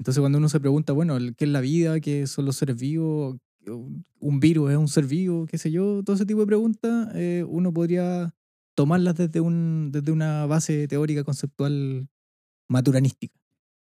Entonces 0.00 0.20
cuando 0.20 0.38
uno 0.38 0.48
se 0.48 0.58
pregunta, 0.60 0.92
bueno, 0.92 1.18
¿qué 1.36 1.44
es 1.44 1.50
la 1.50 1.60
vida? 1.60 2.00
¿Qué 2.00 2.26
son 2.26 2.46
los 2.46 2.56
seres 2.56 2.76
vivos? 2.80 3.36
¿Un 3.76 4.40
virus 4.40 4.70
es 4.70 4.76
un 4.76 4.88
ser 4.88 5.06
vivo? 5.06 5.46
¿Qué 5.46 5.58
sé 5.58 5.70
yo? 5.70 6.02
Todo 6.02 6.16
ese 6.16 6.26
tipo 6.26 6.40
de 6.40 6.46
preguntas, 6.46 7.08
eh, 7.14 7.44
uno 7.48 7.72
podría 7.72 8.34
tomarlas 8.74 9.16
desde, 9.16 9.40
un, 9.40 9.90
desde 9.92 10.12
una 10.12 10.46
base 10.46 10.86
teórica 10.88 11.24
conceptual 11.24 12.08
maturanística. 12.68 13.38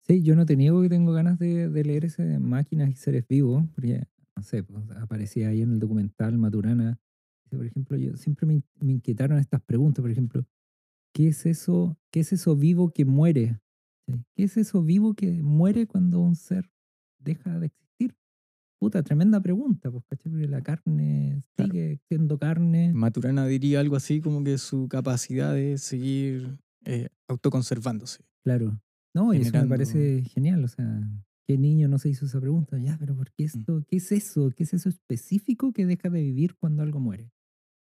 Sí, 0.06 0.22
yo 0.22 0.36
no 0.36 0.46
te 0.46 0.56
niego 0.56 0.82
que 0.82 0.88
tengo 0.88 1.12
ganas 1.12 1.38
de, 1.38 1.68
leer 1.68 2.04
ese 2.04 2.24
de 2.24 2.38
Máquinas 2.38 2.90
y 2.90 2.94
Seres 2.94 3.26
Vivos, 3.28 3.64
porque, 3.74 4.06
no 4.36 4.42
sé, 4.42 4.62
pues, 4.62 4.84
aparecía 5.00 5.48
ahí 5.48 5.62
en 5.62 5.72
el 5.72 5.80
documental 5.80 6.38
Maturana. 6.38 6.98
Por 7.50 7.66
ejemplo, 7.66 7.96
yo 7.96 8.16
siempre 8.16 8.46
me, 8.46 8.62
me 8.80 8.92
inquietaron 8.92 9.38
estas 9.38 9.60
preguntas, 9.62 10.02
por 10.02 10.10
ejemplo, 10.10 10.46
¿qué 11.12 11.28
es 11.28 11.44
eso, 11.46 11.98
qué 12.10 12.20
es 12.20 12.32
eso 12.32 12.54
vivo 12.54 12.90
que 12.90 13.04
muere? 13.04 13.58
¿Qué 14.34 14.44
es 14.44 14.56
eso 14.56 14.82
vivo 14.82 15.14
que 15.14 15.42
muere 15.42 15.86
cuando 15.86 16.20
un 16.20 16.36
ser 16.36 16.70
deja 17.18 17.58
de 17.58 17.66
existir? 17.66 17.85
Puta, 18.78 19.02
tremenda 19.02 19.40
pregunta, 19.40 19.90
pues, 19.90 20.04
¿cachai? 20.06 20.30
Porque 20.30 20.48
la 20.48 20.62
carne 20.62 21.42
Claro. 21.56 21.72
sigue 21.72 21.98
siendo 22.08 22.38
carne. 22.38 22.92
Maturana 22.92 23.46
diría 23.46 23.80
algo 23.80 23.96
así 23.96 24.20
como 24.20 24.44
que 24.44 24.58
su 24.58 24.88
capacidad 24.88 25.54
de 25.54 25.78
seguir 25.78 26.58
eh, 26.84 27.08
autoconservándose. 27.26 28.22
Claro. 28.44 28.80
No, 29.14 29.32
y 29.32 29.38
eso 29.38 29.56
me 29.56 29.66
parece 29.66 30.22
genial. 30.24 30.62
O 30.62 30.68
sea, 30.68 31.02
¿qué 31.48 31.56
niño 31.56 31.88
no 31.88 31.98
se 31.98 32.10
hizo 32.10 32.26
esa 32.26 32.38
pregunta? 32.40 32.78
Ya, 32.78 32.96
pero 32.98 33.16
¿por 33.16 33.32
qué 33.32 33.44
Mm. 33.44 33.46
esto? 33.46 33.84
¿Qué 33.88 33.96
es 33.96 34.12
eso? 34.12 34.50
¿Qué 34.54 34.64
es 34.64 34.74
eso 34.74 34.88
específico 34.90 35.72
que 35.72 35.86
deja 35.86 36.10
de 36.10 36.22
vivir 36.22 36.54
cuando 36.54 36.82
algo 36.82 37.00
muere? 37.00 37.32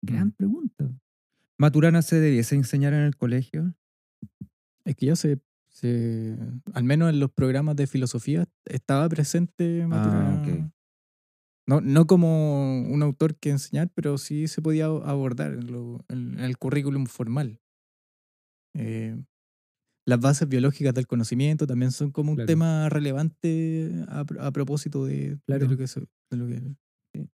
Gran 0.02 0.28
Mm. 0.28 0.32
pregunta. 0.32 0.90
¿Maturana 1.58 2.02
se 2.02 2.18
debiese 2.18 2.56
enseñar 2.56 2.92
en 2.92 3.02
el 3.02 3.16
colegio? 3.16 3.72
Es 4.84 4.96
que 4.96 5.06
ya 5.06 5.14
se, 5.16 5.40
se- 5.72 6.36
al 6.74 6.84
menos 6.84 7.10
en 7.10 7.18
los 7.20 7.30
programas 7.30 7.76
de 7.76 7.86
filosofía, 7.86 8.46
estaba 8.66 9.08
presente 9.08 9.86
Maturana. 9.86 10.42
ok. 10.42 10.72
No, 11.66 11.80
no 11.80 12.06
como 12.06 12.82
un 12.82 13.02
autor 13.02 13.36
que 13.36 13.50
enseñar, 13.50 13.88
pero 13.94 14.18
sí 14.18 14.48
se 14.48 14.60
podía 14.60 14.86
abordar 14.86 15.52
en, 15.54 15.70
lo- 15.72 16.04
en 16.08 16.40
el 16.40 16.58
currículum 16.58 17.06
formal. 17.06 17.60
Eh, 18.74 19.16
las 20.06 20.18
bases 20.20 20.48
biológicas 20.48 20.92
del 20.94 21.06
conocimiento 21.06 21.66
también 21.66 21.92
son 21.92 22.10
como 22.10 22.30
un 22.32 22.36
Claro. 22.36 22.46
tema 22.46 22.88
relevante 22.88 23.92
a, 24.08 24.24
pro- 24.24 24.42
a 24.42 24.50
propósito 24.50 25.04
de, 25.04 25.30
de 25.36 25.38
Claro. 25.46 25.68
lo 25.68 25.76
que 25.76 25.86
se- 25.86 26.00
de 26.30 26.36
lo 26.36 26.46
que 26.48 26.60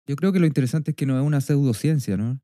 Yo 0.07 0.16
creo 0.16 0.33
que 0.33 0.38
lo 0.38 0.47
interesante 0.47 0.90
es 0.92 0.97
que 0.97 1.07
no 1.07 1.18
es 1.18 1.27
una 1.27 1.40
pseudociencia, 1.40 2.16
¿no? 2.16 2.40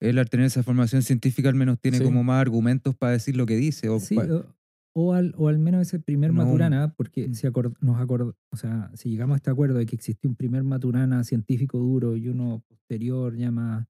Él 0.00 0.18
al 0.18 0.28
tener 0.28 0.46
esa 0.46 0.62
formación 0.64 1.02
científica 1.02 1.48
al 1.48 1.54
menos 1.54 1.78
tiene 1.80 1.98
Sí. 1.98 2.04
como 2.04 2.24
más 2.24 2.40
argumentos 2.40 2.96
para 2.96 3.12
decir 3.12 3.36
lo 3.36 3.46
que 3.46 3.56
dice. 3.56 3.88
O 3.88 4.00
Sí, 4.00 4.16
o, 4.94 5.14
al, 5.14 5.34
o 5.38 5.48
al 5.48 5.58
menos 5.58 5.82
ese 5.82 5.98
primer 5.98 6.32
No, 6.32 6.44
Maturana, 6.44 6.94
porque 6.96 7.28
mm. 7.28 7.34
si 7.34 7.46
acord- 7.46 7.76
nos 7.80 7.98
acord, 8.00 8.34
o 8.50 8.56
sea, 8.56 8.90
si 8.94 9.10
llegamos 9.10 9.34
a 9.34 9.36
este 9.36 9.50
acuerdo 9.50 9.78
de 9.78 9.86
que 9.86 9.96
existió 9.96 10.28
un 10.28 10.36
primer 10.36 10.64
Maturana 10.64 11.24
científico 11.24 11.78
duro 11.78 12.16
y 12.16 12.28
uno 12.28 12.62
posterior 12.68 13.36
más. 13.50 13.86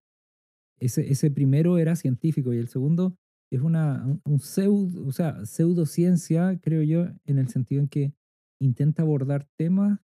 Ese, 0.79 1.11
ese 1.11 1.31
primero 1.31 1.79
era 1.79 1.95
científico 1.97 2.53
y 2.53 2.59
el 2.59 2.69
segundo 2.69 3.17
es 3.51 3.61
una 3.61 4.05
un, 4.07 4.21
un 4.25 4.39
pseudo, 4.41 5.07
o 5.07 5.13
sea, 5.13 5.45
pseudociencia, 5.47 6.59
creo 6.61 6.83
yo, 6.83 7.07
en 7.25 7.39
el 7.39 7.49
sentido 7.49 7.83
en 7.83 7.89
que 7.89 8.15
intenta 8.61 9.03
abordar 9.03 9.47
temas 9.57 10.01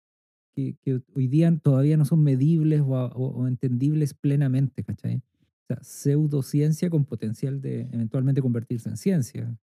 que, 0.55 0.77
que 0.83 1.01
hoy 1.15 1.29
día 1.29 1.57
todavía 1.63 1.97
no 1.97 2.05
son 2.05 2.23
medibles 2.23 2.81
o, 2.83 2.87
o- 2.87 3.29
o 3.43 3.49
entendibles 3.49 4.15
plenamente, 4.15 4.85
¿cachai? 4.85 5.17
O 5.17 5.67
sea, 5.75 5.79
pseudociencia 5.83 6.91
con 6.91 7.05
potencial 7.05 7.61
de 7.61 7.83
eventualmente 7.93 8.41
convertirse 8.43 8.89
en 8.89 8.97
ciencia. 8.97 9.59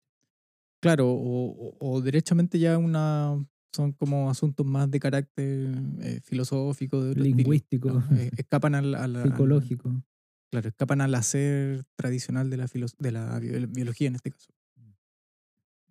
Claro, 0.84 1.10
o, 1.10 1.46
o- 1.70 1.78
o 1.80 2.02
derechamente 2.02 2.60
ya 2.60 2.78
una 2.78 3.34
son 3.74 3.94
como 3.94 4.30
asuntos 4.30 4.66
más 4.66 4.92
de 4.92 5.00
carácter 5.00 5.70
eh, 6.02 6.20
filosófico, 6.22 7.02
de 7.06 7.16
Lingüístico. 7.16 7.90
¿no? 7.90 8.18
Eh, 8.18 8.30
escapan 8.38 8.76
al, 8.76 8.94
al- 8.94 9.16
al- 9.16 9.24
psicológico. 9.32 10.04
claro, 10.52 10.68
escapan 10.68 11.00
al 11.00 11.16
hacer 11.16 11.86
tradicional 11.96 12.50
de 12.50 12.58
la, 12.58 12.68
filo- 12.68 12.94
de 13.00 13.12
la 13.14 13.40
bio- 13.40 13.66
biología 13.70 14.10
en 14.10 14.16
este 14.16 14.32
caso. 14.32 14.52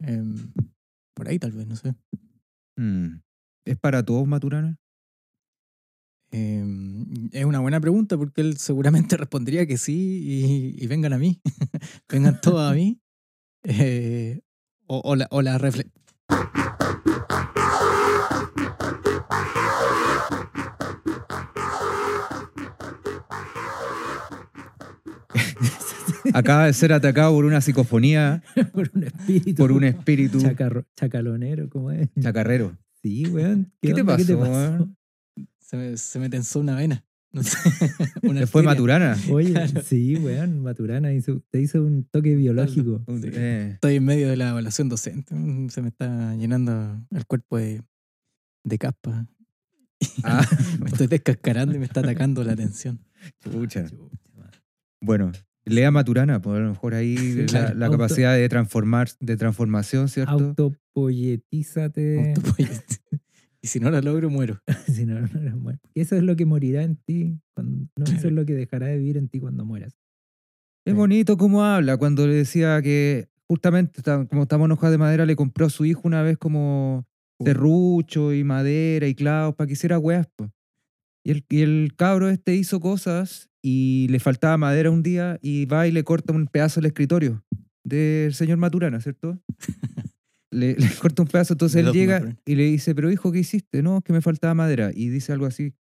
Em, 0.00 0.52
por 1.14 1.26
ahí 1.28 1.38
tal 1.38 1.52
vez, 1.52 1.66
no 1.66 1.76
sé. 1.76 1.94
Mm. 2.76 3.20
¿Es 3.64 3.78
para 3.78 4.05
todos 4.05 4.26
Maturana? 4.26 4.78
Em, 6.31 7.28
es 7.33 7.44
una 7.44 7.61
buena 7.61 7.81
pregunta 7.81 8.16
porque 8.16 8.40
él 8.40 8.57
seguramente 8.59 9.16
respondería 9.16 9.66
que 9.66 9.76
sí 9.78 10.22
y, 10.76 10.85
y 10.85 10.87
vengan 10.87 11.12
a 11.14 11.18
mí. 11.18 11.40
vengan 12.09 12.40
todos 12.40 12.70
a 12.70 12.74
mí. 12.74 13.00
Eh, 13.64 14.40
o, 14.94 15.00
o 15.11 15.16
la, 15.16 15.26
o 15.31 15.40
la 15.42 15.57
refle- 15.59 15.90
Acaba 26.35 26.66
de 26.66 26.72
ser 26.72 26.92
atacado 26.92 27.33
por 27.33 27.44
una 27.44 27.61
psicofonía, 27.61 28.42
por 28.73 28.90
un 28.94 29.04
espíritu. 29.04 29.54
por 29.62 29.73
un 29.73 29.85
espíritu 29.85 30.38
chacarro- 30.40 30.85
chacalonero, 30.96 31.69
¿cómo 31.69 31.90
es? 31.90 32.08
chacarrero. 32.21 32.77
Sí, 33.02 33.27
weón. 33.27 33.73
¿Qué 33.81 33.92
te 33.94 34.04
pasó, 34.04 34.38
weón? 34.38 34.96
se, 35.58 35.77
me, 35.77 35.96
se 35.96 36.19
me 36.19 36.29
tensó 36.29 36.60
una 36.60 36.77
vena. 36.77 37.04
No 37.33 37.42
sé. 37.42 37.58
una 38.22 38.40
¿Le 38.40 38.46
fue. 38.46 38.62
Maturana? 38.62 39.16
Oye, 39.30 39.50
Claro. 39.52 39.80
sí, 39.83 40.16
weón, 40.16 40.62
Maturana 40.62 41.12
hizo, 41.14 41.42
te 41.50 41.60
hizo 41.60 41.83
un 41.83 42.04
toque 42.04 42.37
biológico. 42.37 43.02
Sí. 43.08 43.30
eh, 43.33 43.70
Estoy 43.74 43.96
en 43.96 44.04
medio 44.04 44.28
de 44.28 44.37
la 44.37 44.50
evaluación 44.50 44.88
docente. 44.90 45.35
mm, 45.35 45.70
Se 45.70 45.80
me 45.83 45.88
está 45.88 46.35
llenando 46.37 47.02
el 47.10 47.26
cuerpo 47.26 47.56
de, 47.58 47.83
de 48.64 48.78
caspa. 48.78 49.26
ah, 50.24 50.40
Me 50.80 50.90
estoy 50.90 51.06
descascarando 51.06 51.74
y 51.74 51.78
me 51.78 51.87
está 51.87 52.00
atacando 52.00 52.44
la 52.44 52.52
atención. 52.52 53.00
chucha. 53.42 53.87
Bueno, 55.00 55.33
lea 55.64 55.90
Maturana, 55.90 56.40
pues 56.42 56.58
a 56.58 56.60
lo 56.60 56.68
mejor 56.70 56.94
ahí 56.94 57.16
la, 57.35 57.46
claro. 57.46 57.74
la 57.78 57.87
Auto- 57.87 57.98
capacidad 57.98 58.35
de 58.37 58.48
transformar, 58.48 59.08
de 59.20 59.37
transformación, 59.37 60.08
¿cierto? 60.08 60.33
Autopoyetízate. 60.33 62.35
Autopoyete. 62.35 62.98
Y 63.63 63.69
si 63.69 63.79
no 63.81 63.90
lo 63.90 64.00
logro, 64.00 64.29
muero. 64.29 64.60
si 64.87 65.06
no, 65.06 65.21
no 65.21 65.40
eres 65.40 65.54
muerto. 65.54 65.88
Eso 65.94 66.17
es 66.17 66.23
lo 66.23 66.35
que 66.37 66.46
morirá 66.46 66.83
en 66.83 66.96
ti. 66.96 67.38
cuando- 67.54 67.87
no, 67.96 68.04
eso 68.04 68.27
es 68.29 68.33
lo 68.33 68.44
que 68.44 68.54
dejará 68.54 68.87
de 68.88 68.98
vivir 68.98 69.17
en 69.17 69.29
ti 69.29 69.38
cuando 69.40 69.65
mueras. 69.65 69.96
Es 70.85 70.94
bonito 70.94 71.37
cómo 71.37 71.63
habla 71.65 71.96
cuando 71.96 72.27
le 72.27 72.35
decía 72.35 72.83
que 72.83 73.29
justamente 73.48 74.02
como 74.29 74.42
estamos 74.42 74.67
en 74.67 74.73
hojas 74.73 74.90
de 74.90 74.98
madera 74.98 75.27
le 75.27 75.37
compró 75.37 75.67
a 75.67 75.71
su 75.71 75.85
hijo 75.85 76.00
una 76.04 76.23
vez 76.23 76.38
como 76.38 77.06
serrucho 77.44 78.33
y 78.33 78.42
madera 78.42 79.06
y 79.06 79.15
clavos 79.15 79.54
para 79.54 79.67
que 79.69 79.75
hiciera 79.75 79.98
weas. 79.98 80.27
Y 81.25 81.31
el, 81.31 81.44
y 81.48 81.60
el 81.63 81.92
cabro 81.96 82.29
este 82.31 82.56
hizo 82.56 82.81
cosas 82.81 83.48
y 83.63 84.08
le 84.10 84.19
faltaba 84.19 84.56
madera 84.56 84.90
un 84.90 85.04
día 85.04 85.38
y 85.40 85.67
va 85.67 85.87
y 85.87 85.92
le 85.92 86.02
corta 86.02 86.33
un 86.33 86.48
pedazo 86.48 86.81
del 86.81 86.87
escritorio 86.88 87.44
del 87.85 88.35
señor 88.35 88.58
Maturana, 88.58 89.00
¿cierto? 89.00 89.40
le, 90.53 90.75
le 90.77 90.88
corta 91.00 91.23
un 91.23 91.29
pedazo, 91.29 91.55
entonces 91.55 91.85
él 91.85 91.92
llega 91.92 92.37
y 92.44 92.55
le 92.55 92.65
dice, 92.65 92.94
pero 92.94 93.11
hijo, 93.11 93.33
¿qué 93.33 93.40
hiciste? 93.40 93.83
No, 93.83 94.00
que 94.03 94.13
me 94.13 94.21
faltaba 94.21 94.55
madera. 94.55 94.90
Y 94.94 95.09
dice 95.09 95.33
algo 95.33 95.46
así, 95.46 95.75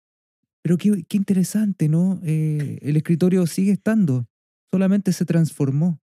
pero 0.64 0.78
qué, 0.78 1.04
qué 1.08 1.18
interesante, 1.18 1.90
¿no? 1.90 2.20
Eh, 2.24 2.80
el 2.82 2.98
escritorio 2.98 3.46
sigue 3.48 3.72
estando, 3.72 4.28
solamente 4.72 5.14
se 5.14 5.26
transformó, 5.26 6.00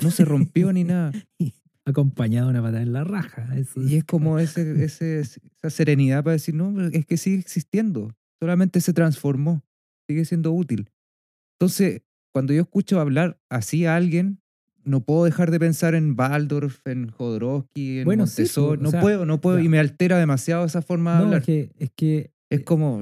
no 0.00 0.10
se 0.10 0.24
rompió 0.24 0.72
ni 0.72 0.84
nada. 0.84 1.12
Acompañado 1.86 2.46
de 2.46 2.52
una 2.52 2.62
patada 2.62 2.82
en 2.82 2.94
la 2.94 3.04
raja. 3.04 3.46
Eso 3.56 3.82
Y 3.82 3.96
es 3.96 4.04
como 4.04 4.38
ese, 4.38 4.62
ese, 4.84 5.20
esa 5.20 5.70
serenidad 5.70 6.24
para 6.24 6.32
decir, 6.32 6.54
no, 6.54 6.80
es 6.88 7.04
que 7.06 7.16
sigue 7.16 7.38
existiendo, 7.38 8.14
solamente 8.40 8.80
se 8.80 8.92
transformó, 8.92 9.62
sigue 10.08 10.24
siendo 10.24 10.52
útil. 10.52 10.90
Entonces, 11.58 12.02
cuando 12.32 12.52
yo 12.52 12.62
escucho 12.62 13.00
hablar 13.00 13.38
así 13.48 13.86
a 13.86 13.96
alguien, 13.96 14.40
no 14.84 15.00
puedo 15.00 15.24
dejar 15.24 15.50
de 15.50 15.58
pensar 15.60 15.94
en 15.94 16.14
Waldorf, 16.18 16.86
en 16.86 17.08
Jodorowsky, 17.10 18.00
en 18.00 18.04
Bueno, 18.06 18.26
sí, 18.26 18.42
Montessori. 18.42 18.78
pues, 18.78 18.80
o 18.80 18.82
no 18.84 18.90
sea, 18.90 19.00
puedo, 19.00 19.26
no 19.26 19.40
puedo, 19.40 19.58
ya. 19.58 19.64
y 19.64 19.68
me 19.68 19.78
altera 19.78 20.18
demasiado 20.18 20.64
esa 20.64 20.82
forma 20.82 21.12
de 21.12 21.18
No, 21.18 21.24
hablar. 21.24 21.40
es 21.40 21.46
que, 21.46 21.70
es 21.78 21.90
que 21.96 22.30
Es 22.50 22.60
como, 22.64 22.98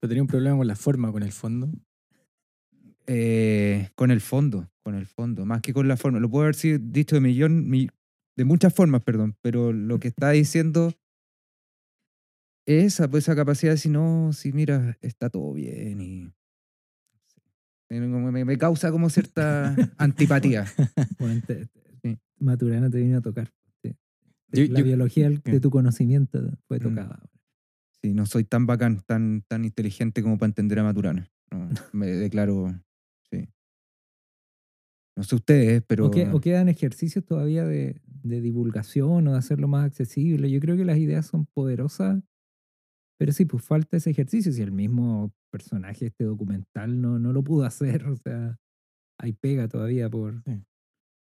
Pero 0.00 0.08
tenía 0.08 0.22
un 0.22 0.28
problema 0.28 0.56
con 0.56 0.66
la 0.66 0.76
forma, 0.76 1.10
con 1.12 1.22
el 1.22 1.32
fondo. 1.32 1.70
eh, 3.06 3.88
con 3.94 4.10
el 4.10 4.20
fondo, 4.20 4.68
con 4.82 4.94
el 4.94 5.06
fondo, 5.06 5.46
más 5.46 5.62
que 5.62 5.72
con 5.72 5.88
la 5.88 5.96
forma. 5.96 6.20
Lo 6.20 6.30
puedo 6.30 6.42
haber 6.44 6.54
sido 6.54 6.78
dicho 6.80 7.16
de 7.16 7.20
millón, 7.20 7.68
mi- 7.68 7.88
de 8.36 8.44
muchas 8.44 8.74
formas, 8.74 9.02
perdón, 9.02 9.36
pero 9.42 9.72
lo 9.72 9.98
que 9.98 10.08
está 10.08 10.30
diciendo 10.30 10.92
es 12.66 12.84
esa, 12.94 13.08
pues, 13.08 13.24
esa 13.24 13.34
capacidad 13.34 13.70
de 13.72 13.76
decir, 13.76 13.90
no, 13.92 14.30
sí, 14.32 14.52
mira, 14.52 14.96
está 15.00 15.30
todo 15.30 15.52
bien 15.54 16.00
y 16.00 16.30
me, 17.90 18.58
causa 18.58 18.90
como 18.90 19.08
cierta 19.10 19.74
antipatía. 19.98 20.66
bueno, 21.18 21.40
te- 21.46 21.66
te- 21.66 21.78
Sí. 22.02 22.16
Maturana 22.38 22.88
te 22.90 22.98
vino 22.98 23.18
a 23.18 23.20
tocar. 23.20 23.50
Yo- 24.50 24.64
la 24.70 24.78
yo- 24.80 24.84
biología 24.84 25.28
de 25.30 25.60
tu 25.60 25.68
conocimiento 25.70 26.40
fue 26.68 26.78
Mm. 26.78 26.82
tocada. 26.82 27.20
Sí, 28.02 28.14
no 28.14 28.24
soy 28.26 28.44
tan 28.44 28.66
bacán, 28.66 29.02
tan, 29.04 29.42
tan 29.48 29.64
inteligente 29.64 30.22
como 30.22 30.38
para 30.38 30.48
entender 30.48 30.78
a 30.78 30.84
Maturana. 30.84 31.28
No, 31.50 31.68
me 31.92 32.06
declaro, 32.06 32.72
sí. 33.30 33.48
No 35.16 35.24
sé 35.24 35.34
ustedes, 35.34 35.82
pero... 35.86 36.06
O, 36.06 36.10
que- 36.10 36.28
o 36.28 36.40
quedan 36.40 36.68
ejercicios 36.68 37.24
todavía 37.26 37.64
de, 37.64 38.00
de 38.22 38.40
divulgación 38.40 39.26
o 39.26 39.32
de 39.32 39.38
hacerlo 39.38 39.66
más 39.68 39.84
accesible. 39.84 40.50
Yo 40.50 40.60
creo 40.60 40.76
que 40.76 40.84
las 40.84 40.98
ideas 40.98 41.26
son 41.26 41.44
poderosas, 41.46 42.22
pero 43.18 43.32
sí, 43.32 43.44
pues 43.44 43.64
falta 43.64 43.96
ese 43.96 44.10
ejercicio. 44.10 44.52
Si 44.52 44.62
el 44.62 44.72
mismo 44.72 45.32
personaje, 45.50 46.06
este 46.06 46.24
documental, 46.24 47.00
no, 47.00 47.18
no 47.18 47.32
lo 47.32 47.42
pudo 47.44 47.64
hacer, 47.64 48.06
o 48.06 48.16
sea, 48.16 48.56
hay 49.18 49.32
pega 49.34 49.68
todavía 49.68 50.10
por... 50.10 50.42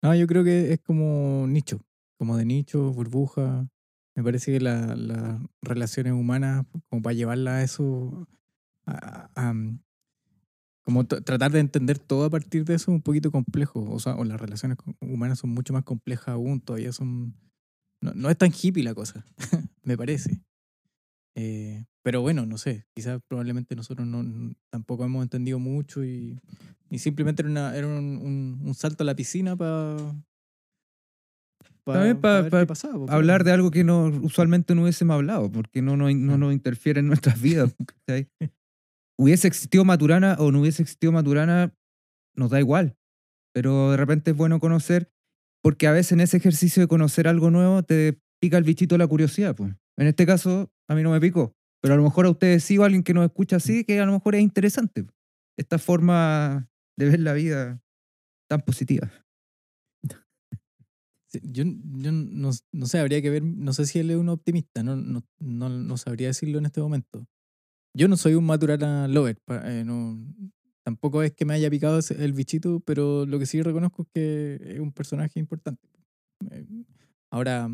No, 0.03 0.15
yo 0.15 0.27
creo 0.27 0.43
que 0.43 0.73
es 0.73 0.79
como 0.81 1.45
nicho, 1.47 1.81
como 2.17 2.37
de 2.37 2.45
nicho, 2.45 2.91
burbuja. 2.93 3.67
Me 4.15 4.23
parece 4.23 4.51
que 4.53 4.59
la- 4.61 4.95
las 4.95 5.41
relaciones 5.61 6.13
humanas, 6.13 6.65
como 6.89 7.01
para 7.01 7.13
llevarla 7.15 7.57
a 7.57 7.63
eso, 7.63 8.27
a- 8.85 9.29
a- 9.35 9.53
como 10.83 11.05
tratar 11.07 11.51
de 11.51 11.59
entender 11.59 11.97
todo 11.97 12.25
a 12.25 12.29
partir 12.29 12.63
de 12.65 12.75
eso 12.75 12.91
es 12.91 12.95
un 12.95 13.01
poquito 13.01 13.31
complejo. 13.31 13.81
O 13.89 13.99
sea, 13.99 14.15
o 14.15 14.23
las 14.23 14.39
relaciones 14.39 14.77
humanas 15.01 15.39
son 15.39 15.49
mucho 15.51 15.73
más 15.73 15.83
complejas 15.83 16.29
aún, 16.29 16.61
todavía 16.61 16.91
son... 16.91 17.35
No, 18.01 18.13
no 18.13 18.29
es 18.29 18.37
tan 18.37 18.51
hippie 18.51 18.83
la 18.83 18.93
cosa, 18.93 19.25
me 19.83 19.97
parece. 19.97 20.41
Eh, 21.37 21.85
pero 22.03 22.21
bueno, 22.21 22.45
no 22.45 22.57
sé, 22.57 22.85
quizás 22.95 23.19
probablemente 23.27 23.75
nosotros 23.75 24.07
no, 24.07 24.23
tampoco 24.71 25.03
hemos 25.05 25.23
entendido 25.23 25.59
mucho 25.59 26.03
y, 26.05 26.39
y 26.89 26.99
simplemente 26.99 27.41
era, 27.41 27.49
una- 27.51 27.75
era 27.75 27.87
un, 27.87 27.93
un- 28.17 28.59
un 28.63 28.73
salto 28.73 29.03
a 29.03 29.05
la 29.05 29.15
piscina 29.15 29.55
para 29.55 29.97
pa- 31.83 32.15
pa- 32.19 32.65
po, 32.65 33.05
hablar 33.09 33.43
de 33.43 33.51
algo 33.51 33.69
que 33.71 33.83
no, 33.83 34.05
usualmente 34.21 34.73
no 34.75 34.83
hubiésemos 34.83 35.13
hablado, 35.15 35.51
porque 35.51 35.81
no, 35.81 35.97
no, 35.97 36.09
no 36.11 36.33
Ah. 36.33 36.37
nos 36.37 36.53
interfiere 36.53 36.99
en 36.99 37.07
nuestras 37.07 37.41
vidas. 37.41 37.75
¿cachai? 38.07 38.29
hubiese 39.17 39.47
existido 39.47 39.85
Maturana 39.85 40.35
o 40.39 40.51
no 40.51 40.59
hubiese 40.61 40.81
existido 40.81 41.11
Maturana, 41.11 41.73
nos 42.35 42.49
da 42.51 42.59
igual. 42.59 42.95
Pero 43.53 43.91
de 43.91 43.97
repente 43.97 44.31
es 44.31 44.37
bueno 44.37 44.59
conocer, 44.59 45.09
porque 45.63 45.87
a 45.87 45.91
veces 45.93 46.11
en 46.13 46.19
ese 46.19 46.37
ejercicio 46.37 46.81
de 46.81 46.87
conocer 46.87 47.27
algo 47.27 47.49
nuevo 47.49 47.81
te 47.83 48.19
pica 48.41 48.57
el 48.57 48.65
bichito 48.65 48.95
de 48.95 48.99
la 48.99 49.07
curiosidad. 49.07 49.55
Pues. 49.55 49.73
En 49.97 50.07
este 50.07 50.25
caso, 50.25 50.69
a 50.87 50.95
mí 50.95 51.03
no 51.03 51.11
me 51.11 51.19
picó. 51.21 51.55
Pero 51.81 51.93
a 51.93 51.97
lo 51.97 52.03
mejor 52.03 52.25
a 52.25 52.31
ustedes 52.31 52.63
sí 52.63 52.77
o 52.77 52.83
a 52.83 52.85
alguien 52.85 53.03
que 53.03 53.13
nos 53.13 53.25
escucha 53.25 53.57
así, 53.57 53.83
que 53.83 53.99
a 53.99 54.05
lo 54.05 54.13
mejor 54.13 54.35
es 54.35 54.41
interesante. 54.41 55.05
Esta 55.57 55.77
forma 55.79 56.69
de 56.97 57.09
ver 57.09 57.19
la 57.19 57.33
vida 57.33 57.81
tan 58.49 58.61
positiva. 58.61 59.11
Sí, 61.27 61.39
Yo, 61.43 61.63
yo 61.65 62.11
no, 62.11 62.51
no 62.71 62.85
sé, 62.85 62.99
habría 62.99 63.21
que 63.21 63.29
ver, 63.29 63.43
no 63.43 63.73
sé 63.73 63.85
si 63.85 63.99
él 63.99 64.11
es 64.11 64.17
un 64.17 64.29
optimista, 64.29 64.83
no, 64.83 64.95
no, 64.95 65.23
no, 65.39 65.69
no 65.69 65.97
sabría 65.97 66.27
decirlo 66.27 66.59
en 66.59 66.65
este 66.67 66.81
momento. 66.81 67.27
Yo 67.95 68.07
no 68.07 68.17
soy 68.17 68.35
un 68.35 68.45
Maturana 68.45 69.07
lover, 69.07 69.39
pa- 69.45 69.63
eh, 69.71 69.85
no, 69.85 70.19
tampoco 70.83 71.23
es 71.23 71.33
que 71.33 71.45
me 71.45 71.55
haya 71.55 71.69
picado 71.69 71.99
el 72.19 72.33
bichito, 72.33 72.81
pero 72.81 73.25
lo 73.25 73.39
que 73.39 73.45
sí 73.47 73.61
reconozco 73.61 74.03
es 74.03 74.09
que 74.13 74.59
es 74.75 74.79
un 74.81 74.93
personaje 74.93 75.39
importante. 75.39 75.87
Eh, 76.51 76.65
Ahora, 77.31 77.69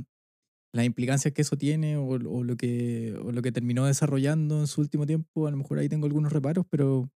las 0.73 0.85
implicancias 0.85 1.33
que 1.33 1.41
eso 1.41 1.57
tiene 1.57 1.97
o, 1.97 2.05
o 2.05 2.43
lo 2.43 2.55
que, 2.55 3.17
o 3.23 3.31
lo 3.31 3.41
que 3.41 3.51
terminó 3.51 3.85
desarrollando 3.85 4.59
en 4.59 4.67
su 4.67 4.81
último 4.81 5.05
tiempo, 5.05 5.47
a 5.47 5.51
lo 5.51 5.57
mejor 5.57 5.79
ahí 5.79 5.89
tengo 5.89 6.05
algunos 6.05 6.31
reparos, 6.31 6.65
pero, 6.69 7.09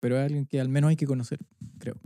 pero 0.00 0.16
es 0.16 0.24
alguien 0.24 0.46
que 0.46 0.60
al 0.60 0.68
menos 0.68 0.90
hay 0.90 0.96
que 0.96 1.06
conocer, 1.06 1.38
creo. 1.78 2.00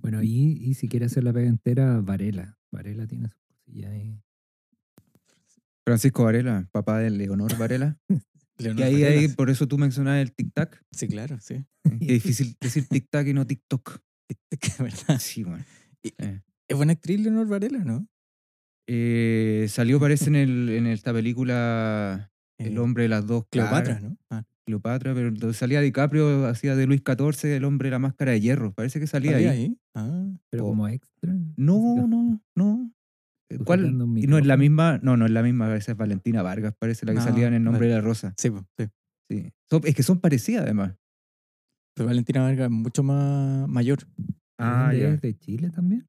Bueno, 0.00 0.22
y, 0.22 0.58
y 0.60 0.74
si 0.74 0.88
quiere 0.88 1.06
hacer 1.06 1.24
la 1.24 1.32
pega 1.32 1.48
entera, 1.48 2.00
Varela. 2.00 2.58
Varela 2.72 3.06
tiene 3.06 3.28
sus 3.28 3.38
cosillas 3.46 3.90
ahí. 3.92 4.20
Francisco 5.84 6.24
Varela, 6.24 6.68
papá 6.72 6.98
de 6.98 7.10
Leonor 7.10 7.56
Varela. 7.56 7.98
Leonor 8.58 8.80
Y 8.80 8.82
ahí, 8.82 9.04
ahí, 9.04 9.14
Varela. 9.14 9.34
por 9.34 9.50
eso 9.50 9.66
tú 9.66 9.78
mencionabas 9.78 10.22
el 10.22 10.34
tic-tac. 10.34 10.80
Sí, 10.90 11.08
claro, 11.08 11.38
sí. 11.40 11.64
Qué 11.84 12.12
difícil 12.14 12.56
decir 12.60 12.86
tic-tac 12.88 13.28
y 13.28 13.34
no 13.34 13.46
TikTok. 13.46 13.98
Es 14.50 14.78
verdad. 14.78 15.18
Sí, 15.18 15.42
bueno. 15.44 15.64
Eh. 16.02 16.40
Es 16.68 16.76
buena 16.76 16.92
actriz 16.92 17.20
Leonor 17.20 17.46
Varela, 17.48 17.84
¿no? 17.84 18.06
Eh, 18.88 19.66
salió, 19.68 20.00
parece, 20.00 20.28
en, 20.28 20.36
el, 20.36 20.68
en 20.70 20.86
esta 20.86 21.12
película 21.12 22.30
El 22.58 22.74
Eh, 22.74 22.78
hombre 22.78 23.04
de 23.04 23.08
las 23.08 23.26
dos 23.26 23.44
Cleopatra, 23.50 23.94
caras. 23.94 24.02
¿no? 24.02 24.16
Ah, 24.30 24.44
Cleopatra, 24.64 25.14
pero 25.14 25.30
donde 25.30 25.54
salía 25.54 25.80
DiCaprio, 25.80 26.46
hacía 26.46 26.74
de 26.76 26.86
Luis 26.86 27.02
XIV, 27.02 27.56
el 27.56 27.64
hombre 27.64 27.88
de 27.88 27.90
la 27.92 27.98
máscara 27.98 28.32
de 28.32 28.40
hierro. 28.40 28.72
Parece 28.72 29.00
que 29.00 29.06
salía 29.06 29.32
¿salía 29.32 29.50
ahí. 29.50 29.58
ahí? 29.64 29.78
Ah, 29.94 30.26
Pero 30.50 30.64
como 30.64 30.88
extra. 30.88 31.32
No, 31.56 32.06
no, 32.06 32.40
no. 32.54 32.92
Eh, 33.50 33.58
¿Cuál? 33.64 33.96
No 33.98 34.38
es 34.38 34.46
la 34.46 34.56
misma, 34.56 34.98
no, 35.02 35.16
no 35.16 35.26
es 35.26 35.30
la 35.32 35.42
misma, 35.42 35.74
esa 35.76 35.92
es 35.92 35.98
Valentina 35.98 36.42
Vargas, 36.42 36.74
parece 36.78 37.04
la 37.06 37.12
que 37.12 37.18
Ah, 37.18 37.22
salía 37.22 37.48
en 37.48 37.54
El 37.54 37.64
nombre 37.64 37.80
vale. 37.86 37.94
de 37.94 37.94
la 37.96 38.00
rosa. 38.06 38.34
sí, 38.38 38.50
sí. 38.78 38.86
Sí. 39.30 39.50
Son- 39.70 39.82
es 39.84 39.94
que 39.94 40.02
son 40.02 40.20
parecidas 40.20 40.64
además. 40.64 40.94
Pero 41.94 42.06
Valentina 42.08 42.42
Vargas 42.42 42.66
es 42.66 42.70
mucho 42.70 43.02
más 43.02 43.68
mayor. 43.68 43.98
¿De 44.16 44.64
dónde 44.64 45.14
es? 45.14 45.20
¿De 45.22 45.34
Chile 45.38 45.70
también? 45.70 46.06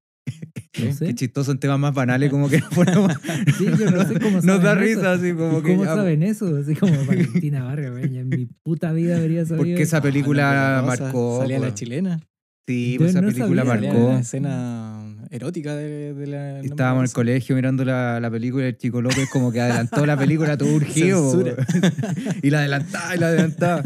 No 0.86 0.92
sé. 0.94 1.06
Qué 1.08 1.16
chistoso 1.16 1.52
en 1.52 1.60
temas 1.60 1.78
más 1.80 1.94
banales, 1.94 2.32
como 2.32 2.50
que 2.50 2.60
nos 2.60 2.70
ponemos- 2.76 3.12
Sí, 3.58 3.66
yo 3.66 3.92
no 3.92 4.06
sé 4.08 4.20
cómo 4.20 4.42
Nos 4.44 4.62
da 4.64 4.72
eso. 4.74 4.80
risa, 4.82 5.12
así 5.14 5.34
como 5.34 5.62
que. 5.62 5.72
¿Cómo 5.74 5.86
ya, 5.86 5.96
saben 5.96 6.24
eso? 6.24 6.56
Así 6.58 6.76
como 6.76 6.94
Valentina 7.06 7.64
Vargas, 7.64 7.92
güey, 7.92 8.18
en 8.18 8.30
mi 8.30 8.46
puta 8.64 8.92
vida 8.94 9.18
habría 9.18 9.46
sabido. 9.46 9.58
Porque 9.66 9.82
esa 9.84 10.02
película 10.02 10.80
Ah, 10.80 10.82
no, 10.82 10.88
Rosa, 10.90 11.04
marcó. 11.04 11.40
Salía 11.42 11.60
la 11.60 11.66
pues. 11.68 11.74
chilena. 11.76 12.20
Sí, 12.68 12.96
pues 12.98 13.10
esa 13.12 13.22
no 13.22 13.28
película 13.28 13.66
sabía. 13.66 13.76
Salía 13.76 13.94
marcó. 13.94 14.10
la 14.14 14.20
escena 14.22 15.28
erótica 15.30 15.76
de, 15.76 16.14
de 16.14 16.28
la. 16.28 16.60
Estábamos 16.62 17.02
en 17.02 17.06
el 17.06 17.12
colegio 17.14 17.56
mirando 17.56 17.84
la, 17.86 18.20
la 18.22 18.32
película 18.32 18.64
y 18.64 18.68
el 18.70 18.78
Chico 18.78 19.02
López 19.02 19.30
como 19.32 19.52
que 19.52 19.60
adelantó 19.62 20.06
la 20.06 20.18
película 20.18 20.58
todo 20.58 20.74
urgido. 20.74 21.44
Y 22.42 22.50
la 22.50 22.60
adelantaba 22.60 23.16
y 23.16 23.20
la 23.20 23.28
adelantaba. 23.28 23.84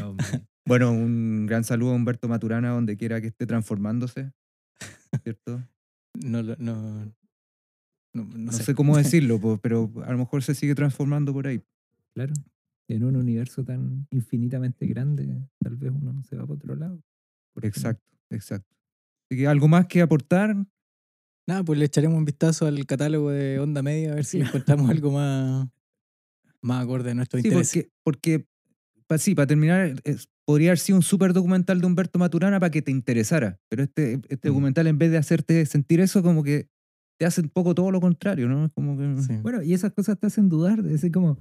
No, 0.00 0.10
hombre. 0.10 0.26
Bueno, 0.66 0.92
un 0.92 1.46
gran 1.46 1.64
saludo 1.64 1.90
a 1.92 1.94
Humberto 1.94 2.26
Maturana 2.28 2.70
donde 2.70 2.96
quiera 2.96 3.20
que 3.20 3.26
esté 3.28 3.46
transformándose. 3.46 4.30
¿Cierto? 5.22 5.62
No, 6.14 6.42
no, 6.42 6.56
no, 6.58 8.24
no 8.24 8.52
sé. 8.52 8.64
sé 8.64 8.74
cómo 8.74 8.96
decirlo, 8.96 9.40
pero 9.62 9.90
a 10.04 10.12
lo 10.12 10.18
mejor 10.18 10.42
se 10.42 10.54
sigue 10.54 10.74
transformando 10.74 11.32
por 11.32 11.46
ahí. 11.46 11.62
Claro. 12.14 12.32
En 12.88 13.04
un 13.04 13.14
universo 13.16 13.64
tan 13.64 14.06
infinitamente 14.10 14.86
grande, 14.86 15.28
tal 15.60 15.76
vez 15.76 15.92
uno 15.94 16.22
se 16.24 16.36
va 16.36 16.42
para 16.42 16.54
otro 16.54 16.74
lado. 16.74 17.00
Exacto, 17.62 18.04
exacto. 18.30 18.74
Así 19.30 19.38
que 19.40 19.46
algo 19.46 19.68
más 19.68 19.86
que 19.86 20.02
aportar. 20.02 20.56
Nada, 21.46 21.62
pues 21.64 21.78
le 21.78 21.84
echaremos 21.84 22.18
un 22.18 22.24
vistazo 22.24 22.66
al 22.66 22.84
catálogo 22.86 23.30
de 23.30 23.58
Onda 23.60 23.82
Media 23.82 24.12
a 24.12 24.14
ver 24.16 24.24
si 24.24 24.40
encontramos 24.40 24.90
algo 24.90 25.12
más, 25.12 25.68
más 26.62 26.82
acorde 26.84 27.12
a 27.12 27.14
nuestro 27.14 27.40
Sí, 27.40 27.46
interés. 27.48 27.68
porque, 27.72 27.90
porque 28.02 28.46
pa- 29.10 29.18
sí, 29.18 29.34
para 29.34 29.48
terminar, 29.48 29.94
es- 30.04 30.28
podría 30.46 30.70
haber 30.70 30.78
sido 30.78 30.96
un 30.96 31.02
súper 31.02 31.32
documental 31.32 31.80
de 31.80 31.86
Humberto 31.86 32.18
Maturana 32.20 32.60
para 32.60 32.70
que 32.70 32.80
te 32.80 32.92
interesara. 32.92 33.58
Pero 33.68 33.82
este, 33.82 34.20
este 34.28 34.48
Mm. 34.48 34.52
documental, 34.52 34.86
en 34.86 34.98
vez 34.98 35.10
de 35.10 35.18
hacerte 35.18 35.66
sentir 35.66 35.98
eso, 36.00 36.22
como 36.22 36.42
que 36.44 36.68
te 37.18 37.26
hace 37.26 37.40
un 37.40 37.48
poco 37.50 37.74
todo 37.74 37.90
lo 37.90 38.00
contrario, 38.00 38.48
¿no? 38.48 38.68
Como 38.74 38.96
que. 38.96 39.20
Sí. 39.22 39.34
Bueno, 39.42 39.62
y 39.62 39.74
esas 39.74 39.92
cosas 39.92 40.18
te 40.18 40.28
hacen 40.28 40.48
dudar, 40.48 40.82
de 40.82 40.90
decir 40.92 41.10
como, 41.12 41.38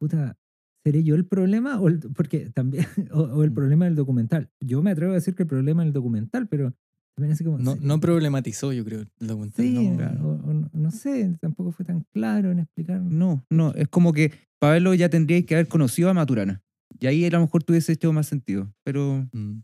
puta, 0.00 0.36
¿Seré 0.82 1.04
yo 1.04 1.14
el 1.14 1.26
problema? 1.26 1.78
O 1.78 1.88
el- 1.88 2.00
porque 2.16 2.48
también, 2.54 2.86
o, 3.12 3.20
o 3.20 3.44
el 3.44 3.50
Mm. 3.50 3.54
problema 3.54 3.84
del 3.84 3.96
documental. 3.96 4.48
Yo 4.64 4.82
me 4.82 4.90
atrevo 4.92 5.12
a 5.12 5.16
decir 5.16 5.34
que 5.34 5.42
el 5.42 5.46
problema 5.46 5.82
es 5.82 5.88
el 5.88 5.92
documental, 5.92 6.48
pero 6.48 6.72
también 7.14 7.34
así 7.34 7.44
como. 7.44 7.58
No, 7.58 7.74
¿seré- 7.74 7.84
no 7.86 8.00
problematizó, 8.00 8.72
yo 8.72 8.82
creo, 8.82 9.00
el 9.20 9.26
documental. 9.26 9.62
Sí, 9.66 9.74
no. 9.90 9.96
claro. 9.98 10.26
o- 10.26 10.48
o 10.50 10.54
no, 10.54 10.70
no 10.72 10.90
sé, 10.90 11.36
tampoco 11.38 11.70
fue 11.72 11.84
tan 11.84 12.06
claro 12.14 12.50
en 12.50 12.60
explicar. 12.60 12.98
No, 13.02 13.44
no, 13.50 13.74
es 13.74 13.88
como 13.88 14.14
que 14.14 14.32
para 14.58 14.72
verlo 14.72 14.94
ya 14.94 15.10
tendríais 15.10 15.44
que 15.44 15.54
haber 15.54 15.68
conocido 15.68 16.08
a 16.08 16.14
Maturana. 16.14 16.62
Y 17.00 17.06
ahí 17.06 17.24
a 17.24 17.30
lo 17.30 17.40
mejor 17.40 17.62
tuviese 17.64 17.92
hecho 17.92 18.12
más 18.12 18.26
sentido. 18.28 18.72
Pero 18.84 19.26
Mm. 19.32 19.62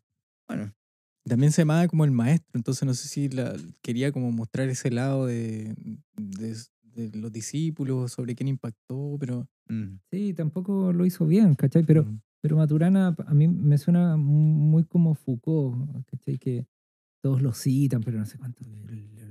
bueno, 0.49 0.73
También 1.29 1.53
se 1.53 1.63
llamaba 1.63 1.89
como 1.89 2.05
el 2.05 2.13
maestro, 2.13 2.53
entonces 2.55 2.85
no 2.87 2.95
sé 2.95 3.09
si 3.09 3.29
la, 3.29 3.55
quería 3.83 4.13
como 4.13 4.31
mostrar 4.33 4.69
ese 4.69 4.91
lado 4.93 5.27
de, 5.27 5.75
de, 6.17 6.57
de 6.95 7.19
los 7.19 7.33
discípulos, 7.33 8.13
sobre 8.13 8.35
quién 8.37 8.49
impactó, 8.49 9.17
pero... 9.19 9.49
mm, 9.69 9.99
Sí, 10.13 10.35
tampoco 10.35 10.93
lo 10.93 11.05
hizo 11.05 11.27
bien, 11.27 11.55
¿cachai? 11.57 11.83
Pero, 11.83 12.05
mm, 12.05 12.21
pero 12.41 12.57
Maturana 12.57 13.17
a 13.27 13.35
mí 13.35 13.49
me 13.49 13.77
suena 13.77 14.17
muy 14.17 14.85
como 14.85 15.15
Foucault, 15.17 16.07
¿cachai? 16.07 16.39
Que 16.39 16.67
todos 17.25 17.43
lo 17.43 17.53
citan, 17.53 18.03
pero 18.03 18.19
no 18.19 18.25
sé 18.27 18.39
cuánto 18.39 18.63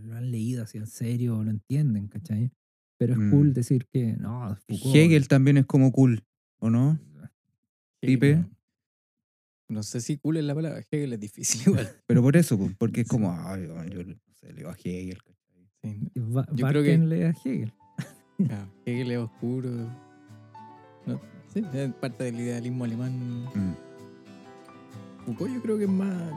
lo 0.04 0.16
han 0.18 0.32
leído 0.32 0.64
así 0.64 0.78
en 0.78 0.88
serio, 0.88 1.44
lo 1.44 1.50
entienden, 1.50 2.08
¿cachai? 2.10 2.52
Pero 3.00 3.14
es 3.14 3.20
Mm. 3.20 3.30
cool 3.32 3.54
decir 3.54 3.86
que 3.92 4.18
no, 4.18 4.54
Foucault. 4.68 4.96
Hegel 4.96 5.28
también 5.30 5.58
es 5.58 5.66
como 5.66 5.94
cool, 5.94 6.24
¿o 6.60 6.70
no? 6.70 7.00
Pipe. 8.02 8.46
No, 9.68 9.82
sé 9.84 10.00
si 10.02 10.18
cool 10.18 10.38
es 10.38 10.44
la 10.44 10.54
palabra, 10.56 10.82
Hegel 10.92 11.14
es 11.14 11.20
difícil 11.20 11.62
igual. 11.68 11.90
Pero 12.08 12.22
por 12.22 12.38
eso, 12.38 12.58
porque 12.78 13.02
es 13.02 13.08
como, 13.08 13.32
ay, 13.32 13.68
yo 13.92 14.04
no 14.04 14.16
sé, 14.34 14.54
leo 14.54 14.70
a 14.70 14.76
Hegel. 14.84 15.20
Sí, 15.82 16.10
Yo 16.54 16.68
creo 16.68 16.84
que- 16.84 16.98
lee 16.98 17.24
a 17.24 17.30
Hegel. 17.30 17.74
claro, 18.38 18.72
Hegel 18.86 19.12
es 19.12 19.18
oscuro. 19.18 19.70
No, 21.06 21.22
sí, 21.54 21.64
es 21.74 21.94
parte 21.96 22.24
del 22.26 22.40
idealismo 22.40 22.84
alemán. 22.84 23.46
Mm. 23.54 23.74
Foucault 25.26 25.54
yo 25.54 25.62
creo 25.62 25.78
que 25.78 25.86
es 25.86 25.90
más, 25.90 26.32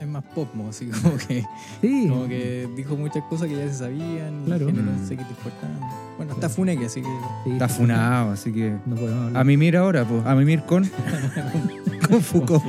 es 0.00 0.06
más 0.08 0.24
pop, 0.34 0.48
¿no? 0.54 0.68
así 0.68 0.86
como 1.02 1.16
que, 1.16 1.44
Sí. 1.80 2.06
como 2.08 2.26
que 2.28 2.68
dijo 2.76 2.96
muchas 2.96 3.22
cosas 3.24 3.48
que 3.48 3.56
ya 3.56 3.66
se 3.68 3.74
sabían 3.74 4.42
y 4.42 4.46
Claro. 4.46 4.66
generó 4.66 4.90
Mm. 4.92 5.12
importante. 5.12 5.86
Bueno, 6.16 6.32
está. 6.34 6.48
Funeke, 6.48 6.86
así 6.86 7.00
que 7.02 7.08
sí, 7.44 7.50
Está 7.52 7.68
sí, 7.68 7.74
funado, 7.78 8.30
así 8.32 8.52
que. 8.52 8.76
No 8.86 8.94
podemos 8.96 9.26
hablar. 9.26 9.40
A 9.40 9.44
mimir 9.44 9.76
ahora, 9.76 10.04
pues. 10.04 10.24
A 10.26 10.34
mimir 10.34 10.62
con, 10.64 10.84
con 12.08 12.20
Foucault. 12.22 12.62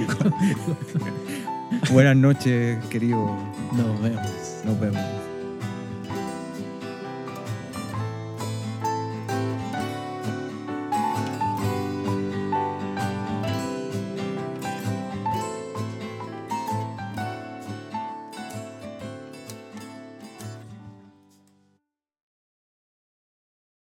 Buenas 1.91 2.15
noches, 2.15 2.84
querido. 2.86 3.36
nos 3.76 4.01
vemos. 4.01 4.61
Nos 4.65 4.80
vemos. 4.80 5.01